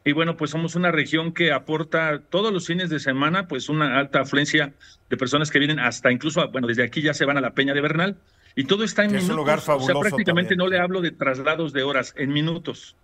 Y 0.05 0.13
bueno, 0.13 0.37
pues 0.37 0.51
somos 0.51 0.75
una 0.75 0.91
región 0.91 1.33
que 1.33 1.53
aporta 1.53 2.21
todos 2.31 2.53
los 2.53 2.67
fines 2.67 2.91
de 2.91 3.01
semana, 3.01 3.49
pues 3.49 3.69
una 3.69 3.99
alta 3.99 4.21
afluencia 4.21 4.73
de 5.09 5.17
personas 5.17 5.51
que 5.51 5.59
vienen 5.59 5.79
hasta 5.79 6.11
incluso, 6.11 6.47
bueno, 6.51 6.69
desde 6.69 6.85
aquí 6.85 7.03
ya 7.03 7.15
se 7.15 7.25
van 7.25 7.37
a 7.37 7.41
la 7.41 7.55
Peña 7.55 7.75
de 7.75 7.81
Bernal. 7.81 8.17
Y 8.57 8.65
todo 8.65 8.85
está 8.85 9.05
en 9.05 9.13
minutos. 9.13 9.31
un 9.31 9.37
lugar 9.37 9.61
fabuloso. 9.61 9.99
O 9.99 10.03
sea, 10.03 10.11
prácticamente 10.11 10.57
no 10.57 10.67
le 10.67 10.79
hablo 10.79 11.01
de 11.01 11.13
traslados 11.13 11.73
de 11.73 11.83
horas, 11.83 12.15
en 12.17 12.33
minutos. 12.33 12.97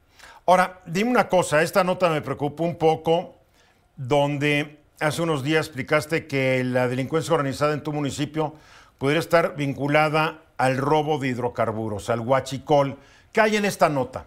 Ahora, 0.46 0.80
dime 0.86 1.10
una 1.10 1.28
cosa, 1.28 1.62
esta 1.62 1.82
nota 1.84 2.08
me 2.10 2.20
preocupa 2.20 2.62
un 2.62 2.76
poco, 2.76 3.36
donde 3.96 4.78
hace 5.00 5.22
unos 5.22 5.42
días 5.42 5.66
explicaste 5.66 6.26
que 6.26 6.62
la 6.64 6.88
delincuencia 6.88 7.34
organizada 7.34 7.74
en 7.74 7.82
tu 7.82 7.92
municipio 7.92 8.54
pudiera 8.98 9.20
estar 9.20 9.56
vinculada 9.56 10.42
al 10.56 10.76
robo 10.78 11.18
de 11.18 11.28
hidrocarburos, 11.28 12.10
al 12.10 12.20
huachicol. 12.20 12.96
¿Qué 13.32 13.40
hay 13.40 13.56
en 13.56 13.64
esta 13.64 13.88
nota? 13.88 14.26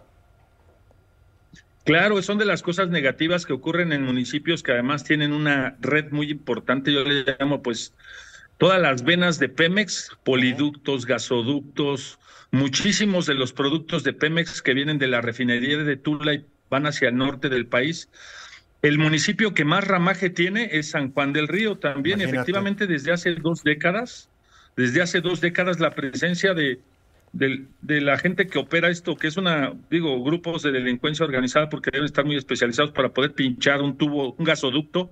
Claro, 1.84 2.20
son 2.22 2.38
de 2.38 2.44
las 2.44 2.62
cosas 2.62 2.88
negativas 2.90 3.46
que 3.46 3.52
ocurren 3.52 3.92
en 3.92 4.04
municipios 4.04 4.62
que 4.62 4.72
además 4.72 5.02
tienen 5.02 5.32
una 5.32 5.76
red 5.80 6.10
muy 6.12 6.30
importante, 6.30 6.92
yo 6.92 7.02
le 7.02 7.24
llamo 7.24 7.62
pues 7.62 7.94
todas 8.60 8.78
las 8.78 9.02
venas 9.04 9.38
de 9.38 9.48
Pemex, 9.48 10.10
poliductos, 10.22 11.06
gasoductos, 11.06 12.18
muchísimos 12.50 13.24
de 13.24 13.32
los 13.32 13.54
productos 13.54 14.04
de 14.04 14.12
Pemex 14.12 14.60
que 14.60 14.74
vienen 14.74 14.98
de 14.98 15.08
la 15.08 15.22
refinería 15.22 15.78
de 15.78 15.96
Tula 15.96 16.34
y 16.34 16.44
van 16.68 16.86
hacia 16.86 17.08
el 17.08 17.16
norte 17.16 17.48
del 17.48 17.66
país. 17.66 18.10
El 18.82 18.98
municipio 18.98 19.54
que 19.54 19.64
más 19.64 19.84
ramaje 19.88 20.28
tiene 20.28 20.68
es 20.72 20.90
San 20.90 21.10
Juan 21.10 21.32
del 21.32 21.48
Río 21.48 21.78
también, 21.78 22.20
efectivamente 22.20 22.86
desde 22.86 23.12
hace 23.12 23.34
dos 23.34 23.64
décadas, 23.64 24.28
desde 24.76 25.00
hace 25.00 25.22
dos 25.22 25.40
décadas 25.40 25.80
la 25.80 25.94
presencia 25.94 26.52
de 26.52 26.80
de, 27.32 28.00
la 28.00 28.18
gente 28.18 28.46
que 28.46 28.58
opera 28.58 28.90
esto, 28.90 29.16
que 29.16 29.28
es 29.28 29.36
una, 29.36 29.72
digo, 29.90 30.22
grupos 30.22 30.62
de 30.62 30.72
delincuencia 30.72 31.24
organizada 31.24 31.68
porque 31.68 31.90
deben 31.90 32.06
estar 32.06 32.24
muy 32.24 32.36
especializados 32.36 32.92
para 32.92 33.10
poder 33.10 33.32
pinchar 33.32 33.82
un 33.82 33.96
tubo, 33.96 34.32
un 34.32 34.44
gasoducto, 34.44 35.10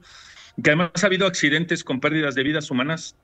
que 0.63 0.71
además 0.71 0.91
ha 1.03 1.07
habido 1.07 1.27
accidentes 1.27 1.85
con 1.85 2.01
pérdidas 2.01 2.35
de 2.35 2.43
vidas 2.43 2.71
humanas 2.71 3.15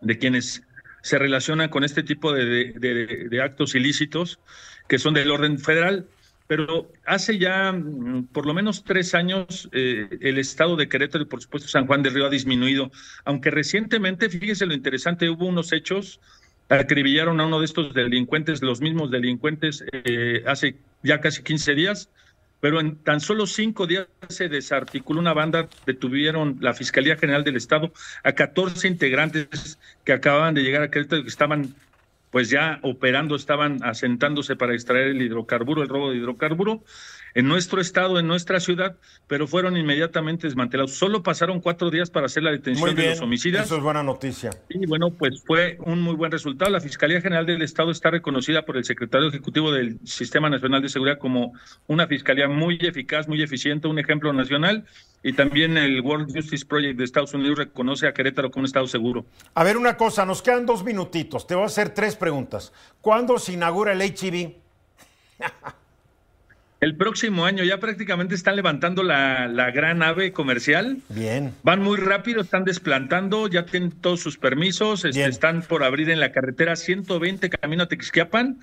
de 0.00 0.18
quienes 0.18 0.62
se 1.02 1.18
relacionan 1.18 1.68
con 1.68 1.84
este 1.84 2.02
tipo 2.02 2.32
de, 2.32 2.72
de, 2.72 3.42
actos 3.42 3.74
ilícitos 3.74 4.38
que 4.88 4.98
son 4.98 5.14
del 5.14 5.30
orden 5.30 5.58
federal. 5.58 6.06
Pero 6.46 6.90
hace 7.04 7.38
ya 7.38 7.72
mm, 7.72 8.28
por 8.32 8.46
lo 8.46 8.54
menos 8.54 8.82
tres 8.82 9.14
años 9.14 9.68
eh, 9.72 10.08
el 10.22 10.38
estado 10.38 10.76
de 10.76 10.88
Querétaro 10.88 11.24
y 11.24 11.26
por 11.26 11.42
supuesto 11.42 11.68
San 11.68 11.86
Juan 11.86 12.02
del 12.02 12.14
Río 12.14 12.26
ha 12.26 12.30
disminuido, 12.30 12.90
aunque 13.26 13.50
recientemente, 13.50 14.30
fíjese 14.30 14.64
lo 14.64 14.72
interesante, 14.72 15.28
hubo 15.28 15.46
unos 15.46 15.72
hechos 15.72 16.20
acribillaron 16.70 17.40
a 17.40 17.46
uno 17.46 17.58
de 17.58 17.64
estos 17.64 17.94
delincuentes, 17.94 18.62
los 18.62 18.80
mismos 18.80 19.10
delincuentes, 19.10 19.84
eh, 19.92 20.42
hace 20.46 20.76
ya 21.02 21.20
casi 21.20 21.42
15 21.42 21.74
días, 21.74 22.10
pero 22.60 22.80
en 22.80 22.96
tan 22.96 23.20
solo 23.20 23.46
cinco 23.46 23.86
días 23.86 24.06
se 24.28 24.48
desarticuló 24.48 25.20
una 25.20 25.32
banda, 25.32 25.68
detuvieron 25.86 26.58
la 26.60 26.74
Fiscalía 26.74 27.16
General 27.16 27.44
del 27.44 27.56
Estado 27.56 27.92
a 28.24 28.32
14 28.32 28.88
integrantes 28.88 29.78
que 30.04 30.12
acababan 30.12 30.54
de 30.54 30.62
llegar 30.62 30.82
a 30.82 30.90
Querétaro 30.90 31.20
y 31.20 31.24
que 31.24 31.30
estaban 31.30 31.74
pues 32.30 32.50
ya 32.50 32.78
operando, 32.82 33.36
estaban 33.36 33.82
asentándose 33.82 34.54
para 34.54 34.74
extraer 34.74 35.08
el 35.08 35.22
hidrocarburo, 35.22 35.82
el 35.82 35.88
robo 35.88 36.10
de 36.10 36.18
hidrocarburo 36.18 36.84
en 37.38 37.46
nuestro 37.46 37.80
estado, 37.80 38.18
en 38.18 38.26
nuestra 38.26 38.58
ciudad, 38.58 38.96
pero 39.28 39.46
fueron 39.46 39.76
inmediatamente 39.76 40.48
desmantelados. 40.48 40.94
Solo 40.94 41.22
pasaron 41.22 41.60
cuatro 41.60 41.88
días 41.88 42.10
para 42.10 42.26
hacer 42.26 42.42
la 42.42 42.50
detención 42.50 42.96
de 42.96 43.10
los 43.10 43.20
homicidas. 43.20 43.66
Eso 43.66 43.76
es 43.76 43.82
buena 43.84 44.02
noticia. 44.02 44.50
Y 44.68 44.84
bueno, 44.86 45.12
pues 45.12 45.44
fue 45.46 45.78
un 45.86 46.02
muy 46.02 46.16
buen 46.16 46.32
resultado. 46.32 46.68
La 46.68 46.80
Fiscalía 46.80 47.20
General 47.20 47.46
del 47.46 47.62
Estado 47.62 47.92
está 47.92 48.10
reconocida 48.10 48.62
por 48.62 48.76
el 48.76 48.84
secretario 48.84 49.28
ejecutivo 49.28 49.70
del 49.70 50.00
Sistema 50.02 50.50
Nacional 50.50 50.82
de 50.82 50.88
Seguridad 50.88 51.18
como 51.18 51.52
una 51.86 52.08
fiscalía 52.08 52.48
muy 52.48 52.76
eficaz, 52.80 53.28
muy 53.28 53.40
eficiente, 53.40 53.86
un 53.86 54.00
ejemplo 54.00 54.32
nacional. 54.32 54.84
Y 55.22 55.32
también 55.34 55.78
el 55.78 56.00
World 56.00 56.34
Justice 56.34 56.66
Project 56.66 56.98
de 56.98 57.04
Estados 57.04 57.34
Unidos 57.34 57.56
reconoce 57.58 58.08
a 58.08 58.14
Querétaro 58.14 58.50
como 58.50 58.62
un 58.62 58.66
estado 58.66 58.88
seguro. 58.88 59.26
A 59.54 59.62
ver, 59.62 59.76
una 59.76 59.96
cosa, 59.96 60.26
nos 60.26 60.42
quedan 60.42 60.66
dos 60.66 60.82
minutitos. 60.82 61.46
Te 61.46 61.54
voy 61.54 61.62
a 61.62 61.66
hacer 61.66 61.90
tres 61.90 62.16
preguntas. 62.16 62.72
¿Cuándo 63.00 63.38
se 63.38 63.52
inaugura 63.52 63.92
el 63.92 64.02
HIV? 64.02 64.56
El 66.80 66.96
próximo 66.96 67.44
año 67.44 67.64
ya 67.64 67.78
prácticamente 67.78 68.36
están 68.36 68.54
levantando 68.54 69.02
la, 69.02 69.48
la, 69.48 69.72
gran 69.72 70.02
ave 70.02 70.32
comercial. 70.32 70.98
Bien. 71.08 71.52
Van 71.64 71.82
muy 71.82 71.96
rápido, 71.96 72.40
están 72.40 72.64
desplantando, 72.64 73.48
ya 73.48 73.66
tienen 73.66 73.90
todos 73.90 74.20
sus 74.20 74.38
permisos, 74.38 75.04
este, 75.04 75.24
están 75.24 75.62
por 75.62 75.82
abrir 75.82 76.08
en 76.08 76.20
la 76.20 76.30
carretera 76.30 76.76
120 76.76 77.50
camino 77.50 77.82
a 77.82 77.86
Texquiapan. 77.88 78.60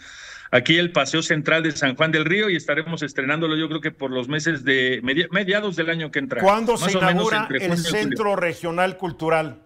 Aquí 0.52 0.78
el 0.78 0.92
Paseo 0.92 1.22
Central 1.22 1.64
de 1.64 1.72
San 1.74 1.96
Juan 1.96 2.12
del 2.12 2.24
Río 2.24 2.50
y 2.50 2.56
estaremos 2.56 3.04
estrenándolo 3.04 3.58
yo 3.58 3.68
creo 3.68 3.82
que 3.82 3.92
por 3.92 4.12
los 4.12 4.30
meses 4.30 4.64
de 4.64 5.02
mediados 5.32 5.76
del 5.76 5.90
año 5.90 6.12
que 6.12 6.20
entra. 6.20 6.42
¿Cuándo 6.42 6.78
se 6.78 6.98
inaugura 6.98 7.50
el 7.52 7.78
Centro 7.78 8.38
Regional 8.38 8.96
Cultural? 8.96 9.65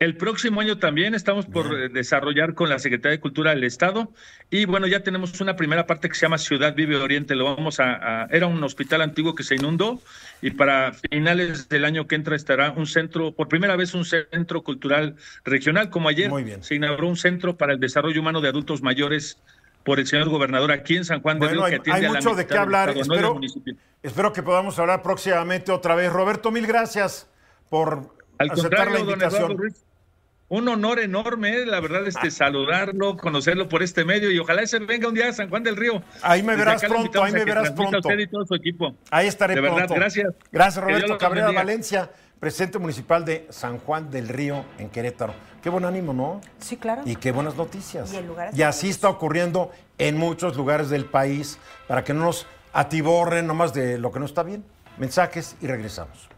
El 0.00 0.16
próximo 0.16 0.62
año 0.62 0.78
también 0.78 1.14
estamos 1.14 1.44
por 1.44 1.92
desarrollar 1.92 2.54
con 2.54 2.70
la 2.70 2.78
Secretaría 2.78 3.18
de 3.18 3.20
Cultura 3.20 3.50
del 3.50 3.64
Estado. 3.64 4.10
Y 4.48 4.64
bueno, 4.64 4.86
ya 4.86 5.00
tenemos 5.00 5.38
una 5.42 5.56
primera 5.56 5.86
parte 5.86 6.08
que 6.08 6.14
se 6.14 6.22
llama 6.22 6.38
Ciudad 6.38 6.74
Vive 6.74 6.96
Oriente, 6.96 7.34
lo 7.34 7.44
vamos 7.54 7.80
a, 7.80 8.24
era 8.30 8.46
un 8.46 8.64
hospital 8.64 9.02
antiguo 9.02 9.34
que 9.34 9.42
se 9.42 9.56
inundó 9.56 10.00
y 10.40 10.52
para 10.52 10.94
finales 10.94 11.68
del 11.68 11.84
año 11.84 12.06
que 12.06 12.14
entra 12.14 12.34
estará 12.34 12.70
un 12.70 12.86
centro, 12.86 13.32
por 13.32 13.48
primera 13.48 13.76
vez 13.76 13.92
un 13.92 14.06
centro 14.06 14.62
cultural 14.62 15.16
regional, 15.44 15.90
como 15.90 16.08
ayer 16.08 16.30
se 16.62 16.76
inauguró 16.76 17.06
un 17.06 17.18
centro 17.18 17.58
para 17.58 17.74
el 17.74 17.78
desarrollo 17.78 18.22
humano 18.22 18.40
de 18.40 18.48
adultos 18.48 18.80
mayores 18.80 19.38
por 19.84 20.00
el 20.00 20.06
señor 20.06 20.30
gobernador 20.30 20.72
aquí 20.72 20.96
en 20.96 21.04
San 21.04 21.20
Juan 21.20 21.38
de 21.38 21.48
Río. 21.48 21.66
Que 21.66 21.90
hay, 21.90 22.06
hay 22.06 22.08
mucho 22.08 22.34
de 22.34 22.46
qué 22.46 22.56
hablar, 22.56 22.96
espero, 22.96 23.38
espero 24.02 24.32
que 24.32 24.42
podamos 24.42 24.78
hablar 24.78 25.02
próximamente 25.02 25.70
otra 25.72 25.94
vez. 25.94 26.10
Roberto, 26.10 26.50
mil 26.50 26.66
gracias 26.66 27.28
por 27.68 28.14
aceptar 28.38 28.90
la 28.90 29.00
invitación 29.00 29.58
un 30.50 30.68
honor 30.68 30.98
enorme, 30.98 31.64
la 31.64 31.80
verdad, 31.80 32.06
este 32.06 32.26
ah. 32.26 32.30
saludarlo, 32.30 33.16
conocerlo 33.16 33.68
por 33.68 33.82
este 33.82 34.04
medio 34.04 34.30
y 34.30 34.38
ojalá 34.38 34.62
ese 34.62 34.80
venga 34.80 35.08
un 35.08 35.14
día 35.14 35.28
a 35.28 35.32
San 35.32 35.48
Juan 35.48 35.62
del 35.62 35.76
Río. 35.76 36.02
Ahí 36.22 36.42
me 36.42 36.56
verás 36.56 36.82
pronto, 36.82 37.22
ahí 37.22 37.32
me 37.32 37.44
verás 37.44 37.70
pronto. 37.70 37.98
Usted 37.98 38.18
y 38.18 38.26
todo 38.26 38.44
su 38.44 38.54
equipo. 38.56 38.96
Ahí 39.10 39.28
estaré 39.28 39.54
de 39.54 39.60
verdad, 39.60 39.88
gracias. 39.88 40.34
Gracias, 40.50 40.84
Roberto 40.84 41.16
Cabrera 41.18 41.52
Valencia, 41.52 42.10
presidente 42.40 42.80
municipal 42.80 43.24
de 43.24 43.46
San 43.50 43.78
Juan 43.78 44.10
del 44.10 44.28
Río 44.28 44.64
en 44.78 44.90
Querétaro. 44.90 45.34
Qué 45.62 45.70
buen 45.70 45.84
ánimo, 45.84 46.12
¿no? 46.12 46.40
Sí, 46.58 46.76
claro. 46.76 47.02
Y 47.04 47.14
qué 47.14 47.30
buenas 47.30 47.54
noticias. 47.54 48.12
Y, 48.12 48.58
y 48.58 48.62
así 48.62 48.90
está 48.90 49.08
ocurriendo 49.08 49.70
en 49.98 50.16
muchos 50.16 50.56
lugares 50.56 50.90
del 50.90 51.04
país 51.04 51.58
para 51.86 52.02
que 52.02 52.12
no 52.12 52.24
nos 52.24 52.48
atiborren 52.72 53.46
nomás 53.46 53.72
de 53.72 53.98
lo 53.98 54.10
que 54.10 54.18
no 54.18 54.26
está 54.26 54.42
bien. 54.42 54.64
Mensajes 54.98 55.54
y 55.60 55.68
regresamos. 55.68 56.28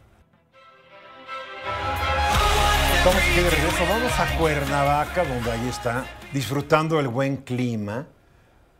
Estamos 3.04 3.20
aquí 3.20 3.40
regreso. 3.40 3.84
Vamos 3.88 4.12
a 4.16 4.38
Cuernavaca, 4.38 5.24
donde 5.24 5.50
ahí 5.50 5.68
está, 5.68 6.06
disfrutando 6.32 7.00
el 7.00 7.08
buen 7.08 7.38
clima. 7.38 8.06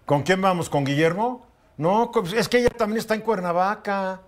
¿Con 0.06 0.22
quién 0.22 0.40
vamos? 0.40 0.70
¿Con 0.70 0.84
Guillermo? 0.84 1.44
No, 1.76 2.12
es 2.32 2.48
que 2.48 2.58
ella 2.58 2.70
también 2.70 2.98
está 2.98 3.16
en 3.16 3.22
Cuernavaca. 3.22 4.20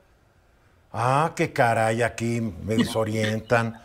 Ah, 0.93 1.31
qué 1.37 1.53
caray, 1.53 2.03
aquí 2.03 2.41
me 2.41 2.75
desorientan. 2.75 3.81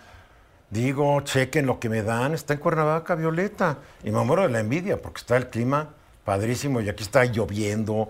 Digo, 0.71 1.21
chequen 1.21 1.67
lo 1.67 1.79
que 1.79 1.89
me 1.89 2.01
dan. 2.01 2.33
Está 2.33 2.55
en 2.55 2.59
Cuernavaca, 2.59 3.13
Violeta. 3.13 3.77
Y 4.03 4.09
me 4.09 4.23
muero 4.23 4.41
de 4.41 4.49
la 4.49 4.61
envidia 4.61 4.99
porque 4.99 5.19
está 5.19 5.37
el 5.37 5.51
clima 5.51 5.89
padrísimo 6.25 6.81
y 6.81 6.89
aquí 6.89 7.03
está 7.03 7.23
lloviendo. 7.25 8.09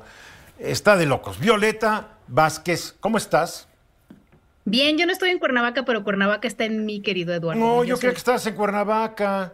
Está 0.57 0.95
de 0.95 1.05
locos. 1.05 1.37
Violeta 1.37 2.11
Vázquez, 2.29 2.95
¿cómo 3.01 3.17
estás? 3.17 3.68
Bien, 4.65 4.97
yo 4.97 5.05
no 5.05 5.11
estoy 5.11 5.29
en 5.31 5.39
Cuernavaca, 5.39 5.83
pero 5.85 6.03
Cuernavaca 6.03 6.47
está 6.47 6.65
en 6.65 6.85
mi 6.85 7.01
querido 7.01 7.33
Eduardo. 7.33 7.59
No, 7.59 7.83
yo, 7.83 7.97
creo 7.97 8.11
que 8.11 8.17
estás 8.17 8.45
en 8.45 8.55
Cuernavaca. 8.55 9.53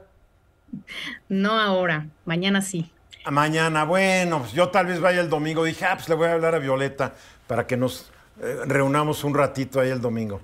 No 1.29 1.59
ahora, 1.59 2.07
mañana 2.25 2.61
sí. 2.61 2.91
Ah, 3.23 3.31
mañana, 3.31 3.85
bueno, 3.85 4.39
pues 4.39 4.51
yo 4.51 4.69
tal 4.69 4.87
vez 4.87 4.99
vaya 4.99 5.21
el 5.21 5.29
domingo. 5.29 5.63
Dije, 5.63 5.85
ah, 5.85 5.95
pues 5.95 6.09
le 6.09 6.15
voy 6.15 6.27
a 6.27 6.33
hablar 6.33 6.53
a 6.55 6.59
Violeta 6.59 7.15
para 7.47 7.65
que 7.65 7.77
nos 7.77 8.11
eh, 8.41 8.59
reunamos 8.65 9.23
un 9.23 9.33
ratito 9.33 9.79
ahí 9.79 9.89
el 9.89 10.01
domingo. 10.01 10.41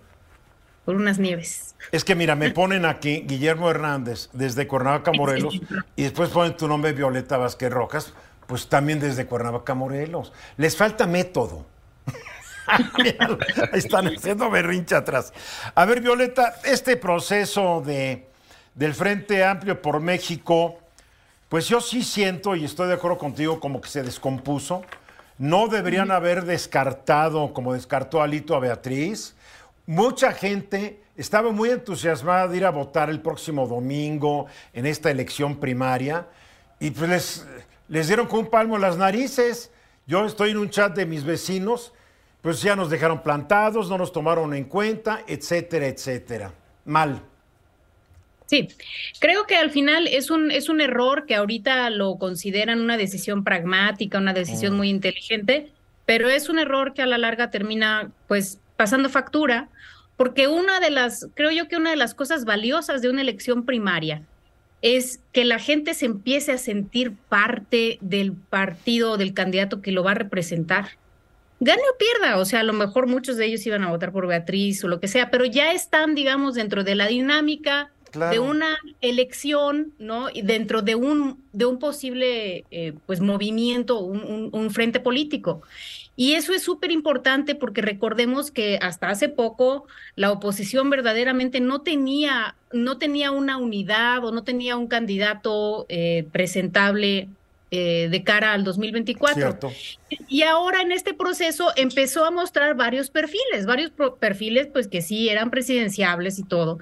Por 0.86 0.96
unas 0.96 1.20
nieves. 1.20 1.76
Es 1.92 2.04
que 2.04 2.16
mira, 2.16 2.36
me 2.36 2.50
ponen 2.54 2.86
aquí 2.86 3.24
Guillermo 3.28 3.70
Hernández 3.70 4.30
desde 4.34 4.68
Cuernavaca, 4.68 5.12
Morelos, 5.12 5.60
y 5.96 6.04
después 6.04 6.30
ponen 6.30 6.58
tu 6.58 6.68
nombre 6.68 6.94
Violeta 6.94 7.38
Vázquez 7.38 7.72
Rojas, 7.72 8.14
pues 8.48 8.68
también 8.68 9.00
desde 9.00 9.26
Cuernavaca, 9.26 9.76
Morelos. 9.76 10.34
Les 10.58 10.76
falta 10.76 11.06
método. 11.06 11.66
Están 13.74 14.08
haciendo 14.08 14.50
berrincha 14.50 14.98
atrás. 14.98 15.34
A 15.76 15.86
ver, 15.86 16.02
Violeta, 16.02 16.56
este 16.64 16.98
proceso 16.98 17.82
de, 17.86 18.28
del 18.76 18.94
Frente 18.94 19.44
Amplio 19.44 19.82
por 19.82 20.00
México, 20.00 20.80
pues 21.50 21.68
yo 21.68 21.82
sí 21.82 22.04
siento, 22.04 22.56
y 22.56 22.66
estoy 22.66 22.88
de 22.88 22.94
acuerdo 22.94 23.18
contigo, 23.18 23.60
como 23.60 23.82
que 23.82 23.90
se 23.90 24.04
descompuso. 24.04 24.84
No 25.38 25.68
deberían 25.68 26.12
haber 26.12 26.46
descartado, 26.46 27.54
como 27.54 27.74
descartó 27.74 28.22
Alito 28.22 28.56
a 28.56 28.60
Beatriz. 28.60 29.36
Mucha 29.86 30.32
gente 30.32 31.02
estaba 31.18 31.52
muy 31.52 31.70
entusiasmada 31.72 32.48
de 32.48 32.58
ir 32.58 32.66
a 32.66 32.70
votar 32.70 33.10
el 33.10 33.20
próximo 33.22 33.68
domingo 33.68 34.46
en 34.74 34.86
esta 34.86 35.12
elección 35.12 35.58
primaria 35.58 36.28
y 36.80 36.92
pues 36.92 37.10
les, 37.10 37.48
les 37.90 38.08
dieron 38.08 38.28
con 38.28 38.40
un 38.40 38.50
palmo 38.50 38.78
las 38.78 38.98
narices. 38.98 39.72
Yo 40.08 40.26
estoy 40.26 40.52
en 40.52 40.58
un 40.58 40.70
chat 40.70 40.96
de 40.96 41.06
mis 41.06 41.24
vecinos 41.24 41.94
pues 42.42 42.62
ya 42.62 42.76
nos 42.76 42.90
dejaron 42.90 43.22
plantados, 43.22 43.90
no 43.90 43.98
nos 43.98 44.12
tomaron 44.12 44.54
en 44.54 44.66
cuenta, 44.66 45.24
etcétera, 45.28 45.88
etcétera. 45.88 46.54
Mal. 46.86 47.22
Sí, 48.48 48.68
creo 49.20 49.46
que 49.46 49.56
al 49.56 49.70
final 49.70 50.08
es 50.08 50.30
un, 50.30 50.52
es 50.52 50.68
un 50.68 50.82
error 50.82 51.26
que 51.26 51.36
ahorita 51.36 51.90
lo 51.90 52.18
consideran 52.18 52.82
una 52.82 52.98
decisión 52.98 53.44
pragmática, 53.44 54.18
una 54.18 54.34
decisión 54.34 54.74
mm. 54.74 54.78
muy 54.78 54.90
inteligente, 54.90 55.72
pero 56.06 56.30
es 56.30 56.50
un 56.50 56.60
error 56.60 56.94
que 56.94 57.02
a 57.02 57.06
la 57.06 57.18
larga 57.18 57.50
termina 57.50 58.12
pues 58.28 58.60
pasando 58.76 59.08
factura, 59.10 59.70
porque 60.18 60.48
una 60.48 60.80
de 60.80 60.90
las, 60.90 61.28
creo 61.34 61.52
yo 61.52 61.68
que 61.68 61.78
una 61.78 61.92
de 61.92 61.96
las 61.96 62.14
cosas 62.14 62.44
valiosas 62.44 63.02
de 63.02 63.10
una 63.10 63.22
elección 63.22 63.66
primaria 63.66 64.24
es 64.82 65.22
que 65.32 65.46
la 65.46 65.60
gente 65.60 65.94
se 65.94 66.08
empiece 66.08 66.52
a 66.52 66.58
sentir 66.58 67.14
parte 67.30 68.00
del 68.02 68.34
partido 68.34 69.12
o 69.12 69.18
del 69.18 69.34
candidato 69.34 69.82
que 69.82 69.92
lo 69.92 70.04
va 70.04 70.12
a 70.12 70.16
representar 70.16 70.90
gane 71.62 71.82
o 71.94 71.98
pierda, 71.98 72.38
o 72.40 72.46
sea, 72.46 72.62
a 72.62 72.64
lo 72.64 72.74
mejor 72.74 73.08
muchos 73.08 73.38
de 73.38 73.46
ellos 73.46 73.66
iban 73.66 73.84
a 73.84 73.90
votar 73.90 74.12
por 74.12 74.28
Beatriz 74.28 74.84
o 74.84 74.88
lo 74.88 75.00
que 75.00 75.08
sea, 75.08 75.30
pero 75.30 75.46
ya 75.46 75.72
están, 75.72 76.16
digamos, 76.16 76.56
dentro 76.56 76.84
de 76.84 76.96
la 76.96 77.08
dinámica 77.08 77.92
de 78.14 78.40
una 78.40 78.78
elección, 79.00 79.94
¿no? 79.98 80.28
Y 80.34 80.42
dentro 80.42 80.82
de 80.82 80.96
un, 80.96 81.44
de 81.54 81.66
un 81.66 81.80
posible, 81.80 82.66
eh, 82.72 82.94
pues, 83.06 83.22
movimiento, 83.22 84.00
un, 84.00 84.50
un, 84.52 84.72
frente 84.72 85.00
político. 85.00 85.62
Y 86.18 86.34
eso 86.34 86.52
es 86.52 86.62
súper 86.62 86.92
importante 86.92 87.56
porque 87.56 87.82
recordemos 87.82 88.52
que 88.52 88.78
hasta 88.82 89.10
hace 89.10 89.30
poco 89.30 89.86
la 90.16 90.32
oposición 90.32 90.90
verdaderamente 90.90 91.62
no 91.62 91.82
tenía, 91.82 92.56
no 92.74 92.98
tenía 92.98 93.32
una 93.32 93.58
unidad 93.58 94.26
o 94.26 94.32
no 94.32 94.44
tenía 94.44 94.76
un 94.76 94.88
candidato 94.88 95.86
eh, 95.88 96.28
presentable 96.34 97.30
eh, 97.74 98.10
de 98.12 98.24
cara 98.24 98.52
al 98.52 98.66
2024. 98.66 99.58
Y 100.28 100.42
ahora 100.42 100.82
en 100.82 100.92
este 100.92 101.14
proceso 101.14 101.72
empezó 101.78 102.26
a 102.26 102.32
mostrar 102.32 102.76
varios 102.76 103.10
perfiles, 103.10 103.66
varios 103.66 103.94
perfiles 104.20 104.68
pues 104.68 104.90
que 104.90 105.02
sí 105.02 105.30
eran 105.30 105.50
presidenciables 105.50 106.38
y 106.38 106.44
todo. 106.44 106.80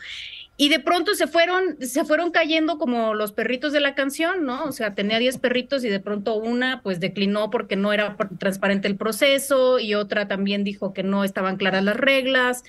Y 0.57 0.69
de 0.69 0.79
pronto 0.79 1.13
se 1.13 1.27
fueron, 1.27 1.77
se 1.79 2.03
fueron 2.05 2.31
cayendo 2.31 2.79
como 2.79 3.13
los 3.13 3.31
perritos 3.31 3.71
de 3.71 3.79
la 3.81 3.93
canción, 3.93 4.45
¿no? 4.45 4.63
O 4.63 4.71
sea, 4.71 4.95
tenía 4.95 5.19
10 5.19 5.37
perritos 5.37 5.85
y 5.85 5.89
de 5.89 5.99
pronto 5.99 6.33
una 6.33 6.81
pues 6.81 6.99
declinó 6.99 7.51
porque 7.51 7.75
no 7.75 7.93
era 7.93 8.17
transparente 8.39 8.87
el 8.87 8.97
proceso 8.97 9.77
y 9.77 9.93
otra 9.93 10.27
también 10.27 10.63
dijo 10.63 10.91
que 10.91 11.03
no 11.03 11.23
estaban 11.23 11.57
claras 11.57 11.83
las 11.83 11.97
reglas. 11.97 12.63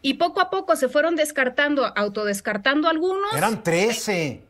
Y 0.00 0.14
poco 0.14 0.40
a 0.40 0.48
poco 0.48 0.76
se 0.76 0.88
fueron 0.88 1.16
descartando, 1.16 1.92
autodescartando 1.96 2.88
algunos. 2.88 3.34
Eran 3.36 3.64
13. 3.64 4.40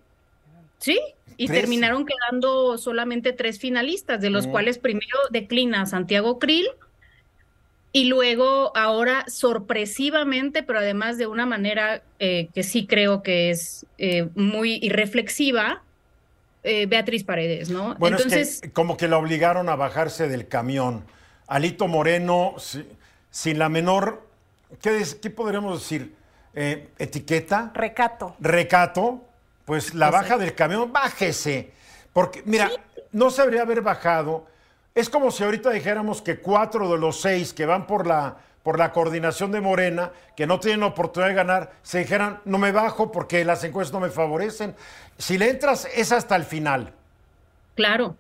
Sí, 0.78 1.00
y 1.36 1.48
terminaron 1.48 2.06
quedando 2.06 2.78
solamente 2.78 3.32
tres 3.32 3.58
finalistas, 3.58 4.20
de 4.20 4.30
los 4.30 4.46
mm. 4.46 4.50
cuales 4.50 4.78
primero 4.78 5.18
declina 5.30 5.86
Santiago 5.86 6.38
Krill, 6.38 6.66
Y 7.96 8.06
luego, 8.06 8.76
ahora, 8.76 9.24
sorpresivamente, 9.28 10.64
pero 10.64 10.80
además 10.80 11.16
de 11.16 11.28
una 11.28 11.46
manera 11.46 12.02
eh, 12.18 12.48
que 12.52 12.64
sí 12.64 12.88
creo 12.88 13.22
que 13.22 13.50
es 13.50 13.86
eh, 13.98 14.28
muy 14.34 14.80
irreflexiva, 14.82 15.80
eh, 16.64 16.86
Beatriz 16.86 17.22
Paredes, 17.22 17.70
¿no? 17.70 17.94
Bueno, 17.94 18.16
Entonces, 18.16 18.62
es 18.64 18.72
como 18.72 18.96
que 18.96 19.06
la 19.06 19.16
obligaron 19.16 19.68
a 19.68 19.76
bajarse 19.76 20.26
del 20.26 20.48
camión. 20.48 21.04
Alito 21.46 21.86
Moreno, 21.86 22.56
sin 23.30 23.58
la 23.60 23.68
menor, 23.68 24.26
¿qué, 24.82 25.04
qué 25.22 25.30
podríamos 25.30 25.80
decir? 25.80 26.14
etiqueta. 26.56 27.72
Recato. 27.74 28.36
Recato, 28.40 29.24
pues 29.64 29.94
la 29.94 30.10
baja 30.10 30.36
del 30.38 30.54
camión, 30.54 30.92
bájese. 30.92 31.72
Porque, 32.12 32.42
mira, 32.44 32.70
no 33.12 33.30
se 33.30 33.42
habría 33.42 33.62
haber 33.62 33.82
bajado 33.82 34.46
es 34.94 35.10
como 35.10 35.32
si 35.32 35.42
ahorita 35.42 35.70
dijéramos 35.70 36.22
que 36.22 36.38
cuatro 36.38 36.88
de 36.90 36.98
los 36.98 37.20
seis 37.20 37.52
que 37.52 37.66
van 37.66 37.86
por 37.86 38.06
la, 38.06 38.36
por 38.62 38.78
la 38.78 38.92
coordinación 38.92 39.50
de 39.50 39.60
Morena, 39.60 40.12
que 40.36 40.46
no 40.46 40.60
tienen 40.60 40.84
oportunidad 40.84 41.30
de 41.30 41.34
ganar, 41.34 41.72
se 41.82 41.98
dijeran, 41.98 42.40
no 42.44 42.58
me 42.58 42.70
bajo 42.70 43.10
porque 43.10 43.44
las 43.44 43.64
encuestas 43.64 43.92
no 43.92 43.98
me 43.98 44.10
favorecen. 44.10 44.76
Si 45.18 45.36
le 45.36 45.50
entras, 45.50 45.88
es 45.96 46.12
hasta 46.12 46.36
el 46.36 46.44
final. 46.44 46.92
Claro, 47.74 48.14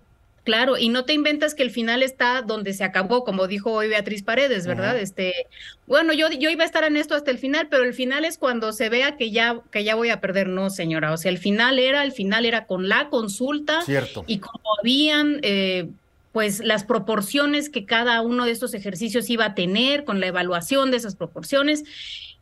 claro, 0.44 0.78
y 0.78 0.88
no 0.88 1.04
te 1.04 1.12
inventas 1.12 1.54
que 1.54 1.62
el 1.62 1.70
final 1.70 2.02
está 2.02 2.42
donde 2.42 2.72
se 2.74 2.84
acabó, 2.84 3.24
como 3.24 3.48
dijo 3.48 3.72
hoy 3.72 3.88
Beatriz 3.88 4.22
Paredes, 4.22 4.66
¿verdad? 4.66 4.98
Este, 4.98 5.46
bueno, 5.86 6.12
yo, 6.12 6.30
yo 6.30 6.50
iba 6.50 6.62
a 6.62 6.66
estar 6.66 6.84
en 6.84 6.96
esto 6.96 7.14
hasta 7.14 7.30
el 7.30 7.38
final, 7.38 7.68
pero 7.68 7.84
el 7.84 7.94
final 7.94 8.24
es 8.24 8.38
cuando 8.38 8.72
se 8.72 8.88
vea 8.88 9.16
que 9.16 9.30
ya, 9.30 9.60
que 9.70 9.82
ya 9.82 9.94
voy 9.94 10.10
a 10.10 10.20
perder, 10.20 10.48
no, 10.48 10.70
señora. 10.70 11.12
O 11.12 11.16
sea, 11.16 11.30
el 11.30 11.38
final 11.38 11.78
era, 11.78 12.04
el 12.04 12.12
final 12.12 12.44
era 12.44 12.66
con 12.66 12.88
la 12.88 13.08
consulta. 13.08 13.82
Cierto. 13.82 14.24
Y 14.26 14.38
como 14.38 14.62
habían 14.80 15.40
eh, 15.42 15.88
pues 16.34 16.58
las 16.58 16.82
proporciones 16.82 17.70
que 17.70 17.84
cada 17.84 18.20
uno 18.20 18.44
de 18.44 18.50
estos 18.50 18.74
ejercicios 18.74 19.30
iba 19.30 19.44
a 19.44 19.54
tener 19.54 20.04
con 20.04 20.18
la 20.18 20.26
evaluación 20.26 20.90
de 20.90 20.96
esas 20.96 21.14
proporciones. 21.14 21.84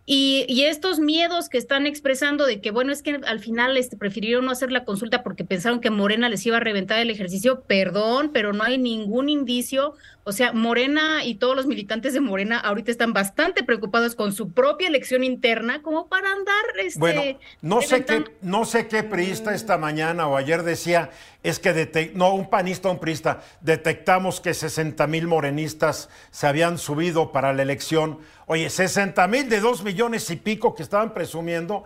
Y, 0.05 0.65
estos 0.65 0.99
miedos 0.99 1.49
que 1.49 1.59
están 1.59 1.87
expresando 1.87 2.45
de 2.45 2.61
que, 2.61 2.73
bueno, 2.73 2.93
es 2.93 3.03
que 3.03 3.21
al 3.25 3.39
final 3.39 3.77
este, 3.77 3.97
prefirieron 3.97 4.45
no 4.45 4.51
hacer 4.51 4.73
la 4.73 4.85
consulta 4.85 5.23
porque 5.23 5.45
pensaron 5.45 5.81
que 5.81 5.91
Morena 5.91 6.29
les 6.29 6.45
iba 6.45 6.57
a 6.57 6.61
reventar 6.61 6.99
el 6.99 7.11
ejercicio, 7.11 7.63
perdón, 7.63 8.31
pero 8.33 8.53
no 8.53 8.65
hay 8.65 8.79
ningún 8.79 9.29
indicio. 9.29 9.95
O 10.25 10.33
sea, 10.33 10.53
Morena 10.53 11.25
y 11.25 11.35
todos 11.35 11.57
los 11.57 11.67
militantes 11.67 12.15
de 12.15 12.21
Morena 12.21 12.59
ahorita 12.59 12.91
están 12.91 13.13
bastante 13.13 13.65
preocupados 13.65 14.15
con 14.15 14.33
su 14.33 14.53
propia 14.53 14.89
elección 14.89 15.25
interna 15.25 15.83
como 15.83 16.09
para 16.09 16.31
andar. 16.31 16.65
Este, 16.81 17.01
bueno, 17.01 17.23
no 17.61 17.83
sé, 17.83 18.05
qué, 18.05 18.25
no 18.41 18.65
sé 18.65 18.87
qué 18.87 19.03
priista 19.03 19.55
esta 19.55 19.79
mañana 19.79 20.29
o 20.29 20.37
ayer 20.37 20.63
decía, 20.63 21.11
es 21.43 21.59
que, 21.59 22.13
no, 22.15 22.35
un 22.35 22.49
panista 22.49 22.89
un 22.89 23.01
priista, 23.01 23.43
detectamos 23.61 24.41
que 24.41 24.55
60 24.55 25.07
mil 25.09 25.27
morenistas 25.27 26.09
se 26.31 26.47
habían 26.47 26.79
subido 26.79 27.33
para 27.33 27.53
la 27.53 27.63
elección 27.63 28.19
Oye, 28.47 28.69
60 28.69 29.27
mil 29.29 29.49
de 29.49 29.61
2 29.61 29.83
millones 29.83 30.29
y 30.31 30.37
pico 30.37 30.75
que 30.75 30.83
estaban 30.83 31.15
presumiendo, 31.15 31.85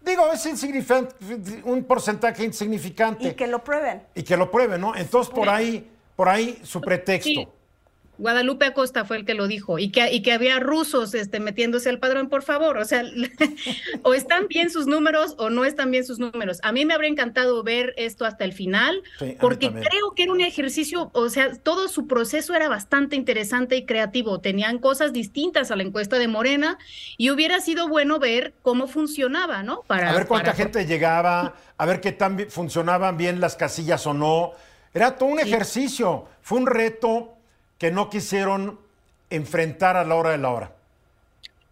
digo, 0.00 0.32
es 0.32 0.46
insignificante, 0.46 1.14
un 1.64 1.84
porcentaje 1.84 2.42
insignificante. 2.42 3.28
Y 3.28 3.32
que 3.34 3.46
lo 3.46 3.62
prueben. 3.62 4.02
Y 4.14 4.22
que 4.22 4.36
lo 4.36 4.50
prueben, 4.50 4.80
¿no? 4.80 4.96
Entonces, 4.96 5.30
por 5.30 5.50
ahí, 5.50 5.90
por 6.14 6.30
ahí 6.30 6.58
su 6.62 6.80
pretexto. 6.80 7.52
Guadalupe 8.18 8.66
Acosta 8.66 9.04
fue 9.04 9.18
el 9.18 9.24
que 9.24 9.34
lo 9.34 9.46
dijo, 9.46 9.78
y 9.78 9.90
que, 9.90 10.12
y 10.12 10.22
que 10.22 10.32
había 10.32 10.58
rusos 10.58 11.14
este, 11.14 11.40
metiéndose 11.40 11.88
al 11.88 11.98
padrón, 11.98 12.28
por 12.28 12.42
favor. 12.42 12.78
O 12.78 12.84
sea, 12.84 13.02
o 14.02 14.14
están 14.14 14.48
bien 14.48 14.70
sus 14.70 14.86
números 14.86 15.34
o 15.38 15.50
no 15.50 15.64
están 15.64 15.90
bien 15.90 16.04
sus 16.04 16.18
números. 16.18 16.58
A 16.62 16.72
mí 16.72 16.84
me 16.84 16.94
habría 16.94 17.10
encantado 17.10 17.62
ver 17.62 17.94
esto 17.96 18.24
hasta 18.24 18.44
el 18.44 18.52
final, 18.52 19.02
porque 19.40 19.70
creo 19.70 20.12
que 20.14 20.24
era 20.24 20.32
un 20.32 20.40
ejercicio, 20.40 21.10
o 21.12 21.28
sea, 21.28 21.52
todo 21.54 21.88
su 21.88 22.06
proceso 22.06 22.54
era 22.54 22.68
bastante 22.68 23.16
interesante 23.16 23.76
y 23.76 23.84
creativo. 23.84 24.40
Tenían 24.40 24.78
cosas 24.78 25.12
distintas 25.12 25.70
a 25.70 25.76
la 25.76 25.82
encuesta 25.82 26.18
de 26.18 26.28
Morena, 26.28 26.78
y 27.16 27.30
hubiera 27.30 27.60
sido 27.60 27.88
bueno 27.88 28.18
ver 28.18 28.54
cómo 28.62 28.86
funcionaba, 28.86 29.62
¿no? 29.62 29.82
Para, 29.86 30.10
a 30.10 30.14
ver 30.14 30.26
cuánta 30.26 30.52
gente 30.52 30.86
llegaba, 30.86 31.54
a 31.76 31.86
ver 31.86 32.00
qué 32.00 32.12
tan 32.12 32.38
funcionaban 32.48 33.16
bien 33.16 33.40
las 33.40 33.56
casillas 33.56 34.06
o 34.06 34.14
no. 34.14 34.52
Era 34.94 35.16
todo 35.16 35.28
un 35.28 35.38
ejercicio, 35.38 36.26
fue 36.40 36.58
un 36.58 36.66
reto 36.66 37.35
que 37.78 37.90
no 37.90 38.10
quisieron 38.10 38.78
enfrentar 39.30 39.96
a 39.96 40.04
la 40.04 40.14
hora 40.14 40.30
de 40.30 40.38
la 40.38 40.50
hora. 40.50 40.72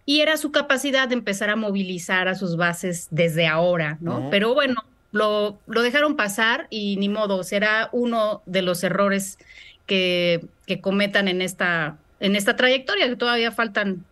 Y 0.07 0.21
era 0.21 0.37
su 0.37 0.53
capacidad 0.53 1.09
de 1.09 1.15
empezar 1.15 1.49
a 1.51 1.57
movilizar 1.57 2.29
a 2.29 2.35
sus 2.35 2.57
bases 2.57 3.09
desde 3.11 3.47
ahora, 3.47 3.97
¿no? 4.01 4.29
Pero 4.31 4.53
bueno, 4.53 4.85
lo, 5.13 5.59
lo, 5.67 5.83
dejaron 5.83 6.17
pasar 6.17 6.67
y 6.69 6.97
ni 6.97 7.09
modo, 7.09 7.43
será 7.43 7.89
uno 7.93 8.43
de 8.45 8.61
los 8.61 8.85
errores 8.85 9.39
que, 9.87 10.45
que 10.67 10.81
cometan 10.81 11.29
en 11.29 11.41
esta, 11.41 11.97
en 12.21 12.37
esta 12.37 12.57
trayectoria, 12.57 13.09
que 13.09 13.17
todavía 13.17 13.51
faltan 13.51 14.05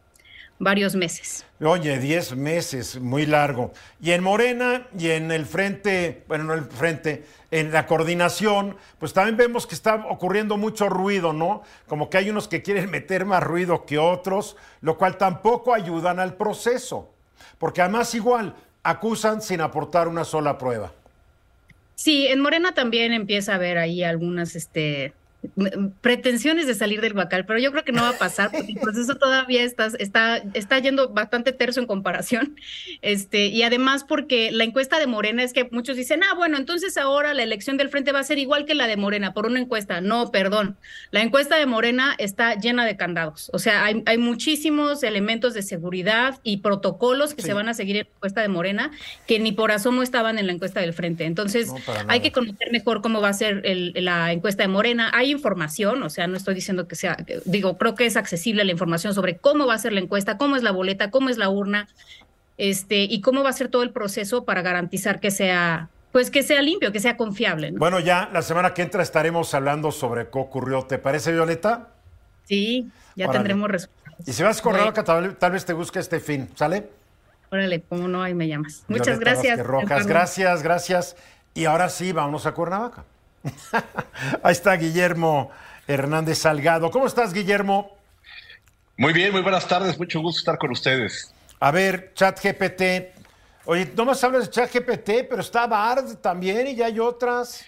varios 0.62 0.94
meses. 0.94 1.44
Oye, 1.60 1.98
10 1.98 2.36
meses, 2.36 3.00
muy 3.00 3.26
largo. 3.26 3.72
Y 4.00 4.12
en 4.12 4.22
Morena 4.22 4.86
y 4.96 5.10
en 5.10 5.30
el 5.32 5.44
frente, 5.44 6.22
bueno, 6.28 6.44
no 6.44 6.54
el 6.54 6.64
frente, 6.64 7.24
en 7.50 7.72
la 7.72 7.86
coordinación, 7.86 8.76
pues 8.98 9.12
también 9.12 9.36
vemos 9.36 9.66
que 9.66 9.74
está 9.74 10.06
ocurriendo 10.08 10.56
mucho 10.56 10.88
ruido, 10.88 11.32
¿no? 11.32 11.62
Como 11.86 12.08
que 12.08 12.18
hay 12.18 12.30
unos 12.30 12.48
que 12.48 12.62
quieren 12.62 12.90
meter 12.90 13.24
más 13.24 13.42
ruido 13.42 13.84
que 13.84 13.98
otros, 13.98 14.56
lo 14.80 14.96
cual 14.96 15.18
tampoco 15.18 15.74
ayudan 15.74 16.20
al 16.20 16.34
proceso, 16.34 17.12
porque 17.58 17.82
además 17.82 18.14
igual 18.14 18.54
acusan 18.82 19.42
sin 19.42 19.60
aportar 19.60 20.08
una 20.08 20.24
sola 20.24 20.58
prueba. 20.58 20.92
Sí, 21.94 22.26
en 22.26 22.40
Morena 22.40 22.72
también 22.72 23.12
empieza 23.12 23.52
a 23.52 23.54
haber 23.56 23.78
ahí 23.78 24.02
algunas, 24.02 24.56
este, 24.56 25.12
pretensiones 26.00 26.66
de 26.66 26.74
salir 26.74 27.00
del 27.00 27.14
bacal, 27.14 27.44
pero 27.44 27.58
yo 27.58 27.72
creo 27.72 27.84
que 27.84 27.92
no 27.92 28.02
va 28.02 28.10
a 28.10 28.18
pasar 28.18 28.50
porque 28.52 28.72
el 28.72 28.78
proceso 28.78 29.16
todavía 29.16 29.62
está, 29.64 29.88
está, 29.98 30.36
está 30.54 30.78
yendo 30.78 31.08
bastante 31.08 31.52
terso 31.52 31.80
en 31.80 31.86
comparación. 31.86 32.56
Este, 33.02 33.46
y 33.46 33.62
además 33.62 34.04
porque 34.04 34.52
la 34.52 34.64
encuesta 34.64 34.98
de 34.98 35.06
Morena 35.06 35.42
es 35.42 35.52
que 35.52 35.68
muchos 35.70 35.96
dicen, 35.96 36.22
ah, 36.22 36.34
bueno, 36.34 36.56
entonces 36.56 36.96
ahora 36.96 37.34
la 37.34 37.42
elección 37.42 37.76
del 37.76 37.88
frente 37.88 38.12
va 38.12 38.20
a 38.20 38.24
ser 38.24 38.38
igual 38.38 38.64
que 38.64 38.74
la 38.74 38.86
de 38.86 38.96
Morena 38.96 39.34
por 39.34 39.46
una 39.46 39.58
encuesta. 39.58 40.00
No, 40.00 40.30
perdón. 40.30 40.76
La 41.10 41.22
encuesta 41.22 41.56
de 41.56 41.66
Morena 41.66 42.14
está 42.18 42.54
llena 42.54 42.84
de 42.84 42.96
candados. 42.96 43.50
O 43.52 43.58
sea, 43.58 43.84
hay, 43.84 44.02
hay 44.06 44.18
muchísimos 44.18 45.02
elementos 45.02 45.54
de 45.54 45.62
seguridad 45.62 46.38
y 46.42 46.58
protocolos 46.58 47.34
que 47.34 47.42
se 47.42 47.52
van 47.52 47.68
a 47.68 47.74
seguir 47.74 47.96
en 47.96 48.04
la 48.04 48.14
encuesta 48.14 48.40
de 48.42 48.48
Morena 48.48 48.90
que 49.26 49.38
ni 49.38 49.52
por 49.52 49.72
asomo 49.72 50.02
estaban 50.02 50.38
en 50.38 50.46
la 50.46 50.52
encuesta 50.52 50.80
del 50.80 50.92
frente. 50.92 51.24
Entonces, 51.24 51.72
hay 52.08 52.20
que 52.20 52.32
conocer 52.32 52.70
mejor 52.70 53.02
cómo 53.02 53.20
va 53.20 53.30
a 53.30 53.34
ser 53.34 53.62
la 53.64 54.32
encuesta 54.32 54.62
de 54.62 54.68
Morena. 54.68 55.10
Hay 55.12 55.31
información, 55.32 56.02
o 56.02 56.10
sea, 56.10 56.26
no 56.26 56.36
estoy 56.36 56.54
diciendo 56.54 56.86
que 56.86 56.94
sea, 56.94 57.16
digo, 57.44 57.76
creo 57.78 57.94
que 57.94 58.06
es 58.06 58.16
accesible 58.16 58.64
la 58.64 58.72
información 58.72 59.14
sobre 59.14 59.36
cómo 59.36 59.66
va 59.66 59.74
a 59.74 59.78
ser 59.78 59.92
la 59.92 60.00
encuesta, 60.00 60.38
cómo 60.38 60.56
es 60.56 60.62
la 60.62 60.70
boleta, 60.70 61.10
cómo 61.10 61.28
es 61.28 61.38
la 61.38 61.48
urna, 61.48 61.88
este, 62.58 63.02
y 63.04 63.20
cómo 63.20 63.42
va 63.42 63.50
a 63.50 63.54
ser 63.54 63.68
todo 63.68 63.82
el 63.82 63.90
proceso 63.90 64.44
para 64.44 64.62
garantizar 64.62 65.20
que 65.20 65.30
sea, 65.30 65.88
pues 66.12 66.30
que 66.30 66.42
sea 66.42 66.62
limpio, 66.62 66.92
que 66.92 67.00
sea 67.00 67.16
confiable. 67.16 67.72
Bueno, 67.72 67.98
ya 67.98 68.30
la 68.32 68.42
semana 68.42 68.74
que 68.74 68.82
entra 68.82 69.02
estaremos 69.02 69.52
hablando 69.54 69.90
sobre 69.90 70.28
qué 70.28 70.38
ocurrió. 70.38 70.82
¿Te 70.82 70.98
parece, 70.98 71.32
Violeta? 71.32 71.88
Sí, 72.44 72.90
ya 73.16 73.30
tendremos 73.30 73.70
resultados. 73.70 74.28
Y 74.28 74.32
si 74.32 74.42
vas 74.42 74.60
a 74.60 74.62
correr 74.62 74.86
acá, 74.86 75.02
tal, 75.02 75.50
vez 75.50 75.64
te 75.64 75.72
busque 75.72 75.98
este 75.98 76.20
fin, 76.20 76.48
¿sale? 76.54 76.88
Órale, 77.50 77.82
cómo 77.82 78.08
no, 78.08 78.22
ahí 78.22 78.34
me 78.34 78.46
llamas. 78.46 78.84
Muchas 78.88 79.18
gracias. 79.18 79.58
Rojas, 79.58 80.06
gracias, 80.06 80.62
gracias. 80.62 81.16
Y 81.54 81.64
ahora 81.64 81.88
sí, 81.88 82.12
vamos 82.12 82.46
a 82.46 82.52
Cuernavaca. 82.52 83.04
Ahí 84.42 84.52
está 84.52 84.74
Guillermo 84.74 85.50
Hernández 85.86 86.38
Salgado. 86.38 86.90
¿Cómo 86.90 87.06
estás, 87.06 87.32
Guillermo? 87.32 87.96
Muy 88.96 89.12
bien, 89.12 89.32
muy 89.32 89.42
buenas 89.42 89.66
tardes. 89.66 89.98
Mucho 89.98 90.20
gusto 90.20 90.38
estar 90.38 90.58
con 90.58 90.70
ustedes. 90.70 91.32
A 91.60 91.70
ver, 91.70 92.12
ChatGPT. 92.14 92.82
Oye, 93.64 93.90
no 93.96 94.04
más 94.04 94.22
hablas 94.24 94.44
de 94.44 94.50
ChatGPT, 94.50 95.28
pero 95.28 95.40
está 95.40 95.66
Bard 95.66 96.16
también 96.16 96.66
y 96.66 96.74
ya 96.74 96.86
hay 96.86 96.98
otras. 96.98 97.64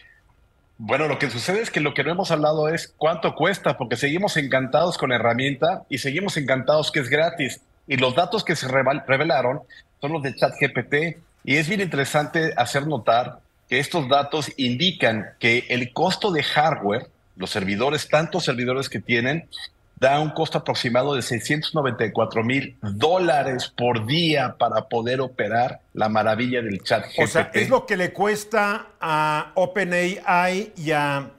Bueno, 0.76 1.06
lo 1.06 1.18
que 1.18 1.30
sucede 1.30 1.62
es 1.62 1.70
que 1.70 1.80
lo 1.80 1.94
que 1.94 2.02
no 2.02 2.10
hemos 2.10 2.32
hablado 2.32 2.68
es 2.68 2.92
cuánto 2.96 3.34
cuesta, 3.34 3.76
porque 3.76 3.96
seguimos 3.96 4.36
encantados 4.36 4.98
con 4.98 5.10
la 5.10 5.16
herramienta 5.16 5.84
y 5.88 5.98
seguimos 5.98 6.36
encantados 6.36 6.90
que 6.90 7.00
es 7.00 7.08
gratis. 7.08 7.60
Y 7.86 7.96
los 7.96 8.16
datos 8.16 8.42
que 8.42 8.56
se 8.56 8.66
revelaron 8.66 9.60
son 10.00 10.12
los 10.12 10.22
de 10.22 10.34
ChatGPT. 10.34 11.18
Y 11.44 11.56
es 11.56 11.68
bien 11.68 11.80
interesante 11.80 12.52
hacer 12.56 12.86
notar 12.86 13.38
que 13.68 13.78
estos 13.78 14.08
datos 14.08 14.52
indican 14.56 15.30
que 15.38 15.66
el 15.68 15.92
costo 15.92 16.30
de 16.30 16.42
hardware, 16.42 17.08
los 17.36 17.50
servidores, 17.50 18.08
tantos 18.08 18.44
servidores 18.44 18.88
que 18.88 19.00
tienen, 19.00 19.48
da 19.96 20.20
un 20.20 20.30
costo 20.30 20.58
aproximado 20.58 21.14
de 21.14 21.22
694 21.22 22.44
mil 22.44 22.76
dólares 22.82 23.72
por 23.74 24.06
día 24.06 24.56
para 24.58 24.82
poder 24.82 25.20
operar 25.20 25.80
la 25.92 26.08
maravilla 26.08 26.60
del 26.62 26.82
chat 26.82 27.06
GPT. 27.06 27.22
O 27.22 27.26
sea, 27.26 27.50
es 27.54 27.68
lo 27.68 27.86
que 27.86 27.96
le 27.96 28.12
cuesta 28.12 28.88
a 29.00 29.52
OpenAI 29.54 30.72
y 30.76 30.90
a, 30.90 31.30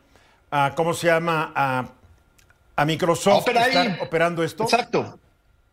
¿cómo 0.75 0.93
se 0.93 1.07
llama? 1.07 1.51
A, 1.55 1.89
a 2.75 2.85
Microsoft 2.85 3.47
estar 3.47 3.97
operando 4.01 4.43
esto. 4.43 4.63
Exacto. 4.63 5.19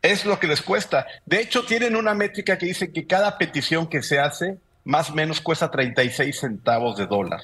Es 0.02 0.24
lo 0.24 0.38
que 0.38 0.48
les 0.48 0.60
cuesta. 0.60 1.06
De 1.24 1.40
hecho, 1.40 1.64
tienen 1.64 1.94
una 1.94 2.12
métrica 2.12 2.58
que 2.58 2.66
dice 2.66 2.92
que 2.92 3.06
cada 3.06 3.38
petición 3.38 3.86
que 3.86 4.02
se 4.02 4.18
hace 4.18 4.58
más 4.84 5.10
o 5.10 5.14
menos 5.14 5.40
cuesta 5.40 5.70
36 5.70 6.38
centavos 6.40 6.96
de 6.96 7.06
dólar. 7.06 7.40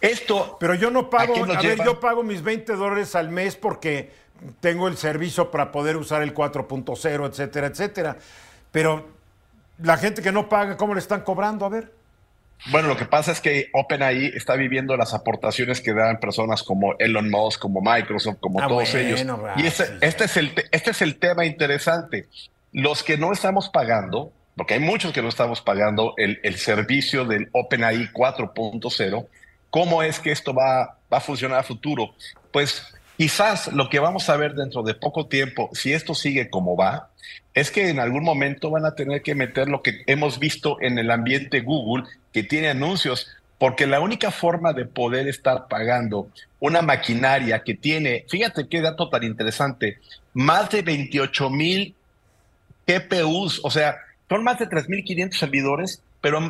Esto. 0.00 0.56
Pero 0.58 0.74
yo 0.74 0.90
no 0.90 1.10
pago, 1.10 1.34
a, 1.44 1.62
ver, 1.62 1.84
yo 1.84 2.00
pago 2.00 2.22
mis 2.22 2.42
20 2.42 2.74
dólares 2.74 3.14
al 3.14 3.28
mes 3.30 3.56
porque 3.56 4.10
tengo 4.60 4.88
el 4.88 4.96
servicio 4.96 5.50
para 5.50 5.70
poder 5.70 5.96
usar 5.96 6.22
el 6.22 6.34
4.0, 6.34 7.28
etcétera, 7.28 7.66
etcétera. 7.68 8.16
Pero 8.72 9.08
la 9.78 9.96
gente 9.96 10.22
que 10.22 10.32
no 10.32 10.48
paga, 10.48 10.76
¿cómo 10.76 10.94
le 10.94 11.00
están 11.00 11.20
cobrando? 11.22 11.64
A 11.66 11.68
ver. 11.68 11.92
Bueno, 12.70 12.86
lo 12.88 12.96
que 12.96 13.04
pasa 13.06 13.32
es 13.32 13.40
que 13.40 13.70
OpenAI 13.72 14.32
está 14.36 14.54
viviendo 14.54 14.96
las 14.96 15.14
aportaciones 15.14 15.80
que 15.80 15.92
dan 15.92 16.20
personas 16.20 16.62
como 16.62 16.94
Elon 16.98 17.28
Musk, 17.28 17.60
como 17.60 17.80
Microsoft, 17.80 18.36
como 18.40 18.60
Ah, 18.60 18.68
todos 18.68 18.90
bueno, 18.92 19.08
ellos. 19.08 19.24
Y 19.56 19.66
este, 19.66 19.84
sí, 19.86 19.92
este, 20.00 20.24
es 20.24 20.36
el, 20.36 20.54
te- 20.54 20.64
este 20.70 20.90
es 20.92 21.02
el 21.02 21.16
tema 21.18 21.44
interesante. 21.44 22.28
Los 22.72 23.02
que 23.02 23.18
no 23.18 23.32
estamos 23.32 23.68
pagando, 23.68 24.32
porque 24.56 24.74
hay 24.74 24.80
muchos 24.80 25.12
que 25.12 25.22
no 25.22 25.28
estamos 25.28 25.60
pagando 25.60 26.14
el, 26.16 26.56
servicio 26.56 27.24
del 27.24 27.48
OpenAI 27.52 28.12
4.0, 28.12 29.26
¿cómo 29.70 30.02
es 30.02 30.20
que 30.20 30.30
esto 30.30 30.54
va, 30.54 30.98
va 31.12 31.18
a 31.18 31.20
funcionar 31.20 31.60
a 31.60 31.62
futuro? 31.62 32.14
Pues 32.50 32.82
quizás 33.16 33.72
lo 33.72 33.88
que 33.88 33.98
vamos 33.98 34.28
a 34.28 34.36
ver 34.36 34.54
dentro 34.54 34.82
de 34.82 34.94
poco 34.94 35.26
tiempo, 35.26 35.70
si 35.72 35.92
esto 35.92 36.14
sigue 36.14 36.50
como 36.50 36.76
va, 36.76 37.08
es 37.54 37.70
que 37.70 37.88
en 37.88 38.00
algún 38.00 38.24
momento 38.24 38.70
van 38.70 38.84
a 38.84 38.94
tener 38.94 39.22
que 39.22 39.34
meter 39.34 39.68
lo 39.68 39.82
que 39.82 40.02
hemos 40.06 40.38
visto 40.38 40.78
en 40.80 40.98
el 40.98 41.10
ambiente 41.10 41.60
Google, 41.60 42.04
que 42.32 42.42
tiene 42.42 42.68
anuncios, 42.68 43.28
porque 43.58 43.86
la 43.86 44.00
única 44.00 44.30
forma 44.30 44.72
de 44.72 44.86
poder 44.86 45.28
estar 45.28 45.68
pagando 45.68 46.28
una 46.58 46.82
maquinaria 46.82 47.62
que 47.62 47.74
tiene, 47.74 48.24
fíjate 48.28 48.66
qué 48.68 48.80
dato 48.80 49.08
tan 49.08 49.22
interesante, 49.22 49.98
más 50.34 50.70
de 50.70 50.82
28 50.82 51.50
mil 51.50 51.94
GPUs, 52.86 53.60
o 53.62 53.70
sea, 53.70 53.96
son 54.32 54.44
más 54.44 54.58
de 54.58 54.66
3.500 54.66 55.32
servidores, 55.34 56.02
pero 56.22 56.40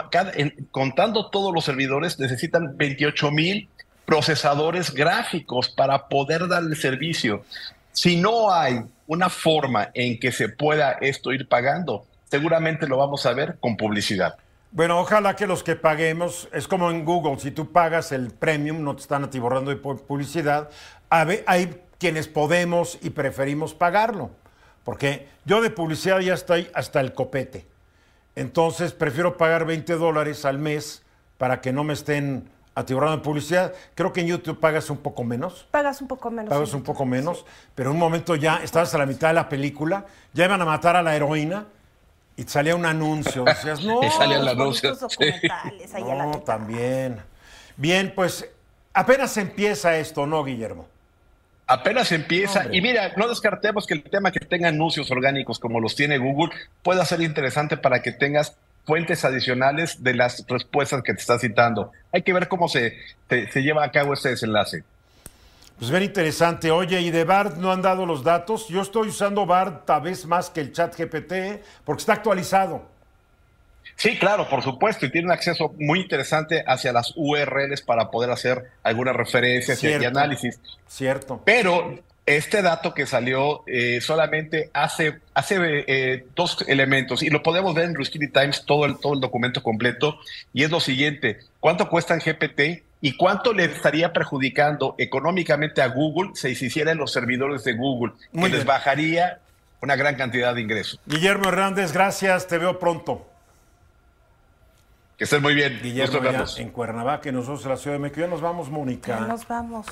contando 0.71 1.31
todos 1.31 1.53
los 1.53 1.65
servidores 1.65 2.19
necesitan 2.21 2.77
28 2.77 3.31
mil 3.33 3.69
procesadores 4.05 4.93
gráficos 4.95 5.69
para 5.69 6.07
poder 6.09 6.47
dar 6.47 6.63
el 6.63 6.77
servicio. 6.77 7.45
Si 7.93 8.17
no 8.17 8.53
hay 8.53 8.81
una 9.09 9.29
forma 9.29 9.91
en 9.95 10.21
que 10.21 10.31
se 10.31 10.49
pueda 10.49 10.93
esto 11.01 11.33
ir 11.33 11.49
pagando, 11.49 12.07
seguramente 12.31 12.87
lo 12.87 12.99
vamos 12.99 13.27
a 13.27 13.33
ver 13.33 13.57
con 13.59 13.77
publicidad. 13.77 14.37
Bueno, 14.71 15.01
ojalá 15.01 15.35
que 15.35 15.47
los 15.49 15.63
que 15.65 15.75
paguemos, 15.75 16.49
es 16.53 16.69
como 16.69 16.91
en 16.91 17.05
Google, 17.05 17.39
si 17.41 17.51
tú 17.51 17.73
pagas 17.73 18.13
el 18.13 18.31
premium, 18.31 18.83
no 18.85 18.95
te 18.95 19.03
están 19.03 19.25
atiborrando 19.25 19.71
de 19.71 19.83
pu- 19.83 20.01
publicidad. 20.01 20.71
Hay 21.11 21.81
quienes 21.99 22.29
podemos 22.29 22.99
y 23.03 23.11
preferimos 23.11 23.75
pagarlo, 23.75 24.31
porque 24.85 25.27
yo 25.45 25.61
de 25.61 25.71
publicidad 25.71 26.21
ya 26.21 26.35
estoy 26.35 26.69
hasta 26.75 27.01
el 27.01 27.13
copete. 27.13 27.72
Entonces 28.35 28.93
prefiero 28.93 29.37
pagar 29.37 29.65
20 29.67 29.95
dólares 29.97 30.45
al 30.45 30.59
mes 30.59 31.03
para 31.39 31.61
que 31.61 31.73
no 31.73 31.85
me 31.85 31.93
estén 31.93 32.49
atiborrando 32.75 33.19
de 33.19 33.23
publicidad. 33.23 33.73
Creo 33.95 34.13
que 34.13 34.21
en 34.21 34.29
YouTube 34.29 34.59
pagas 34.59 34.89
un 34.91 34.99
poco 34.99 35.25
menos. 35.25 35.67
Pagas 35.71 36.01
un 36.01 36.09
poco 36.09 36.31
menos. 36.31 36.49
Pagas 36.49 36.71
en 36.71 36.77
un 36.77 36.81
YouTube, 36.81 36.87
poco 36.95 37.05
menos, 37.07 37.39
sí. 37.39 37.45
pero 37.75 37.91
en 37.91 37.97
un 37.97 38.01
momento 38.01 38.35
ya 38.37 38.63
estabas 38.63 38.95
a 38.95 38.99
la 38.99 39.07
mitad 39.07 39.29
de 39.29 39.35
la 39.35 39.49
película, 39.49 40.07
ya 40.33 40.47
iban 40.47 40.61
a 40.63 40.65
matar 40.65 40.97
a 40.97 41.03
la 41.03 41.15
heroína 41.15 41.67
y 42.37 42.45
salía 42.45 42.75
un 42.75 42.87
anuncio. 42.87 43.45
Decías, 43.47 43.85
no, 43.85 44.03
Y 44.03 44.11
salía 44.11 44.39
el 44.39 44.45
Los 44.47 44.55
anuncio. 44.55 44.95
documentales 44.95 45.95
ahí 45.95 46.03
a 46.11 46.15
la 46.15 46.27
no, 46.27 46.39
también. 46.41 47.21
Bien, 47.77 48.13
pues 48.15 48.49
apenas 48.95 49.37
empieza 49.37 49.97
esto, 49.97 50.27
¿no, 50.27 50.43
Guillermo? 50.45 50.87
Apenas 51.67 52.13
empieza, 52.13 52.61
Hombre. 52.61 52.77
y 52.77 52.81
mira, 52.83 53.13
no 53.17 53.29
descartemos 53.29 53.87
que 53.87 53.95
el 53.95 54.03
tema 54.03 54.31
que 54.33 54.41
tenga 54.41 54.69
anuncios 54.69 55.11
orgánicos 55.11 55.59
como 55.59 55.81
los 55.81 55.95
tiene 55.95 56.19
Google 56.19 56.53
pueda 56.83 57.05
ser 57.05 57.23
interesante 57.23 57.77
para 57.77 58.03
que 58.03 58.13
tengas 58.13 58.55
fuentes 58.85 59.25
adicionales 59.25 60.03
de 60.03 60.15
las 60.15 60.45
respuestas 60.49 61.03
que 61.03 61.15
te 61.15 61.21
está 61.21 61.39
citando. 61.39 61.93
Hay 62.13 62.23
que 62.23 62.33
ver 62.33 62.49
cómo 62.49 62.69
se, 62.69 62.99
se, 63.29 63.47
se 63.51 63.63
lleva 63.63 63.85
a 63.85 63.91
cabo 63.91 64.13
este 64.13 64.31
desenlace. 64.31 64.83
Pues 65.79 65.91
bien 65.91 66.03
interesante. 66.03 66.71
Oye, 66.71 67.01
¿y 67.01 67.11
de 67.11 67.25
BART 67.25 67.57
no 67.57 67.73
han 67.73 67.83
dado 67.83 68.07
los 68.07 68.23
datos? 68.23 68.69
Yo 68.69 68.83
estoy 68.83 69.09
usando 69.09 69.47
BART 69.47 69.87
tal 69.87 70.03
vez 70.03 70.27
más 70.27 70.51
que 70.51 70.61
el 70.61 70.73
chat 70.73 70.95
GPT 70.97 71.63
porque 71.85 72.01
está 72.01 72.13
actualizado. 72.13 72.92
Sí, 73.97 74.19
claro, 74.19 74.49
por 74.49 74.63
supuesto, 74.63 75.07
y 75.07 75.11
tiene 75.11 75.27
un 75.27 75.33
acceso 75.33 75.75
muy 75.79 76.01
interesante 76.01 76.65
hacia 76.67 76.93
las 76.93 77.13
URLs 77.17 77.83
para 77.83 78.11
poder 78.11 78.31
hacer 78.31 78.65
algunas 78.83 79.15
referencias 79.15 79.83
y- 79.85 79.93
análisis. 79.93 80.61
Cierto. 80.89 81.41
Pero 81.45 81.99
este 82.27 82.63
dato 82.63 82.95
que 82.95 83.07
salió 83.07 83.63
eh, 83.67 84.01
solamente 84.01 84.71
hace, 84.73 85.19
hace 85.35 85.57
eh, 85.87 86.25
dos 86.37 86.65
elementos 86.69 87.23
y 87.23 87.31
lo 87.31 87.43
podemos 87.43 87.75
ver 87.75 87.87
en 87.87 87.95
Ruskini 87.95 88.29
Times 88.29 88.65
todo 88.65 88.85
el, 88.87 88.99
todo 88.99 89.15
el 89.15 89.21
documento 89.21 89.63
completo 89.63 90.19
y 90.53 90.63
es 90.63 90.71
lo 90.71 90.79
siguiente, 90.81 91.39
¿cuánto 91.61 91.89
cuesta 91.89 92.15
en 92.15 92.21
GPT 92.21 92.85
y 93.01 93.17
cuánto 93.17 93.53
le 93.53 93.65
estaría 93.65 94.13
perjudicando 94.13 94.95
económicamente 94.99 95.83
a 95.83 95.89
Google 95.89 96.31
si 96.35 96.55
se 96.55 96.67
hiciera 96.67 96.93
en 96.93 96.99
los 96.99 97.13
servidores 97.13 97.65
de 97.65 97.73
Google? 97.73 98.13
Muy 98.31 98.51
que 98.51 98.57
les 98.59 98.65
bajaría 98.65 99.41
una 99.81 99.97
gran 99.97 100.15
cantidad 100.15 100.55
de 100.55 100.61
ingresos. 100.61 101.01
Guillermo 101.07 101.49
Hernández, 101.49 101.93
gracias. 101.93 102.47
Te 102.47 102.59
veo 102.59 102.79
pronto. 102.79 103.27
Que 105.17 105.25
estén 105.25 105.43
muy 105.43 105.55
bien. 105.55 105.79
Guillermo 105.83 106.19
en 106.57 106.71
Cuernavaca 106.71 107.29
y 107.29 107.33
nosotros 107.33 107.63
en 107.65 107.71
la 107.71 107.77
Ciudad 107.77 107.97
de 107.97 108.01
México. 108.01 108.21
Ya 108.21 108.27
nos 108.27 108.41
vamos, 108.41 108.71
Mónica. 108.71 109.21
Ya 109.21 109.27
nos 109.27 109.47
vamos. 109.47 109.87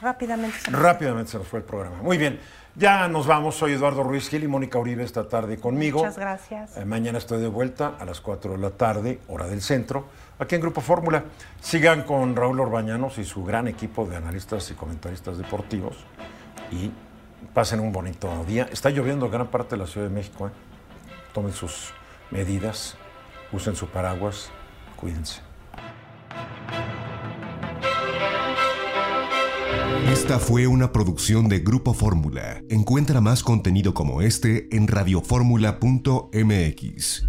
Rápidamente. 0.00 0.58
se 0.58 0.70
nos- 0.70 0.80
Rápidamente 0.80 1.30
se 1.32 1.38
nos 1.38 1.46
fue 1.46 1.58
el 1.58 1.64
programa. 1.64 1.96
Muy 2.00 2.16
bien, 2.16 2.40
ya 2.74 3.06
nos 3.08 3.26
vamos. 3.26 3.56
Soy 3.56 3.72
Eduardo 3.72 4.02
Ruiz 4.02 4.30
Gil 4.30 4.44
y 4.44 4.48
Mónica 4.48 4.78
Uribe 4.78 5.04
esta 5.04 5.28
tarde 5.28 5.58
conmigo. 5.58 5.98
Muchas 5.98 6.16
gracias. 6.18 6.76
Eh, 6.78 6.84
mañana 6.86 7.18
estoy 7.18 7.40
de 7.40 7.48
vuelta 7.48 7.96
a 7.98 8.04
las 8.06 8.20
4 8.22 8.52
de 8.52 8.58
la 8.58 8.70
tarde, 8.70 9.20
hora 9.28 9.46
del 9.46 9.60
centro, 9.60 10.06
aquí 10.38 10.54
en 10.54 10.62
Grupo 10.62 10.80
Fórmula. 10.80 11.24
Sigan 11.60 12.04
con 12.04 12.34
Raúl 12.34 12.60
Orbañanos 12.60 13.18
y 13.18 13.24
su 13.26 13.44
gran 13.44 13.68
equipo 13.68 14.06
de 14.06 14.16
analistas 14.16 14.70
y 14.70 14.74
comentaristas 14.74 15.36
deportivos 15.36 15.96
y 16.70 16.90
pasen 17.52 17.80
un 17.80 17.92
bonito 17.92 18.42
día. 18.46 18.68
Está 18.72 18.88
lloviendo 18.88 19.26
en 19.26 19.32
gran 19.32 19.48
parte 19.48 19.76
de 19.76 19.82
la 19.82 19.86
Ciudad 19.86 20.06
de 20.08 20.14
México. 20.14 20.46
¿eh? 20.48 20.50
Tomen 21.34 21.52
sus 21.52 21.92
medidas, 22.30 22.96
usen 23.52 23.76
su 23.76 23.86
paraguas, 23.86 24.50
cuídense. 24.96 25.40
Esta 30.10 30.38
fue 30.38 30.66
una 30.66 30.92
producción 30.92 31.48
de 31.48 31.60
Grupo 31.60 31.94
Fórmula. 31.94 32.62
Encuentra 32.68 33.20
más 33.20 33.42
contenido 33.42 33.94
como 33.94 34.22
este 34.22 34.74
en 34.74 34.88
radioformula.mx. 34.88 37.26